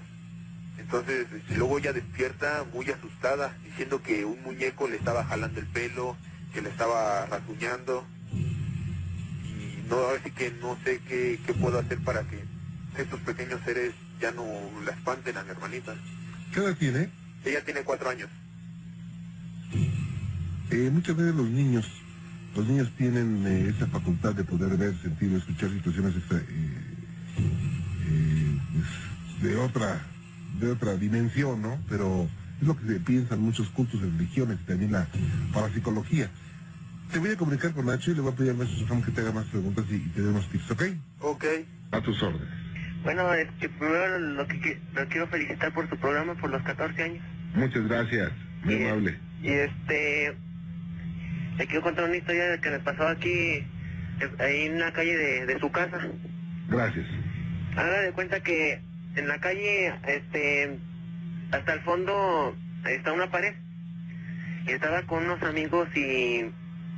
Entonces, 0.78 1.26
este, 1.32 1.56
luego 1.56 1.78
ella 1.78 1.92
despierta 1.92 2.64
muy 2.72 2.90
asustada, 2.90 3.56
diciendo 3.64 4.02
que 4.02 4.24
un 4.24 4.42
muñeco 4.42 4.88
le 4.88 4.96
estaba 4.96 5.24
jalando 5.24 5.58
el 5.60 5.66
pelo, 5.66 6.16
que 6.56 6.62
le 6.62 6.70
estaba 6.70 7.26
rasguñando. 7.26 8.02
Y 8.32 9.88
no, 9.90 9.96
ahora 9.96 10.22
sí 10.24 10.30
que 10.30 10.50
no 10.62 10.76
sé 10.82 11.00
qué, 11.06 11.38
qué 11.46 11.52
puedo 11.52 11.78
hacer 11.78 11.98
para 11.98 12.22
que 12.22 12.42
estos 12.96 13.20
pequeños 13.20 13.60
seres 13.66 13.92
ya 14.22 14.30
no 14.32 14.42
la 14.86 14.92
espanten 14.92 15.36
a 15.36 15.42
mi 15.44 15.50
hermanita. 15.50 15.94
¿Qué 16.54 16.60
edad 16.60 16.74
tiene? 16.78 17.10
Ella 17.44 17.62
tiene 17.62 17.82
cuatro 17.82 18.08
años. 18.08 18.30
Eh, 20.70 20.90
muchas 20.90 21.14
veces 21.14 21.34
los 21.34 21.46
niños, 21.46 21.86
los 22.56 22.66
niños 22.66 22.90
tienen 22.96 23.44
eh, 23.46 23.74
esa 23.76 23.86
facultad 23.88 24.34
de 24.34 24.42
poder 24.44 24.78
ver, 24.78 24.94
sentir 25.02 25.32
escuchar 25.34 25.70
situaciones 25.70 26.16
extra- 26.16 26.38
eh, 26.38 26.44
eh, 28.08 28.58
pues, 28.72 29.42
de 29.42 29.56
otra, 29.58 30.00
de 30.58 30.70
otra 30.70 30.96
dimensión, 30.96 31.60
¿no? 31.60 31.78
Pero 31.88 32.28
es 32.62 32.66
lo 32.66 32.74
que 32.78 32.86
se 32.86 33.00
piensa 33.00 33.34
en 33.34 33.42
muchos 33.42 33.68
cultos 33.68 34.00
de 34.00 34.08
religiones 34.08 34.58
también 34.66 34.92
la 34.92 35.06
parapsicología. 35.52 36.30
Te 37.12 37.18
voy 37.18 37.30
a 37.30 37.36
comunicar 37.36 37.72
con 37.72 37.86
Nacho 37.86 38.10
y 38.10 38.14
le 38.14 38.20
voy 38.20 38.32
a 38.32 38.36
pedir 38.36 38.50
a 38.50 38.54
nuestro 38.54 38.78
Sofán 38.80 39.02
que 39.02 39.10
te 39.12 39.20
haga 39.20 39.32
más 39.32 39.46
preguntas 39.46 39.84
y, 39.90 39.94
y 39.96 40.08
te 40.14 40.20
dé 40.22 40.28
unos 40.28 40.48
tips, 40.50 40.70
¿ok? 40.72 40.82
Ok. 41.20 41.44
A 41.92 42.00
tus 42.00 42.22
órdenes. 42.22 42.48
Bueno, 43.04 43.32
este, 43.34 43.68
primero 43.68 44.18
lo 44.18 44.46
que 44.48 44.78
lo 44.94 45.06
quiero 45.08 45.28
felicitar 45.28 45.72
por 45.72 45.88
su 45.88 45.96
programa 45.96 46.34
por 46.34 46.50
los 46.50 46.62
14 46.62 47.02
años. 47.02 47.24
Muchas 47.54 47.86
gracias, 47.88 48.32
muy 48.64 48.74
Y- 48.74 48.84
amable. 48.84 49.18
Y 49.42 49.48
este, 49.50 50.36
le 51.58 51.66
quiero 51.66 51.82
contar 51.82 52.04
una 52.04 52.16
historia 52.16 52.44
de 52.46 52.60
que 52.60 52.70
me 52.70 52.78
pasó 52.80 53.06
aquí, 53.06 53.64
ahí 54.40 54.62
en 54.66 54.80
la 54.80 54.92
calle 54.92 55.16
de, 55.16 55.46
de 55.46 55.58
su 55.60 55.70
casa. 55.70 55.98
Gracias. 56.68 57.06
Haga 57.76 58.00
de 58.00 58.12
cuenta 58.12 58.40
que 58.40 58.80
en 59.14 59.28
la 59.28 59.38
calle, 59.38 59.94
este, 60.08 60.78
hasta 61.52 61.72
el 61.74 61.80
fondo 61.80 62.56
está 62.90 63.12
una 63.12 63.30
pared. 63.30 63.54
Y 64.66 64.70
estaba 64.72 65.02
con 65.02 65.24
unos 65.24 65.40
amigos 65.44 65.88
y, 65.94 66.46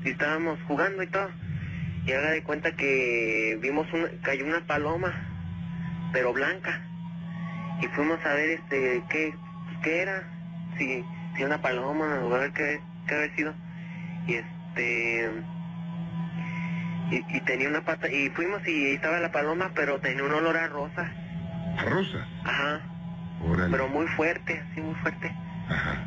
y 0.04 0.10
estábamos 0.10 0.58
jugando 0.66 1.02
y 1.02 1.06
todo. 1.08 1.30
Y 2.06 2.12
haga 2.12 2.30
de 2.30 2.42
cuenta 2.42 2.72
que 2.72 3.58
vimos 3.60 3.86
una, 3.92 4.08
cayó 4.22 4.46
una 4.46 4.66
paloma, 4.66 5.12
pero 6.12 6.32
blanca. 6.32 6.80
Y 7.82 7.86
fuimos 7.88 8.24
a 8.24 8.34
ver 8.34 8.50
este 8.50 9.02
qué, 9.10 9.34
qué 9.82 10.02
era, 10.02 10.22
si, 10.76 11.04
si 11.36 11.44
una 11.44 11.60
paloma, 11.60 12.20
o 12.22 12.34
a 12.34 12.38
ver 12.38 12.52
qué, 12.52 12.80
qué 13.06 13.14
había 13.14 13.36
sido. 13.36 13.54
Y 14.26 14.34
este 14.34 15.30
y, 17.10 17.36
y 17.36 17.40
tenía 17.40 17.68
una 17.68 17.82
pata, 17.82 18.10
y 18.10 18.28
fuimos 18.30 18.66
y 18.66 18.92
estaba 18.92 19.18
la 19.20 19.32
paloma, 19.32 19.70
pero 19.74 19.98
tenía 20.00 20.24
un 20.24 20.32
olor 20.32 20.56
a 20.56 20.68
rosa. 20.68 21.10
A 21.78 21.84
Rosa. 21.84 22.26
Ajá, 22.44 22.80
pero 23.70 23.88
muy 23.88 24.06
fuerte, 24.08 24.62
así 24.70 24.80
muy 24.80 24.94
fuerte. 24.96 25.32
Ajá. 25.68 26.06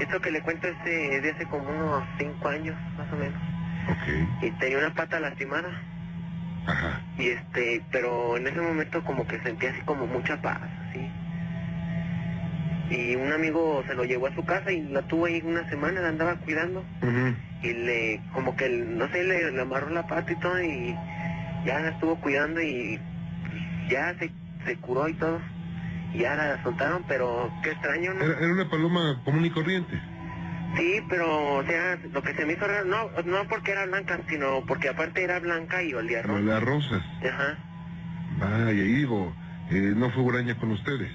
Esto 0.00 0.20
que 0.20 0.30
le 0.30 0.40
cuento 0.40 0.66
es 0.66 0.84
de, 0.84 1.16
es 1.16 1.22
de 1.22 1.30
hace 1.30 1.44
como 1.46 1.68
unos 1.68 2.02
cinco 2.18 2.48
años, 2.48 2.76
más 2.96 3.12
o 3.12 3.16
menos. 3.16 3.40
Ok. 3.88 4.42
Y 4.42 4.50
tenía 4.52 4.78
una 4.78 4.94
pata 4.94 5.20
lastimada. 5.20 5.68
Ajá. 6.66 7.00
Y 7.18 7.28
este, 7.28 7.82
pero 7.90 8.36
en 8.36 8.46
ese 8.46 8.60
momento 8.60 9.02
como 9.04 9.26
que 9.26 9.38
sentía 9.40 9.70
así 9.70 9.80
como 9.82 10.06
mucha 10.06 10.40
paz, 10.40 10.60
así. 10.88 11.10
Y 12.90 13.14
un 13.14 13.32
amigo 13.32 13.84
se 13.86 13.94
lo 13.94 14.04
llevó 14.04 14.26
a 14.26 14.34
su 14.34 14.44
casa 14.44 14.72
y 14.72 14.82
la 14.82 15.02
tuvo 15.02 15.26
ahí 15.26 15.40
una 15.44 15.68
semana, 15.68 16.00
la 16.00 16.08
andaba 16.08 16.34
cuidando. 16.36 16.84
Y 17.62 17.72
le, 17.72 18.20
como 18.32 18.56
que, 18.56 18.68
no 18.68 19.06
sé, 19.08 19.22
le, 19.22 19.52
le 19.52 19.60
amarró 19.60 19.90
la 19.90 20.06
pata 20.06 20.32
y 20.32 20.36
todo 20.36 20.60
y 20.62 20.96
ya 21.64 21.78
la 21.78 21.90
estuvo 21.90 22.16
cuidando 22.16 22.60
y 22.60 22.98
ya 23.88 24.14
se, 24.18 24.30
se 24.64 24.76
curó 24.76 25.08
y 25.08 25.14
todo. 25.14 25.40
Ya 26.14 26.34
la 26.34 26.62
soltaron, 26.62 27.04
pero 27.06 27.50
qué 27.62 27.70
extraño, 27.70 28.14
¿no? 28.14 28.24
Era, 28.24 28.38
era 28.38 28.52
una 28.52 28.68
paloma 28.68 29.20
común 29.24 29.44
y 29.44 29.50
corriente. 29.50 30.00
Sí, 30.76 31.00
pero, 31.08 31.56
o 31.56 31.64
sea, 31.64 31.96
lo 32.12 32.22
que 32.22 32.34
se 32.34 32.44
me 32.46 32.52
hizo 32.54 32.66
raro, 32.66 32.84
no, 32.84 33.08
no 33.24 33.48
porque 33.48 33.72
era 33.72 33.86
blanca, 33.86 34.18
sino 34.28 34.64
porque 34.66 34.88
aparte 34.88 35.22
era 35.22 35.38
blanca 35.40 35.82
y 35.82 35.94
olía 35.94 36.22
rojo. 36.22 36.38
las 36.40 36.62
rosas. 36.62 37.02
Ajá. 37.28 37.58
Vaya, 38.38 38.70
y 38.72 38.92
digo, 38.94 39.34
eh, 39.70 39.92
no 39.96 40.10
fue 40.10 40.22
huraña 40.22 40.56
con 40.58 40.70
ustedes. 40.70 41.10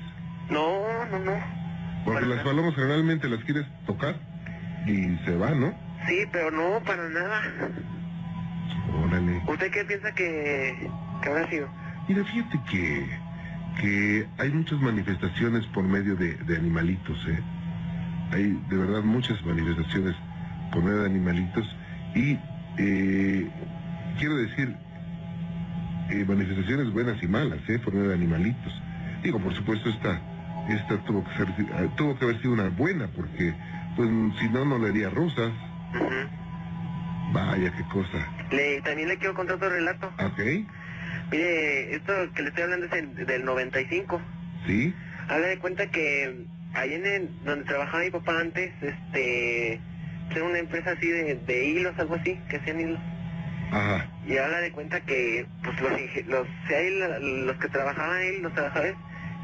No, 0.49 1.05
no, 1.11 1.19
no. 1.19 1.33
Porque 2.03 2.19
Para 2.19 2.27
las 2.27 2.37
nada. 2.37 2.43
palomas 2.43 2.75
generalmente 2.75 3.27
las 3.29 3.43
quieres 3.45 3.65
tocar 3.85 4.15
y 4.85 5.15
se 5.25 5.35
van, 5.35 5.59
¿no? 5.59 5.73
Sí, 6.07 6.23
pero 6.31 6.51
no, 6.51 6.83
para 6.83 7.07
nada. 7.09 7.41
Órale. 9.05 9.41
¿Usted 9.47 9.71
qué 9.71 9.85
piensa 9.85 10.11
que, 10.13 10.89
que 11.21 11.29
habrá 11.29 11.49
sido? 11.49 11.67
Mira, 12.07 12.23
fíjate 12.23 12.59
que, 12.69 13.19
que 13.79 14.27
hay 14.37 14.49
muchas 14.51 14.79
manifestaciones 14.79 15.65
por 15.67 15.83
medio 15.83 16.15
de, 16.15 16.35
de 16.35 16.57
animalitos, 16.57 17.17
¿eh? 17.27 17.39
Hay 18.31 18.59
de 18.69 18.77
verdad 18.77 19.03
muchas 19.03 19.43
manifestaciones 19.45 20.15
por 20.71 20.83
medio 20.83 21.01
de 21.01 21.05
animalitos 21.05 21.75
y 22.15 22.37
eh, 22.77 23.49
quiero 24.17 24.35
decir, 24.37 24.75
eh, 26.09 26.25
manifestaciones 26.27 26.91
buenas 26.91 27.21
y 27.21 27.27
malas, 27.27 27.59
¿eh? 27.69 27.79
Por 27.79 27.93
medio 27.93 28.09
de 28.09 28.15
animalitos. 28.15 28.81
Digo, 29.23 29.39
por 29.39 29.53
supuesto, 29.53 29.89
esta, 29.89 30.21
esta 30.69 30.97
tuvo 31.05 31.23
que 31.23 31.37
ser, 31.37 31.47
eh, 31.49 31.89
tuvo 31.97 32.17
que 32.17 32.25
haber 32.25 32.41
sido 32.41 32.53
una 32.53 32.69
buena 32.69 33.07
porque, 33.07 33.53
pues, 33.95 34.09
si 34.39 34.49
no, 34.49 34.65
no 34.65 34.77
le 34.79 34.89
haría 34.89 35.09
rosas. 35.09 35.51
Vaya, 37.33 37.71
qué 37.75 37.83
cosa. 37.85 38.27
Le, 38.51 38.81
también 38.81 39.09
le 39.09 39.17
quiero 39.17 39.33
contar 39.33 39.55
otro 39.57 39.69
relato. 39.69 40.07
¿Ok? 40.07 40.39
Mire, 41.31 41.95
esto 41.95 42.13
que 42.35 42.41
le 42.43 42.49
estoy 42.49 42.63
hablando 42.63 42.85
es 42.85 42.93
el- 42.93 43.25
del 43.25 43.45
95. 43.45 44.21
¿Sí? 44.65 44.93
Haga 45.27 45.47
de 45.47 45.57
cuenta 45.59 45.87
que 45.87 46.45
ahí 46.73 46.93
en 46.93 47.05
el, 47.05 47.29
donde 47.43 47.65
trabajaba 47.65 48.03
mi 48.03 48.11
papá 48.11 48.39
antes, 48.39 48.71
este, 48.81 49.79
era 50.31 50.43
una 50.43 50.59
empresa 50.59 50.91
así 50.91 51.07
de, 51.07 51.35
de 51.35 51.65
hilos, 51.65 51.93
algo 51.97 52.15
así, 52.15 52.39
que 52.49 52.57
hacían 52.57 52.79
hilos. 52.81 52.99
Ajá. 53.71 54.07
Y 54.27 54.37
haga 54.37 54.59
de 54.61 54.71
cuenta 54.71 54.99
que, 55.01 55.45
pues 55.63 55.81
los, 55.81 55.91
los, 56.27 56.47
si 56.67 57.35
los 57.45 57.57
que 57.57 57.67
trabajaban 57.69 58.17
ahí, 58.17 58.39
los 58.41 58.53
trabajadores, 58.53 58.95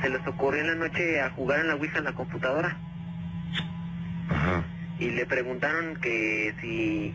se 0.02 0.10
les 0.10 0.28
ocurrió 0.28 0.62
en 0.62 0.68
la 0.68 0.76
noche 0.76 1.22
a 1.22 1.30
jugar 1.32 1.60
en 1.62 1.68
la 1.68 1.76
Ouija 1.76 1.98
en 2.00 2.04
la 2.06 2.14
computadora. 2.14 2.78
Ajá. 4.30 4.64
Y 5.00 5.10
le 5.12 5.26
preguntaron 5.26 5.96
que 6.02 6.54
si, 6.62 7.14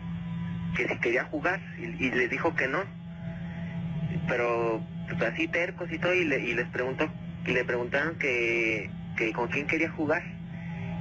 que 0.75 0.87
si 0.87 0.97
quería 0.99 1.23
jugar, 1.25 1.59
y, 1.77 2.05
y 2.05 2.11
les 2.11 2.29
dijo 2.29 2.53
que 2.55 2.67
no. 2.67 2.79
Pero, 4.27 4.81
pues 5.07 5.21
así 5.21 5.47
tercos 5.47 5.91
y 5.91 5.99
todo, 5.99 6.13
y, 6.13 6.25
le, 6.25 6.39
y 6.39 6.53
les 6.53 6.67
preguntó, 6.69 7.07
y 7.45 7.51
le 7.51 7.63
preguntaron 7.63 8.17
que, 8.17 8.89
que 9.15 9.31
con 9.33 9.47
quién 9.47 9.67
quería 9.67 9.89
jugar. 9.91 10.23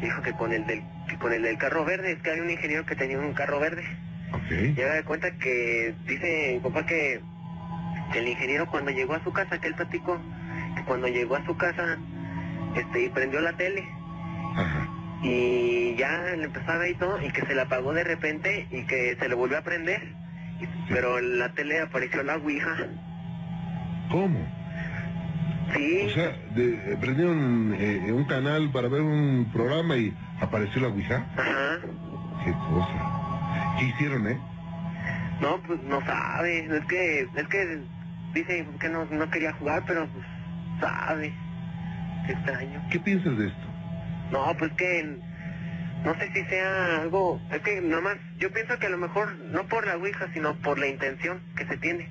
Dijo 0.00 0.22
que 0.22 0.32
con 0.32 0.52
el 0.52 0.66
del, 0.66 0.82
que 1.08 1.16
con 1.16 1.32
el 1.32 1.42
del 1.42 1.58
carro 1.58 1.84
verde, 1.84 2.12
es 2.12 2.22
que 2.22 2.30
hay 2.30 2.40
un 2.40 2.50
ingeniero 2.50 2.84
que 2.84 2.96
tenía 2.96 3.18
un 3.18 3.32
carro 3.32 3.58
verde. 3.60 3.84
Y 4.50 4.80
haga 4.80 4.94
de 4.94 5.04
cuenta 5.04 5.30
que 5.38 5.94
dice 6.06 6.52
mi 6.54 6.60
papá 6.60 6.84
que, 6.84 7.20
que 8.12 8.18
el 8.18 8.28
ingeniero 8.28 8.66
cuando 8.66 8.90
llegó 8.90 9.14
a 9.14 9.24
su 9.24 9.32
casa, 9.32 9.58
que 9.58 9.68
él 9.68 9.74
platicó, 9.74 10.20
que 10.76 10.82
cuando 10.84 11.08
llegó 11.08 11.36
a 11.36 11.44
su 11.46 11.56
casa, 11.56 11.98
este, 12.76 13.04
y 13.04 13.08
prendió 13.08 13.40
la 13.40 13.54
tele, 13.54 13.84
Ajá. 14.56 14.88
y 15.22 15.94
ya 15.96 16.18
le 16.36 16.44
empezó 16.44 16.70
a 16.70 16.76
ver 16.78 16.90
y 16.90 16.94
todo, 16.94 17.22
y 17.22 17.30
que 17.30 17.42
se 17.42 17.54
le 17.54 17.62
apagó 17.62 17.92
de 17.94 18.04
repente 18.04 18.66
y 18.70 18.84
que 18.84 19.16
se 19.18 19.28
le 19.28 19.34
volvió 19.34 19.58
a 19.58 19.62
prender. 19.62 20.02
Pero 20.88 21.18
en 21.18 21.38
la 21.38 21.52
tele 21.52 21.80
apareció 21.80 22.22
la 22.22 22.36
Ouija. 22.36 22.76
¿Cómo? 24.10 24.38
Sí, 25.74 26.00
O 26.06 26.10
sea, 26.10 26.32
de- 26.54 26.74
eh, 26.92 26.96
prendieron 27.00 27.74
eh, 27.78 28.12
un 28.12 28.24
canal 28.24 28.70
para 28.70 28.88
ver 28.88 29.00
un 29.02 29.50
programa 29.52 29.96
y 29.96 30.14
apareció 30.40 30.80
la 30.82 30.88
Ouija. 30.88 31.26
ajá. 31.36 31.78
Qué 32.44 32.52
cosa. 32.52 33.76
¿Qué 33.78 33.86
hicieron, 33.86 34.26
eh? 34.28 34.38
No, 35.40 35.60
pues 35.66 35.82
no 35.82 36.00
sabe. 36.06 36.66
Es 36.66 36.84
que, 36.86 37.20
es 37.22 37.48
que 37.48 37.82
dice 38.34 38.66
que 38.80 38.88
no, 38.88 39.04
no 39.06 39.28
quería 39.30 39.52
jugar, 39.54 39.82
pero 39.86 40.06
pues 40.08 40.24
sabe. 40.80 41.34
Qué 42.26 42.32
extraño. 42.32 42.80
¿Qué 42.90 43.00
piensas 43.00 43.36
de 43.36 43.48
esto? 43.48 43.66
No, 44.30 44.54
pues 44.58 44.72
que 44.74 45.18
no 46.04 46.14
sé 46.14 46.30
si 46.32 46.44
sea 46.44 46.96
algo. 47.02 47.40
Es 47.52 47.60
que 47.62 47.80
nada 47.80 48.02
más, 48.02 48.16
yo 48.38 48.52
pienso 48.52 48.78
que 48.78 48.86
a 48.86 48.90
lo 48.90 48.98
mejor 48.98 49.34
no 49.52 49.64
por 49.66 49.86
la 49.86 49.96
Ouija, 49.96 50.26
sino 50.34 50.54
por 50.56 50.78
la 50.78 50.86
intención 50.86 51.40
que 51.56 51.66
se 51.66 51.76
tiene, 51.78 52.08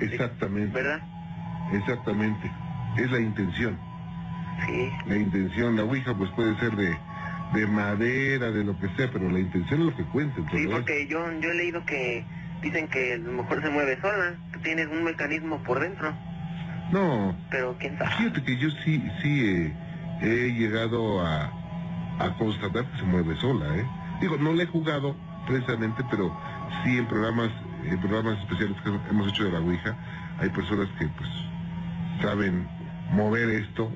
Exactamente. 0.00 0.72
¿verdad? 0.74 1.00
Exactamente. 1.72 2.50
Es 2.96 3.10
la 3.10 3.20
intención. 3.20 3.78
Sí. 4.66 4.90
La 5.06 5.16
intención, 5.16 5.76
la 5.76 5.84
Ouija 5.84 6.14
pues 6.16 6.30
puede 6.30 6.56
ser 6.58 6.74
de, 6.76 6.96
de 7.54 7.66
madera, 7.66 8.50
de 8.50 8.64
lo 8.64 8.78
que 8.78 8.88
sea, 8.96 9.10
pero 9.12 9.30
la 9.30 9.38
intención 9.40 9.80
es 9.80 9.86
lo 9.86 9.96
que 9.96 10.04
cuenta. 10.04 10.36
Sí, 10.50 10.66
porque 10.70 11.06
yo, 11.08 11.18
yo 11.40 11.50
he 11.50 11.54
leído 11.54 11.84
que 11.84 12.24
dicen 12.62 12.88
que 12.88 13.14
a 13.14 13.18
lo 13.18 13.32
mejor 13.42 13.62
se 13.62 13.70
mueve 13.70 14.00
sola, 14.00 14.34
que 14.52 14.58
tiene 14.60 14.86
un 14.86 15.04
mecanismo 15.04 15.62
por 15.62 15.78
dentro, 15.80 16.12
No, 16.90 17.36
pero 17.50 17.76
quién 17.78 17.96
sabe. 17.98 18.10
fíjate 18.16 18.42
que 18.42 18.56
yo 18.56 18.70
sí, 18.84 19.02
sí 19.22 19.44
eh, 19.46 19.72
he 20.22 20.52
llegado 20.58 21.24
a, 21.24 21.52
a 22.18 22.34
constatar 22.38 22.84
que 22.90 22.98
se 22.98 23.04
mueve 23.04 23.36
sola, 23.36 23.76
¿eh? 23.76 23.86
Digo, 24.20 24.36
no 24.38 24.52
la 24.54 24.64
he 24.64 24.66
jugado 24.66 25.14
precisamente, 25.48 26.04
pero 26.10 26.36
sí 26.84 26.98
en 26.98 27.06
programas, 27.08 27.50
en 27.84 27.98
programas 28.00 28.38
especiales 28.40 28.76
que 28.82 28.90
hemos 29.10 29.28
hecho 29.28 29.44
de 29.44 29.52
la 29.52 29.60
Ouija, 29.60 29.96
hay 30.38 30.48
personas 30.50 30.88
que 30.98 31.08
pues 31.08 31.28
saben 32.22 32.68
mover 33.12 33.48
esto 33.50 33.90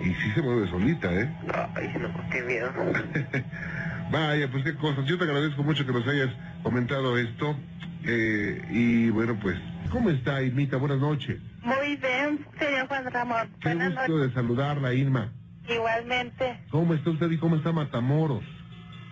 y 0.00 0.04
sí 0.14 0.30
se 0.34 0.42
mueve 0.42 0.68
solita, 0.68 1.12
¿eh? 1.12 1.30
Ay, 1.74 1.92
no, 2.00 2.08
qué 2.30 2.42
miedo. 2.42 2.70
Vaya, 4.10 4.48
pues 4.50 4.64
qué 4.64 4.74
cosas. 4.74 5.04
Yo 5.06 5.16
te 5.18 5.24
agradezco 5.24 5.62
mucho 5.62 5.86
que 5.86 5.92
nos 5.92 6.06
hayas 6.06 6.30
comentado 6.62 7.16
esto. 7.18 7.56
eh, 8.04 8.62
y 8.70 9.10
bueno, 9.10 9.38
pues, 9.40 9.56
¿cómo 9.90 10.10
está, 10.10 10.42
Irmita? 10.42 10.76
Buenas 10.76 10.98
noches. 10.98 11.38
Muy 11.62 11.96
bien, 11.96 12.44
señor 12.58 12.88
Juan 12.88 13.10
Ramón. 13.12 13.48
Qué 13.60 13.68
Buenas 13.74 13.94
gusto 13.94 14.12
noches. 14.18 14.28
de 14.28 14.34
saludarla, 14.34 14.92
Irma. 14.94 15.32
Igualmente. 15.68 16.60
¿Cómo 16.70 16.92
está 16.94 17.10
usted 17.10 17.30
y 17.30 17.38
cómo 17.38 17.56
está 17.56 17.72
Matamoros? 17.72 18.42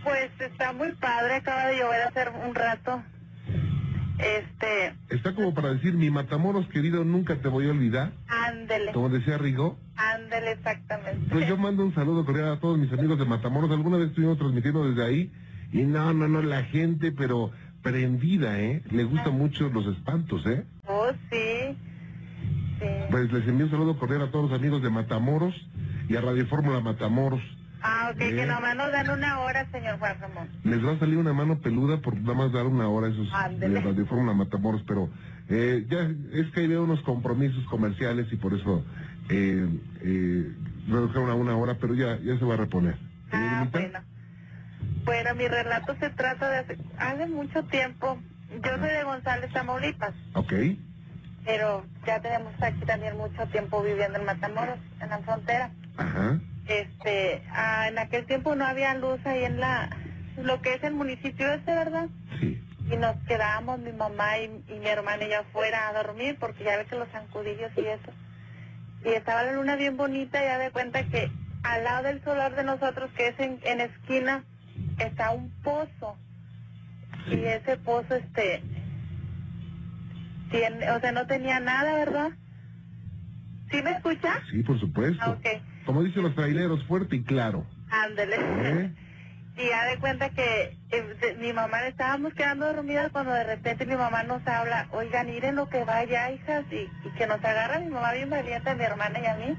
Pues 0.05 0.31
está 0.41 0.73
muy 0.73 0.93
padre, 0.93 1.35
acaba 1.37 1.67
de 1.67 1.79
llover 1.79 2.03
hace 2.03 2.31
un 2.47 2.55
rato. 2.55 3.03
Este, 4.19 4.95
Está 5.09 5.35
como 5.35 5.55
para 5.55 5.73
decir, 5.73 5.95
mi 5.95 6.11
Matamoros 6.11 6.67
querido, 6.69 7.05
nunca 7.05 7.37
te 7.37 7.49
voy 7.49 7.67
a 7.67 7.71
olvidar. 7.71 8.13
ándele, 8.29 8.93
Como 8.93 9.09
decía 9.09 9.39
Rigo. 9.39 9.79
ándele 9.97 10.53
exactamente. 10.53 11.27
Pues 11.31 11.49
yo 11.49 11.57
mando 11.57 11.85
un 11.85 11.95
saludo 11.95 12.25
cordial 12.27 12.53
a 12.53 12.61
todos 12.61 12.79
mis 12.79 12.93
amigos 12.93 13.19
de 13.19 13.25
Matamoros. 13.25 13.71
Alguna 13.71 13.97
vez 13.97 14.09
estuvimos 14.09 14.37
transmitiendo 14.39 14.89
desde 14.91 15.05
ahí. 15.07 15.33
Y 15.73 15.83
no, 15.85 16.13
no, 16.13 16.29
no, 16.29 16.43
la 16.43 16.65
gente, 16.65 17.13
pero 17.13 17.51
prendida, 17.83 18.59
¿eh? 18.61 18.83
Le 18.91 19.05
gustan 19.05 19.39
mucho 19.39 19.71
los 19.71 19.87
espantos, 19.87 20.45
¿eh? 20.47 20.65
Oh, 20.87 21.11
sí. 21.31 21.77
Sí. 22.79 22.87
Pues 23.11 23.33
les 23.33 23.47
envío 23.49 23.67
un 23.67 23.71
saludo 23.71 23.99
cordial 23.99 24.23
a 24.23 24.31
todos 24.31 24.51
los 24.51 24.59
amigos 24.59 24.83
de 24.83 24.91
Matamoros 24.91 25.55
y 26.09 26.17
a 26.17 26.21
Radio 26.21 26.47
Fórmula 26.47 26.81
Matamoros. 26.81 27.41
Ah, 27.83 28.11
ok, 28.13 28.19
que 28.19 28.33
Bien. 28.33 28.49
nomás 28.49 28.77
nos 28.77 28.93
dan 28.93 29.09
una 29.11 29.41
hora, 29.41 29.67
señor 29.71 29.99
Juan 29.99 30.19
Ramón. 30.21 30.49
Les 30.65 30.85
va 30.85 30.93
a 30.93 30.99
salir 30.99 31.17
una 31.17 31.33
mano 31.33 31.59
peluda 31.61 31.99
por 32.03 32.15
nada 32.17 32.35
más 32.35 32.53
dar 32.53 32.67
una 32.67 32.89
hora 32.89 33.07
a 33.07 33.11
esos 33.11 33.33
Ándele. 33.33 33.75
de 33.75 33.81
Radio 33.81 34.07
Fórmula 34.07 34.35
Matamoros, 34.35 34.83
pero 34.87 35.09
eh, 35.49 35.87
ya 35.89 36.01
es 36.39 36.51
que 36.53 36.61
hay 36.61 36.73
unos 36.75 37.01
compromisos 37.03 37.65
comerciales 37.67 38.31
y 38.33 38.37
por 38.37 38.53
eso 38.55 38.85
eh, 39.31 39.67
eh, 40.03 40.53
redujeron 40.89 41.31
a 41.31 41.35
una 41.35 41.57
hora, 41.57 41.77
pero 41.81 41.95
ya, 41.95 42.19
ya 42.21 42.39
se 42.39 42.45
va 42.45 42.55
a 42.55 42.59
reponer. 42.59 42.95
¿Eh, 42.95 42.99
Ah, 43.33 43.67
bueno. 43.73 43.99
Bueno, 45.05 45.35
mi 45.35 45.49
relato 45.49 45.95
se 45.99 46.11
trata 46.11 46.51
de 46.51 46.59
hace, 46.59 46.79
hace 46.99 47.27
mucho 47.27 47.63
tiempo. 47.65 48.19
Yo 48.63 48.77
soy 48.79 48.89
de 48.91 49.05
González, 49.05 49.51
Tamaulipas, 49.53 50.13
Ok, 50.35 50.53
pero 51.45 51.85
ya 52.07 52.21
tenemos 52.21 52.53
aquí 52.63 52.85
también 52.85 53.17
mucho 53.17 53.47
tiempo 53.47 53.83
viviendo 53.83 54.19
en 54.19 54.27
Matamoros, 54.27 54.79
en 55.01 55.09
la 55.09 55.19
frontera. 55.21 55.71
ajá, 55.97 56.39
Este, 56.71 57.43
ah, 57.51 57.89
en 57.89 57.99
aquel 57.99 58.27
tiempo 58.27 58.55
no 58.55 58.65
había 58.65 58.95
luz 58.95 59.19
ahí 59.27 59.45
en 59.45 59.59
la, 59.59 59.91
lo 60.37 60.63
que 60.63 60.75
es 60.75 60.85
el 60.85 60.95
municipio 60.95 61.53
este, 61.53 61.75
¿verdad? 61.75 62.09
sí, 62.39 62.63
Y 62.91 62.97
nos 62.97 63.17
quedábamos 63.27 63.81
mi 63.81 63.93
mamá 63.93 64.39
y, 64.39 64.45
y 64.69 64.79
mi 64.79 64.87
hermana 64.87 65.25
y 65.25 65.31
yo 65.31 65.41
afuera 65.41 65.89
a 65.89 65.93
dormir 66.03 66.37
porque 66.39 66.63
ya 66.65 66.77
ves 66.77 66.87
que 66.87 66.95
los 66.97 67.09
zancudillos 67.09 67.73
y 67.77 67.81
eso. 67.81 68.13
Y 69.05 69.09
estaba 69.09 69.43
la 69.43 69.53
luna 69.53 69.75
bien 69.77 69.97
bonita 69.97 70.41
y 70.41 70.47
ya 70.47 70.59
de 70.59 70.71
cuenta 70.71 71.03
que 71.05 71.31
al 71.65 71.83
lado 71.85 72.05
del 72.05 72.23
solar 72.23 72.55
de 72.55 72.63
nosotros, 72.65 73.11
que 73.17 73.29
es 73.29 73.41
en, 73.41 73.59
en 73.65 73.81
esquina, 73.81 74.45
está 74.99 75.33
un 75.33 75.51
pozo. 75.63 76.17
Y 77.27 77.35
ese 77.45 77.77
pozo, 77.79 78.15
este, 78.15 78.63
tiene, 80.51 80.91
o 80.93 81.01
sea, 81.01 81.13
no 81.13 81.27
tenía 81.27 81.59
nada, 81.61 81.95
¿verdad? 81.95 82.31
¿Sí 83.71 83.83
me 83.83 83.91
escucha? 83.93 84.41
sí, 84.51 84.63
por 84.63 84.79
supuesto. 84.79 85.21
Ah, 85.23 85.31
ok. 85.31 85.47
Como 85.87 86.03
dicen 86.03 86.23
los 86.23 86.35
traileros, 86.35 86.85
fuerte 86.87 87.17
y 87.17 87.23
claro. 87.25 87.65
Ándele. 87.91 88.37
¿Eh? 88.39 88.95
Y 89.57 89.69
ya 89.69 89.85
de 89.85 89.99
cuenta 89.99 90.31
que 90.31 90.79
eh, 90.91 91.03
de- 91.21 91.35
mi 91.35 91.53
mamá 91.53 91.83
estábamos 91.87 92.33
quedando 92.33 92.73
dormidas 92.73 93.11
cuando 93.13 93.33
de 93.33 93.45
repente 93.45 93.85
mi 93.85 93.95
mamá 93.97 94.23
nos 94.23 94.47
habla, 94.47 94.87
oigan, 94.93 95.27
miren 95.27 95.57
lo 95.57 95.69
que 95.69 95.85
va 95.85 95.97
allá, 95.99 96.31
hijas, 96.31 96.65
y, 96.71 96.89
y 97.07 97.11
que 97.19 97.27
nos 97.27 97.45
agarra 97.45 97.79
mi 97.81 97.91
mamá 97.91 98.13
bien 98.15 98.31
valiente, 98.31 98.75
mi 98.75 98.85
hermana 98.85 99.19
y 99.21 99.27
a 99.27 99.35
mí. 99.35 99.59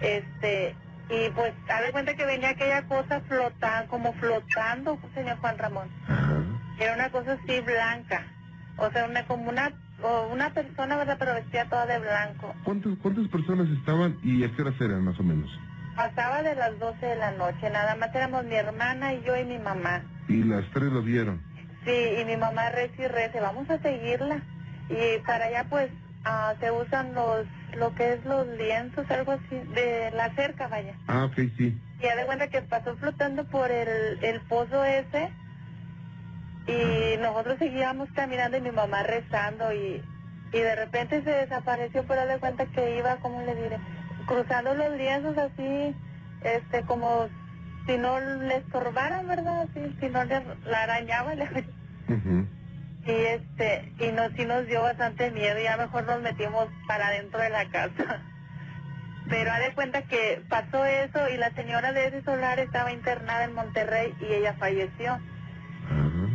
Este, 0.00 0.74
y 1.10 1.28
pues, 1.34 1.52
da 1.66 1.82
de 1.82 1.92
cuenta 1.92 2.14
que 2.14 2.24
venía 2.24 2.50
aquella 2.50 2.82
cosa 2.86 3.20
flotando, 3.22 3.90
como 3.90 4.12
flotando, 4.14 4.98
señor 5.12 5.36
Juan 5.38 5.58
Ramón. 5.58 5.88
Ajá. 6.08 6.36
Era 6.78 6.94
una 6.94 7.10
cosa 7.10 7.32
así 7.32 7.60
blanca. 7.60 8.24
O 8.78 8.90
sea, 8.90 9.04
una 9.06 9.26
como 9.26 9.50
una, 9.50 9.72
o 10.02 10.28
una 10.32 10.50
persona, 10.50 10.96
¿verdad? 10.96 11.16
Pero 11.18 11.34
vestida 11.34 11.64
toda 11.66 11.86
de 11.86 11.98
blanco. 11.98 12.54
¿Cuántas, 12.64 12.98
¿Cuántas 12.98 13.28
personas 13.28 13.68
estaban 13.68 14.18
y 14.22 14.44
a 14.44 14.52
qué 14.52 14.62
horas 14.62 14.80
eran 14.80 15.04
más 15.04 15.18
o 15.18 15.22
menos? 15.22 15.50
Pasaba 15.96 16.42
de 16.42 16.54
las 16.54 16.78
12 16.78 17.04
de 17.04 17.16
la 17.16 17.32
noche, 17.32 17.68
nada 17.70 17.94
más 17.96 18.14
éramos 18.14 18.44
mi 18.44 18.54
hermana 18.54 19.14
y 19.14 19.22
yo 19.22 19.36
y 19.36 19.44
mi 19.44 19.58
mamá. 19.58 20.02
Y 20.28 20.44
las 20.44 20.64
tres 20.72 20.92
lo 20.92 21.02
vieron. 21.02 21.42
Sí, 21.84 22.20
y 22.20 22.24
mi 22.24 22.36
mamá 22.36 22.70
reza 22.70 23.02
y 23.02 23.08
reza, 23.08 23.40
vamos 23.40 23.68
a 23.70 23.78
seguirla. 23.78 24.42
Y 24.88 25.18
para 25.26 25.46
allá 25.46 25.66
pues 25.68 25.90
ah, 26.24 26.54
se 26.60 26.70
usan 26.70 27.14
los, 27.14 27.46
lo 27.76 27.94
que 27.94 28.14
es 28.14 28.24
los 28.24 28.46
lienzos, 28.46 29.10
algo 29.10 29.32
así, 29.32 29.56
de 29.74 30.10
la 30.14 30.34
cerca, 30.34 30.68
vaya. 30.68 30.94
Ah, 31.06 31.24
ok, 31.24 31.36
sí. 31.56 31.78
Y 31.98 32.02
ya 32.02 32.16
de 32.16 32.26
cuenta 32.26 32.48
que 32.48 32.62
pasó 32.62 32.96
flotando 32.96 33.44
por 33.44 33.70
el, 33.70 34.22
el 34.22 34.40
pozo 34.42 34.84
ese 34.84 35.30
y 36.66 37.16
nosotros 37.18 37.58
seguíamos 37.58 38.08
caminando 38.12 38.56
y 38.56 38.60
mi 38.60 38.70
mamá 38.70 39.02
rezando 39.02 39.72
y, 39.72 40.02
y 40.52 40.58
de 40.58 40.74
repente 40.76 41.22
se 41.22 41.30
desapareció, 41.30 42.04
pero 42.06 42.26
de 42.26 42.38
cuenta 42.38 42.66
que 42.66 42.98
iba, 42.98 43.16
¿cómo 43.16 43.40
le 43.42 43.54
diré? 43.54 43.78
Cruzando 44.26 44.74
los 44.74 44.96
lienzos 44.96 45.36
así, 45.38 45.94
este, 46.42 46.82
como 46.82 47.28
si 47.86 47.96
no 47.96 48.20
le 48.20 48.56
estorbaran, 48.58 49.26
¿verdad? 49.26 49.62
Así, 49.62 49.96
si 50.00 50.08
no 50.08 50.24
le, 50.24 50.42
la 50.66 50.82
arañaba, 50.82 51.34
le 51.34 51.46
y 53.06 53.10
este, 53.10 53.92
y 53.98 54.12
nos, 54.12 54.32
sí 54.32 54.44
nos 54.44 54.66
dio 54.66 54.82
bastante 54.82 55.30
miedo, 55.30 55.58
y 55.58 55.64
ya 55.64 55.76
mejor 55.76 56.04
nos 56.04 56.20
metimos 56.20 56.68
para 56.86 57.08
adentro 57.08 57.40
de 57.40 57.50
la 57.50 57.68
casa. 57.70 58.22
Pero 59.28 59.52
ha 59.52 59.60
de 59.60 59.72
cuenta 59.74 60.02
que 60.02 60.42
pasó 60.48 60.84
eso 60.84 61.28
y 61.28 61.36
la 61.36 61.50
señora 61.52 61.92
de 61.92 62.08
ese 62.08 62.22
solar 62.22 62.58
estaba 62.58 62.92
internada 62.92 63.44
en 63.44 63.54
Monterrey 63.54 64.12
y 64.20 64.32
ella 64.34 64.54
falleció. 64.58 65.18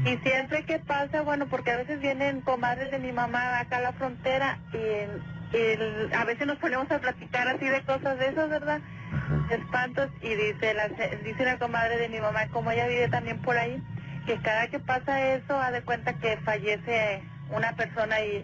Y 0.05 0.17
siempre 0.17 0.63
que 0.65 0.79
pasa, 0.79 1.21
bueno, 1.23 1.47
porque 1.47 1.71
a 1.71 1.77
veces 1.77 1.99
vienen 1.99 2.41
comadres 2.41 2.91
de 2.91 2.99
mi 2.99 3.11
mamá 3.11 3.59
acá 3.59 3.77
a 3.77 3.81
la 3.81 3.93
frontera 3.93 4.59
y, 4.71 5.57
y 5.57 6.13
a 6.13 6.23
veces 6.25 6.45
nos 6.45 6.57
ponemos 6.59 6.89
a 6.91 6.99
platicar 6.99 7.47
así 7.47 7.65
de 7.65 7.81
cosas 7.83 8.19
de 8.19 8.27
esas, 8.27 8.49
¿verdad? 8.49 8.81
Ajá. 9.11 9.47
espantos 9.55 10.09
y 10.21 10.29
dice 10.33 10.73
la 10.73 10.87
dice 10.89 11.41
una 11.43 11.57
comadre 11.57 11.97
de 11.97 12.09
mi 12.09 12.19
mamá 12.19 12.47
como 12.51 12.71
ella 12.71 12.87
vive 12.87 13.07
también 13.07 13.39
por 13.41 13.55
ahí 13.55 13.81
que 14.25 14.37
cada 14.41 14.67
que 14.67 14.79
pasa 14.79 15.33
eso 15.35 15.59
ha 15.61 15.71
de 15.71 15.83
cuenta 15.83 16.13
que 16.13 16.37
fallece 16.37 17.21
una 17.51 17.73
persona 17.73 18.19
y 18.21 18.43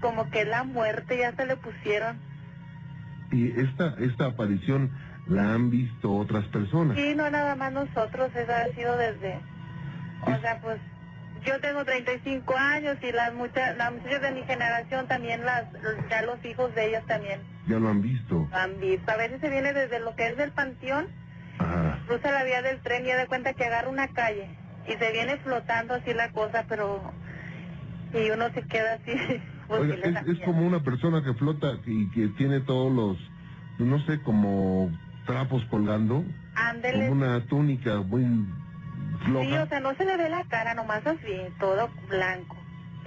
como 0.00 0.30
que 0.30 0.44
la 0.44 0.62
muerte 0.64 1.18
ya 1.18 1.34
se 1.34 1.46
le 1.46 1.56
pusieron 1.56 2.18
Y 3.32 3.50
esta, 3.60 3.96
esta 3.98 4.26
aparición 4.26 4.90
la 5.26 5.52
han 5.54 5.70
visto 5.70 6.12
otras 6.12 6.44
personas. 6.46 6.96
y 6.98 7.14
no 7.14 7.28
nada 7.28 7.54
más 7.56 7.72
nosotros 7.72 8.30
eso 8.34 8.52
ha 8.52 8.72
sido 8.74 8.96
desde 8.96 9.40
o 10.22 10.40
sea 10.40 10.58
pues 10.60 10.78
yo 11.44 11.58
tengo 11.60 11.84
35 11.84 12.56
años 12.56 12.96
y 13.02 13.12
las 13.12 13.34
muchas 13.34 13.76
las 13.76 13.92
muchachas 13.92 14.22
de 14.22 14.30
mi 14.32 14.42
generación 14.44 15.06
también 15.08 15.44
las 15.44 15.64
ya 16.10 16.22
los 16.22 16.44
hijos 16.44 16.74
de 16.74 16.86
ellas 16.88 17.04
también 17.06 17.40
Ya 17.66 17.78
lo 17.78 17.88
han 17.88 18.00
visto. 18.02 18.48
han 18.52 18.78
visto 18.80 19.10
a 19.10 19.16
veces 19.16 19.40
se 19.40 19.50
viene 19.50 19.72
desde 19.72 20.00
lo 20.00 20.14
que 20.14 20.28
es 20.28 20.36
del 20.36 20.52
panteón 20.52 21.06
Ajá. 21.58 21.98
cruza 22.06 22.30
la 22.32 22.44
vía 22.44 22.62
del 22.62 22.80
tren 22.80 23.04
y 23.04 23.08
da 23.08 23.16
de 23.16 23.26
cuenta 23.26 23.54
que 23.54 23.64
agarra 23.64 23.88
una 23.88 24.08
calle 24.08 24.48
y 24.88 24.92
se 24.92 25.12
viene 25.12 25.36
flotando 25.38 25.94
así 25.94 26.12
la 26.12 26.30
cosa, 26.32 26.64
pero 26.68 27.12
y 28.12 28.30
uno 28.30 28.50
se 28.52 28.62
queda 28.62 28.94
así. 28.94 29.12
pues, 29.68 29.80
Oiga, 29.80 30.24
es, 30.26 30.38
como 30.44 30.66
una 30.66 30.80
persona 30.82 31.22
que 31.22 31.34
flota 31.34 31.74
y 31.86 32.10
que 32.10 32.28
tiene 32.36 32.60
todos 32.60 32.92
los, 32.92 33.16
no 33.78 34.00
sé, 34.06 34.20
como 34.22 34.90
trapos 35.24 35.64
colgando, 35.66 36.24
Ándele. 36.56 37.06
como 37.08 37.12
una 37.12 37.40
túnica 37.46 38.00
muy 38.00 38.24
Sí, 39.24 39.56
o 39.56 39.66
sea, 39.66 39.80
no 39.80 39.94
se 39.94 40.04
le 40.04 40.16
ve 40.16 40.28
la 40.28 40.44
cara, 40.44 40.74
nomás 40.74 41.06
así, 41.06 41.48
todo 41.58 41.88
blanco. 42.08 42.56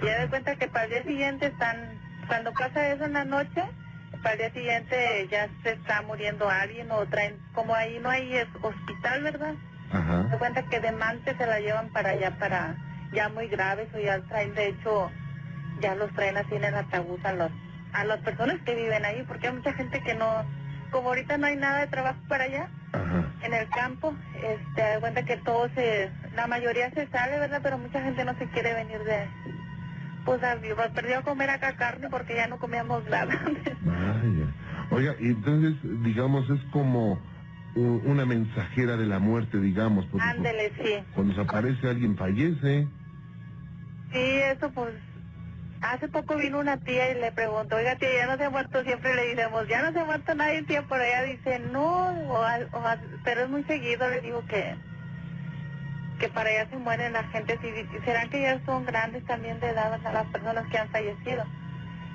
Y 0.00 0.06
ya 0.06 0.20
de 0.20 0.28
cuenta 0.28 0.56
que 0.56 0.68
para 0.68 0.84
el 0.84 0.90
día 0.90 1.02
siguiente 1.02 1.46
están, 1.46 2.00
cuando 2.26 2.52
pasa 2.52 2.88
eso 2.88 3.04
en 3.04 3.12
la 3.14 3.24
noche, 3.24 3.62
para 4.22 4.32
el 4.32 4.38
día 4.38 4.52
siguiente 4.52 5.28
ya 5.30 5.48
se 5.62 5.72
está 5.72 6.02
muriendo 6.02 6.48
alguien 6.48 6.90
o 6.90 7.06
traen, 7.06 7.38
como 7.54 7.74
ahí 7.74 7.98
no 8.00 8.10
hay 8.10 8.34
hospital, 8.62 9.22
¿verdad? 9.22 9.54
Ajá. 9.92 10.36
cuenta 10.38 10.62
que 10.64 10.80
de 10.80 10.92
Mante 10.92 11.36
se 11.36 11.46
la 11.46 11.60
llevan 11.60 11.90
para 11.90 12.10
allá, 12.10 12.36
para 12.38 12.74
ya 13.12 13.28
muy 13.28 13.48
graves 13.48 13.88
o 13.94 13.98
ya 13.98 14.20
traen, 14.22 14.54
de 14.54 14.68
hecho, 14.68 15.10
ya 15.80 15.94
los 15.94 16.12
traen 16.14 16.36
así 16.36 16.54
en 16.54 16.64
el 16.64 16.74
ataúd 16.74 17.24
a, 17.24 17.32
los, 17.32 17.50
a 17.92 18.04
las 18.04 18.18
personas 18.20 18.60
que 18.62 18.74
viven 18.74 19.04
ahí, 19.04 19.24
porque 19.28 19.48
hay 19.48 19.54
mucha 19.54 19.72
gente 19.74 20.00
que 20.02 20.14
no, 20.14 20.44
como 20.90 21.08
ahorita 21.08 21.38
no 21.38 21.46
hay 21.46 21.56
nada 21.56 21.80
de 21.80 21.86
trabajo 21.86 22.18
para 22.28 22.44
allá, 22.44 22.68
Ajá. 22.96 23.32
en 23.42 23.54
el 23.54 23.68
campo, 23.68 24.14
este, 24.34 24.80
da 24.80 25.00
cuenta 25.00 25.24
que 25.24 25.36
todo 25.38 25.68
se, 25.74 26.10
la 26.34 26.46
mayoría 26.46 26.90
se 26.90 27.06
sale, 27.08 27.38
¿verdad? 27.38 27.60
Pero 27.62 27.78
mucha 27.78 28.02
gente 28.02 28.24
no 28.24 28.34
se 28.38 28.46
quiere 28.48 28.74
venir 28.74 28.98
de, 29.04 29.28
pues, 30.24 30.42
a, 30.42 30.56
pues, 30.56 30.90
perdió 30.92 31.18
a 31.18 31.22
comer 31.22 31.50
acá 31.50 31.76
carne 31.76 32.08
porque 32.10 32.34
ya 32.34 32.46
no 32.46 32.58
comíamos 32.58 33.04
nada. 33.08 33.34
Vaya. 33.82 34.46
Oiga, 34.90 35.14
y 35.20 35.26
entonces, 35.26 35.74
digamos, 36.02 36.48
es 36.50 36.60
como 36.72 37.20
una 37.74 38.24
mensajera 38.24 38.96
de 38.96 39.06
la 39.06 39.18
muerte, 39.18 39.58
digamos, 39.60 40.06
Ándele, 40.18 40.72
sí. 40.82 40.94
cuando 41.14 41.34
se 41.34 41.40
aparece 41.42 41.88
alguien 41.88 42.16
fallece. 42.16 42.88
Sí, 44.12 44.18
eso 44.52 44.70
pues, 44.72 44.94
hace 45.82 46.08
poco 46.08 46.36
vino 46.36 46.58
una 46.58 46.76
tía 46.78 47.10
y 47.12 47.20
le 47.20 47.32
preguntó, 47.32 47.76
oiga 47.76 47.96
tía, 47.96 48.08
ya 48.18 48.26
no 48.26 48.36
se 48.36 48.44
ha 48.44 48.50
muerto, 48.50 48.82
siempre 48.82 49.14
le 49.14 49.34
decimos, 49.34 49.66
ya 49.68 49.82
no 49.82 49.92
se 49.92 50.00
ha 50.00 50.04
muerto 50.04 50.34
nadie, 50.34 50.62
tía, 50.64 50.82
por 50.82 51.00
allá 51.00 51.22
dice, 51.22 51.58
no, 51.58 52.08
o, 52.28 52.40
o 52.40 52.82
pero 53.24 53.42
es 53.42 53.48
muy 53.50 53.62
seguido, 53.64 54.08
le 54.08 54.20
digo 54.20 54.44
que, 54.46 54.74
que 56.18 56.28
para 56.28 56.48
allá 56.50 56.68
se 56.70 56.76
mueren 56.76 57.12
la 57.12 57.24
gente, 57.24 57.58
si, 57.60 58.00
serán 58.04 58.30
que 58.30 58.42
ya 58.42 58.60
son 58.64 58.84
grandes 58.86 59.24
también 59.26 59.60
de 59.60 59.68
edad 59.68 59.92
a 60.04 60.12
las 60.12 60.26
personas 60.28 60.66
que 60.68 60.78
han 60.78 60.88
fallecido. 60.88 61.44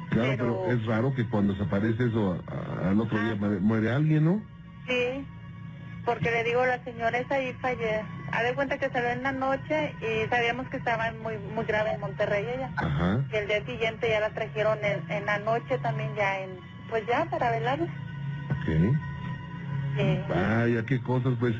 Claro, 0.09 0.29
Pero- 0.37 0.61
pero, 0.63 0.71
es 0.73 0.85
raro 0.85 1.13
que 1.15 1.27
cuando 1.29 1.55
se 1.55 1.63
aparece 1.63 2.05
eso, 2.07 2.43
a- 2.47 2.89
al 2.89 2.99
otro 2.99 3.17
día 3.19 3.35
muere, 3.35 3.59
muere 3.59 3.91
alguien, 3.91 4.25
¿no? 4.25 4.43
Sí, 4.87 5.25
porque 6.05 6.31
le 6.31 6.43
digo, 6.43 6.65
la 6.65 6.83
señora 6.83 7.17
esa 7.17 7.35
ahí. 7.35 7.55
Ha 8.31 8.43
de 8.43 8.53
cuenta 8.55 8.77
que 8.77 8.89
salió 8.89 9.09
en 9.09 9.23
la 9.23 9.31
noche 9.31 9.95
y 10.01 10.29
sabíamos 10.29 10.67
que 10.69 10.77
estaba 10.77 11.11
muy 11.11 11.37
muy 11.53 11.65
grave 11.65 11.91
en 11.93 11.99
Monterrey 11.99 12.45
ella. 12.55 12.71
Ajá. 12.77 13.23
Y 13.31 13.35
el 13.35 13.47
día 13.47 13.65
siguiente 13.65 14.09
ya 14.09 14.19
la 14.19 14.29
trajeron 14.29 14.79
en, 14.83 15.09
en 15.11 15.25
la 15.25 15.39
noche 15.39 15.77
también 15.79 16.15
ya 16.15 16.39
en, 16.39 16.51
pues 16.89 17.05
ya 17.07 17.25
para 17.25 17.51
velarla. 17.51 17.87
Ok. 18.49 18.97
Sí. 19.97 20.19
Vaya, 20.29 20.85
qué 20.85 21.01
cosas, 21.01 21.33
pues. 21.39 21.55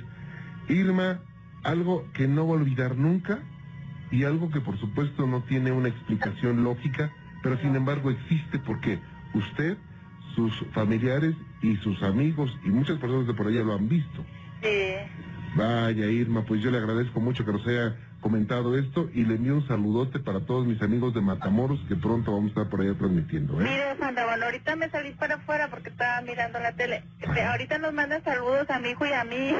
Irma, 0.70 1.20
algo 1.64 2.08
que 2.14 2.28
no 2.28 2.48
va 2.48 2.54
a 2.54 2.62
olvidar 2.62 2.96
nunca 2.96 3.40
y 4.12 4.24
algo 4.24 4.50
que 4.52 4.62
por 4.62 4.78
supuesto 4.80 5.28
no 5.28 5.44
tiene 5.44 5.72
una 5.72 5.90
explicación 5.90 6.64
lógica, 6.64 7.12
pero 7.44 7.58
sin 7.60 7.76
embargo 7.76 8.12
existe 8.12 8.60
porque 8.60 9.00
usted, 9.34 9.78
sus 10.36 10.54
familiares 10.74 11.36
y 11.62 11.76
sus 11.78 12.02
amigos 12.04 12.52
y 12.64 12.70
muchas 12.70 13.00
personas 13.00 13.28
de 13.28 13.34
por 13.34 13.48
allá 13.48 13.62
lo 13.62 13.74
han 13.74 13.88
visto. 13.88 14.26
Sí. 14.62 14.94
Vaya, 15.56 16.06
Irma, 16.06 16.44
pues 16.46 16.62
yo 16.62 16.72
le 16.72 16.78
agradezco 16.78 17.20
mucho 17.20 17.44
que 17.46 17.52
nos 17.52 17.68
haya 17.68 17.96
comentado 18.22 18.78
esto 18.78 19.10
y 19.14 19.26
le 19.26 19.36
envío 19.36 19.56
un 19.56 19.68
saludote 19.68 20.20
para 20.20 20.42
todos 20.42 20.66
mis 20.66 20.82
amigos 20.82 21.14
de 21.14 21.22
Matamoros 21.22 21.80
que 21.90 21.96
pronto 21.96 22.32
vamos 22.32 22.46
a 22.46 22.50
estar 22.50 22.70
por 22.70 22.82
allá 22.82 22.94
transmitiendo, 22.94 23.60
¿eh? 23.60 23.64
Mire, 23.64 23.98
Sandra, 23.98 24.26
bueno, 24.26 24.46
ahorita 24.46 24.76
me 24.76 24.90
salí 24.90 25.12
para 25.14 25.36
afuera 25.36 25.70
porque 25.70 25.90
estaba 25.90 26.22
mirando 26.22 26.60
la 26.60 26.72
tele. 26.74 27.04
Este, 27.20 27.44
ahorita 27.44 27.80
nos 27.80 27.94
mandan 27.94 28.24
saludos 28.24 28.70
a 28.70 28.80
mi 28.80 28.90
hijo 28.90 29.06
y 29.06 29.14
a 29.14 29.24
mí. 29.24 29.52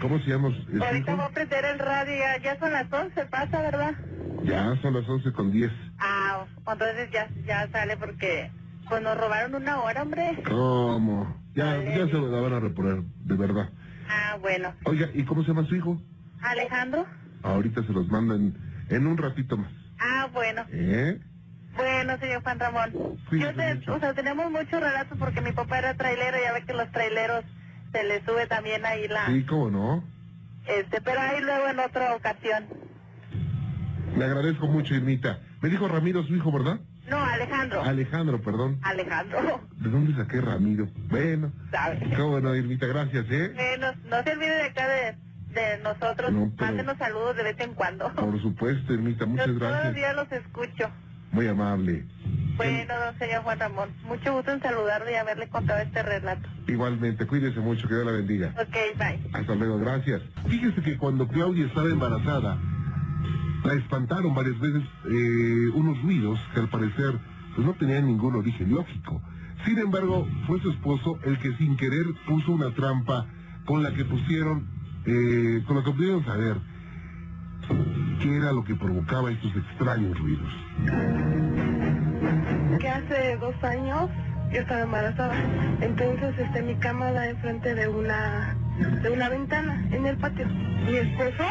¿Cómo 0.00 0.18
se 0.20 0.30
llama 0.30 0.48
ahorita 0.48 1.14
voy 1.14 1.24
a 1.24 1.28
prender 1.30 1.64
el 1.64 1.78
radio, 1.78 2.14
ya, 2.16 2.42
ya 2.42 2.58
son 2.58 2.72
las 2.72 2.92
11, 2.92 3.26
pasa, 3.26 3.62
¿verdad? 3.62 3.94
Ya 4.44 4.76
son 4.82 4.94
las 4.94 5.08
11 5.08 5.32
con 5.32 5.50
10. 5.50 5.70
Ah, 5.98 6.44
entonces 6.70 7.10
ya, 7.10 7.28
ya 7.46 7.68
sale 7.72 7.96
porque 7.96 8.50
pues 8.90 9.02
nos 9.02 9.16
robaron 9.16 9.54
una 9.54 9.80
hora, 9.80 10.02
hombre. 10.02 10.42
¿Cómo? 10.46 11.34
Ya, 11.54 11.82
ya 11.82 12.06
se 12.06 12.12
la 12.12 12.40
van 12.40 12.52
a 12.52 12.60
reponer, 12.60 13.02
de 13.24 13.36
verdad. 13.36 13.70
Ah, 14.08 14.36
bueno. 14.40 14.74
Oiga, 14.84 15.08
¿y 15.14 15.22
cómo 15.24 15.42
se 15.42 15.48
llama 15.48 15.66
su 15.66 15.76
hijo? 15.76 15.98
Alejandro. 16.42 17.06
Ahorita 17.42 17.82
se 17.84 17.92
los 17.92 18.08
mandan 18.08 18.54
en 18.90 19.06
un 19.06 19.16
ratito 19.16 19.56
más. 19.56 19.70
Ah, 19.98 20.28
bueno. 20.32 20.62
¿Eh? 20.70 21.18
Bueno, 21.76 22.18
señor 22.18 22.42
Juan 22.42 22.58
Ramón. 22.58 22.92
Yo 23.30 23.54
te- 23.54 23.90
o 23.90 24.00
sea, 24.00 24.12
tenemos 24.12 24.50
muchos 24.50 24.80
relatos 24.80 25.16
porque 25.18 25.40
mi 25.40 25.52
papá 25.52 25.78
era 25.78 25.94
trailero, 25.96 26.36
ya 26.42 26.52
ve 26.52 26.64
que 26.66 26.74
los 26.74 26.90
traileros 26.90 27.44
se 27.92 28.04
les 28.04 28.22
sube 28.24 28.46
también 28.46 28.84
ahí 28.84 29.06
la... 29.08 29.26
Sí, 29.26 29.44
¿cómo 29.44 29.70
no? 29.70 30.04
Este, 30.66 31.00
pero 31.00 31.20
ahí 31.20 31.40
luego 31.40 31.68
en 31.68 31.78
otra 31.80 32.14
ocasión. 32.14 32.66
Le 34.16 34.24
agradezco 34.24 34.66
mucho, 34.66 34.94
Irmita. 34.94 35.38
Me 35.62 35.68
dijo 35.68 35.86
Ramiro 35.88 36.22
su 36.24 36.34
hijo, 36.34 36.50
¿verdad? 36.52 36.80
No, 37.10 37.18
Alejandro. 37.24 37.82
Alejandro, 37.82 38.40
perdón. 38.40 38.78
Alejandro, 38.82 39.60
¿De 39.78 39.90
dónde 39.90 40.14
saqué 40.14 40.40
Ramiro? 40.40 40.86
Bueno, 41.08 41.52
¿sabes? 41.70 42.00
cómo 42.16 42.40
no, 42.40 42.54
Irmita, 42.54 42.86
gracias, 42.86 43.26
¿eh? 43.30 43.52
Eh, 43.58 43.76
no, 43.80 43.92
no 44.08 44.22
se 44.22 44.30
olvide 44.32 44.54
de 44.54 44.62
acá 44.64 44.88
de, 44.88 45.16
de 45.52 45.78
nosotros. 45.82 46.32
No, 46.32 46.52
pero- 46.56 46.66
Mándenos 46.70 46.96
saludos 46.98 47.36
de 47.36 47.42
vez 47.42 47.60
en 47.60 47.74
cuando. 47.74 48.12
Por 48.14 48.40
supuesto, 48.40 48.94
Irmita, 48.94 49.26
muchas 49.26 49.46
Yo 49.48 49.58
todos 49.58 49.62
los 49.62 49.70
gracias. 49.82 49.94
días 49.96 50.14
los 50.16 50.30
escucho. 50.32 50.88
Muy 51.32 51.46
amable. 51.48 52.04
Bueno, 52.56 52.92
don 53.06 53.18
señor 53.18 53.42
Juan 53.42 53.58
Ramón, 53.58 53.90
mucho 54.04 54.34
gusto 54.34 54.50
en 54.52 54.60
saludarle 54.60 55.12
y 55.12 55.14
haberle 55.14 55.48
contado 55.48 55.80
este 55.80 56.02
relato. 56.02 56.48
Igualmente, 56.68 57.26
cuídese 57.26 57.58
mucho, 57.60 57.88
que 57.88 57.94
Dios 57.94 58.06
la 58.06 58.12
bendiga. 58.12 58.52
Ok, 58.60 58.76
bye. 58.98 59.18
Hasta 59.32 59.54
luego, 59.54 59.78
gracias. 59.78 60.22
Fíjese 60.48 60.82
que 60.82 60.96
cuando 60.98 61.26
Claudia 61.28 61.66
estaba 61.66 61.88
embarazada, 61.88 62.58
la 63.64 63.74
espantaron 63.74 64.34
varias 64.34 64.58
veces 64.58 64.82
eh, 65.10 65.68
unos 65.74 66.00
ruidos 66.02 66.38
que 66.54 66.60
al 66.60 66.68
parecer 66.68 67.18
pues, 67.54 67.66
no 67.66 67.74
tenían 67.74 68.06
ningún 68.06 68.36
origen 68.36 68.72
lógico. 68.72 69.20
Sin 69.64 69.78
embargo, 69.78 70.26
fue 70.46 70.60
su 70.60 70.70
esposo 70.70 71.18
el 71.24 71.38
que 71.38 71.54
sin 71.56 71.76
querer 71.76 72.06
puso 72.26 72.52
una 72.52 72.70
trampa 72.74 73.26
con 73.66 73.82
la 73.82 73.92
que 73.92 74.04
pusieron, 74.04 74.66
eh, 75.04 75.62
con 75.66 75.76
la 75.76 75.84
que 75.84 75.90
pudieron 75.92 76.24
saber 76.24 76.56
qué 78.20 78.36
era 78.36 78.52
lo 78.52 78.64
que 78.64 78.74
provocaba 78.74 79.30
estos 79.30 79.54
extraños 79.56 80.18
ruidos. 80.18 80.50
que 82.80 82.88
hace 82.88 83.36
dos 83.36 83.54
años 83.62 84.10
yo 84.52 84.60
estaba 84.60 84.82
embarazada. 84.82 85.34
Entonces, 85.80 86.38
este, 86.38 86.62
mi 86.62 86.74
cama 86.76 87.12
da 87.12 87.28
enfrente 87.28 87.74
de 87.74 87.88
una, 87.88 88.56
de 89.02 89.10
una 89.10 89.28
ventana 89.28 89.86
en 89.92 90.06
el 90.06 90.16
patio. 90.16 90.46
Mi 90.48 90.96
esposo, 90.96 91.44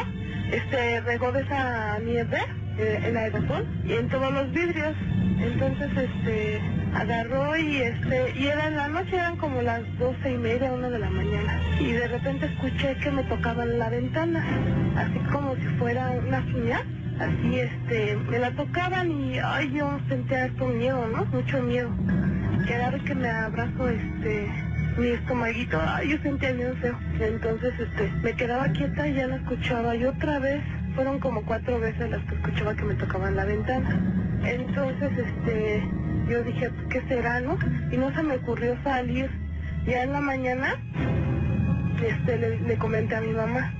este, 0.52 1.00
regó 1.02 1.32
de 1.32 1.42
esa 1.42 1.98
nieve, 2.00 2.38
eh, 2.78 3.02
el 3.04 3.16
aerosol, 3.16 3.66
y 3.84 3.92
en 3.94 4.08
todos 4.08 4.32
los 4.32 4.50
vidrios. 4.52 4.94
Entonces, 5.40 5.90
este, 5.96 6.60
agarró 6.94 7.56
y 7.56 7.76
este, 7.78 8.38
y 8.38 8.46
era 8.46 8.68
en 8.68 8.76
la 8.76 8.88
noche, 8.88 9.16
eran 9.16 9.36
como 9.36 9.62
las 9.62 9.82
doce 9.98 10.32
y 10.32 10.36
media, 10.36 10.72
una 10.72 10.90
de 10.90 10.98
la 10.98 11.10
mañana. 11.10 11.60
Y 11.80 11.92
de 11.92 12.08
repente 12.08 12.46
escuché 12.46 12.96
que 12.96 13.10
me 13.10 13.24
tocaban 13.24 13.78
la 13.78 13.88
ventana, 13.88 14.44
así 14.96 15.18
como 15.32 15.54
si 15.56 15.66
fuera 15.78 16.10
una 16.10 16.44
uñas 16.54 16.82
así 17.20 17.58
este 17.58 18.16
me 18.30 18.38
la 18.38 18.50
tocaban 18.52 19.10
y 19.10 19.38
ay 19.38 19.70
yo 19.74 20.00
sentía 20.08 20.44
harto 20.44 20.66
miedo 20.68 21.06
no 21.08 21.26
mucho 21.26 21.60
miedo 21.60 21.90
vez 22.90 23.02
que 23.02 23.14
me 23.14 23.28
abrazo 23.28 23.88
este 23.88 24.48
mi 25.00 25.08
estomaguito 25.08 25.80
ay 25.80 26.10
yo 26.10 26.18
sentía 26.22 26.52
miedo 26.52 26.74
feo 26.76 26.96
entonces 27.20 27.72
este 27.78 28.12
me 28.22 28.34
quedaba 28.34 28.68
quieta 28.68 29.08
y 29.08 29.14
ya 29.14 29.26
no 29.26 29.36
escuchaba 29.36 29.96
y 29.96 30.04
otra 30.04 30.38
vez 30.38 30.62
fueron 30.94 31.18
como 31.18 31.42
cuatro 31.42 31.80
veces 31.80 32.10
las 32.10 32.22
que 32.26 32.34
escuchaba 32.34 32.74
que 32.74 32.84
me 32.84 32.94
tocaban 32.94 33.34
la 33.34 33.46
ventana 33.46 33.98
entonces 34.44 35.10
este 35.16 35.82
yo 36.28 36.44
dije 36.44 36.70
qué 36.90 37.00
será 37.08 37.40
no 37.40 37.58
y 37.90 37.96
no 37.96 38.14
se 38.14 38.22
me 38.22 38.36
ocurrió 38.36 38.76
salir 38.84 39.30
ya 39.86 40.02
en 40.02 40.12
la 40.12 40.20
mañana 40.20 40.76
este 42.06 42.38
le, 42.38 42.60
le 42.60 42.76
comenté 42.76 43.16
a 43.16 43.20
mi 43.22 43.32
mamá 43.32 43.72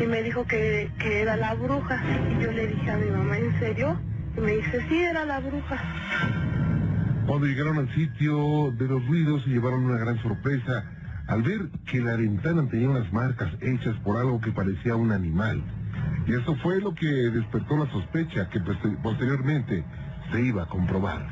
y 0.00 0.06
me 0.06 0.22
dijo 0.22 0.44
que, 0.46 0.90
que 0.98 1.22
era 1.22 1.36
la 1.36 1.54
bruja. 1.54 2.02
Y 2.30 2.42
yo 2.42 2.52
le 2.52 2.66
dije 2.66 2.90
a 2.90 2.98
mi 2.98 3.10
mamá, 3.10 3.38
¿en 3.38 3.58
serio? 3.58 3.98
Y 4.36 4.40
me 4.40 4.52
dice, 4.56 4.84
sí, 4.88 5.02
era 5.02 5.24
la 5.24 5.40
bruja. 5.40 6.45
Cuando 7.26 7.46
llegaron 7.46 7.78
al 7.78 7.92
sitio 7.94 8.70
de 8.78 8.86
los 8.86 9.04
ruidos 9.06 9.42
se 9.44 9.50
llevaron 9.50 9.84
una 9.84 9.98
gran 9.98 10.20
sorpresa 10.22 10.84
al 11.26 11.42
ver 11.42 11.68
que 11.90 12.00
la 12.00 12.16
ventana 12.16 12.68
tenía 12.70 12.88
unas 12.88 13.12
marcas 13.12 13.50
hechas 13.60 13.96
por 14.04 14.16
algo 14.16 14.40
que 14.40 14.52
parecía 14.52 14.94
un 14.94 15.10
animal. 15.12 15.62
Y 16.26 16.34
eso 16.34 16.54
fue 16.62 16.80
lo 16.80 16.94
que 16.94 17.06
despertó 17.06 17.76
la 17.84 17.90
sospecha 17.90 18.48
que 18.48 18.60
poster- 18.60 18.96
posteriormente 19.02 19.84
se 20.30 20.40
iba 20.42 20.62
a 20.62 20.66
comprobar. 20.66 21.26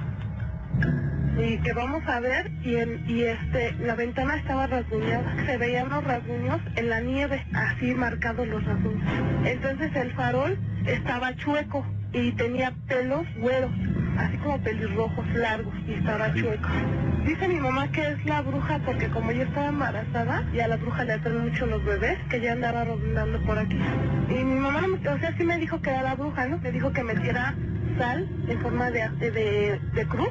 y 1.39 1.59
que 1.59 1.73
vamos 1.73 2.03
a 2.09 2.19
ver 2.21 2.51
y 2.65 3.23
este 3.23 3.73
la 3.81 3.95
ventana 3.95 4.37
estaba 4.37 4.67
rasguñada 4.67 5.35
se 5.47 5.57
veían 5.57 5.89
los 5.89 6.03
rasguños 6.03 6.61
en 6.77 6.91
la 6.91 7.01
nieve 7.01 7.45
así 7.53 7.93
marcados 7.95 8.47
los 8.49 8.65
rasguños 8.65 9.03
entonces 9.45 9.95
el 9.97 10.13
farol 10.15 10.57
estaba 10.87 11.35
chueco 11.37 11.85
y 12.13 12.33
tenía 12.33 12.73
pelos 12.89 13.25
güeros 13.41 13.71
así 14.19 14.37
como 14.39 14.59
pelirrojos 14.59 15.27
largos 15.35 15.75
y 15.87 15.95
estaba 15.95 16.33
chueco. 16.35 16.69
Dice 17.27 17.49
mi 17.49 17.57
mamá 17.57 17.91
que 17.91 18.07
es 18.07 18.25
la 18.27 18.43
bruja 18.43 18.79
porque 18.85 19.09
como 19.09 19.33
yo 19.33 19.43
estaba 19.43 19.69
embarazada 19.69 20.45
y 20.53 20.61
a 20.61 20.69
la 20.69 20.77
bruja 20.77 21.05
le 21.05 21.15
atraen 21.15 21.49
mucho 21.49 21.67
los 21.67 21.85
bebés 21.85 22.19
que 22.29 22.41
ya 22.41 22.53
andaba 22.53 22.85
rondando 22.85 23.41
por 23.43 23.59
aquí. 23.59 23.79
Y 24.29 24.45
mi 24.45 24.55
mamá 24.61 24.83
o 24.87 25.19
sea 25.19 25.35
sí 25.37 25.45
me 25.45 25.59
dijo 25.59 25.81
que 25.81 25.91
era 25.91 26.03
la 26.03 26.15
bruja 26.15 26.47
no 26.47 26.59
me 26.59 26.71
dijo 26.71 26.93
que 26.93 27.03
metiera 27.03 27.55
sal 27.99 28.29
en 28.49 28.61
forma 28.61 28.91
de, 28.91 29.09
de, 29.19 29.81
de 29.95 30.07
cruz 30.07 30.31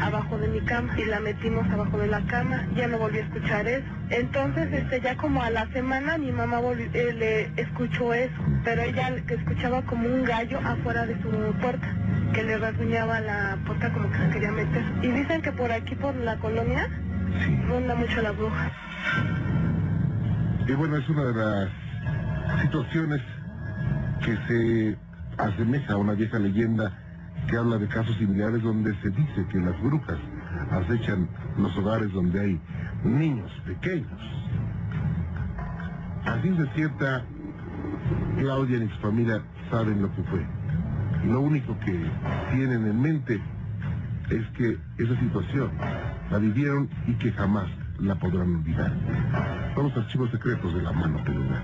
abajo 0.00 0.38
de 0.38 0.48
mi 0.48 0.60
cama 0.62 0.92
y 0.98 1.04
la 1.04 1.20
metimos 1.20 1.68
abajo 1.70 1.98
de 1.98 2.08
la 2.08 2.20
cama. 2.26 2.66
Ya 2.76 2.86
no 2.88 2.98
volví 2.98 3.18
a 3.18 3.22
escuchar 3.22 3.66
eso. 3.66 3.86
Entonces 4.10 4.72
este 4.72 5.00
ya 5.00 5.16
como 5.16 5.42
a 5.42 5.50
la 5.50 5.66
semana 5.72 6.18
mi 6.18 6.32
mamá 6.32 6.60
volvió- 6.60 6.90
eh, 6.92 7.12
le 7.12 7.62
escuchó 7.62 8.12
eso 8.12 8.34
pero 8.64 8.82
ella 8.82 9.14
que 9.26 9.34
escuchaba 9.34 9.82
como 9.82 10.06
un 10.08 10.24
gallo 10.24 10.58
afuera 10.58 11.06
de 11.06 11.14
su 11.22 11.28
puerta 11.60 11.86
que 12.32 12.42
le 12.42 12.56
rasguñaba 12.58 13.20
la 13.20 13.58
puerta 13.66 13.92
como 13.92 14.10
que 14.10 14.18
se 14.18 14.28
quería 14.30 14.50
meter. 14.52 14.82
Y 15.02 15.08
dicen 15.08 15.42
que 15.42 15.52
por 15.52 15.70
aquí 15.70 15.94
por 15.94 16.14
la 16.16 16.36
colonia 16.38 16.88
ronda 17.68 17.94
mucho 17.94 18.22
la 18.22 18.32
bruja. 18.32 18.70
Y 20.66 20.72
bueno, 20.72 20.96
es 20.96 21.08
una 21.08 21.24
de 21.24 21.34
las 21.34 21.68
situaciones 22.62 23.20
que 24.24 24.36
se 24.48 24.96
asemeja 25.38 25.92
a 25.92 25.96
una 25.98 26.14
vieja 26.14 26.38
leyenda 26.38 26.90
que 27.48 27.56
habla 27.56 27.78
de 27.78 27.88
casos 27.88 28.16
similares 28.16 28.62
donde 28.62 28.94
se 29.00 29.10
dice 29.10 29.46
que 29.50 29.58
las 29.58 29.80
brujas 29.82 30.18
acechan 30.70 31.28
los 31.58 31.76
hogares 31.76 32.12
donde 32.12 32.40
hay 32.40 32.60
niños 33.04 33.50
pequeños. 33.66 34.20
Así 36.24 36.56
se 36.56 36.66
cierta, 36.74 37.22
Claudia 38.38 38.78
y 38.78 38.88
su 38.88 38.98
familia 38.98 39.42
saben 39.70 40.02
lo 40.02 40.14
que 40.14 40.22
fue. 40.24 40.46
Lo 41.26 41.40
único 41.40 41.78
que 41.80 41.98
tienen 42.52 42.86
en 42.86 43.00
mente 43.00 43.40
es 44.30 44.46
que 44.56 44.78
esa 44.98 45.18
situación 45.20 45.70
la 46.30 46.38
vivieron 46.38 46.88
y 47.06 47.14
que 47.14 47.32
jamás 47.32 47.68
la 47.98 48.14
podrán 48.16 48.56
olvidar. 48.56 48.92
Son 49.74 49.84
los 49.84 49.96
archivos 49.96 50.30
secretos 50.30 50.74
de 50.74 50.82
la 50.82 50.92
mano 50.92 51.22
peluda. 51.24 51.62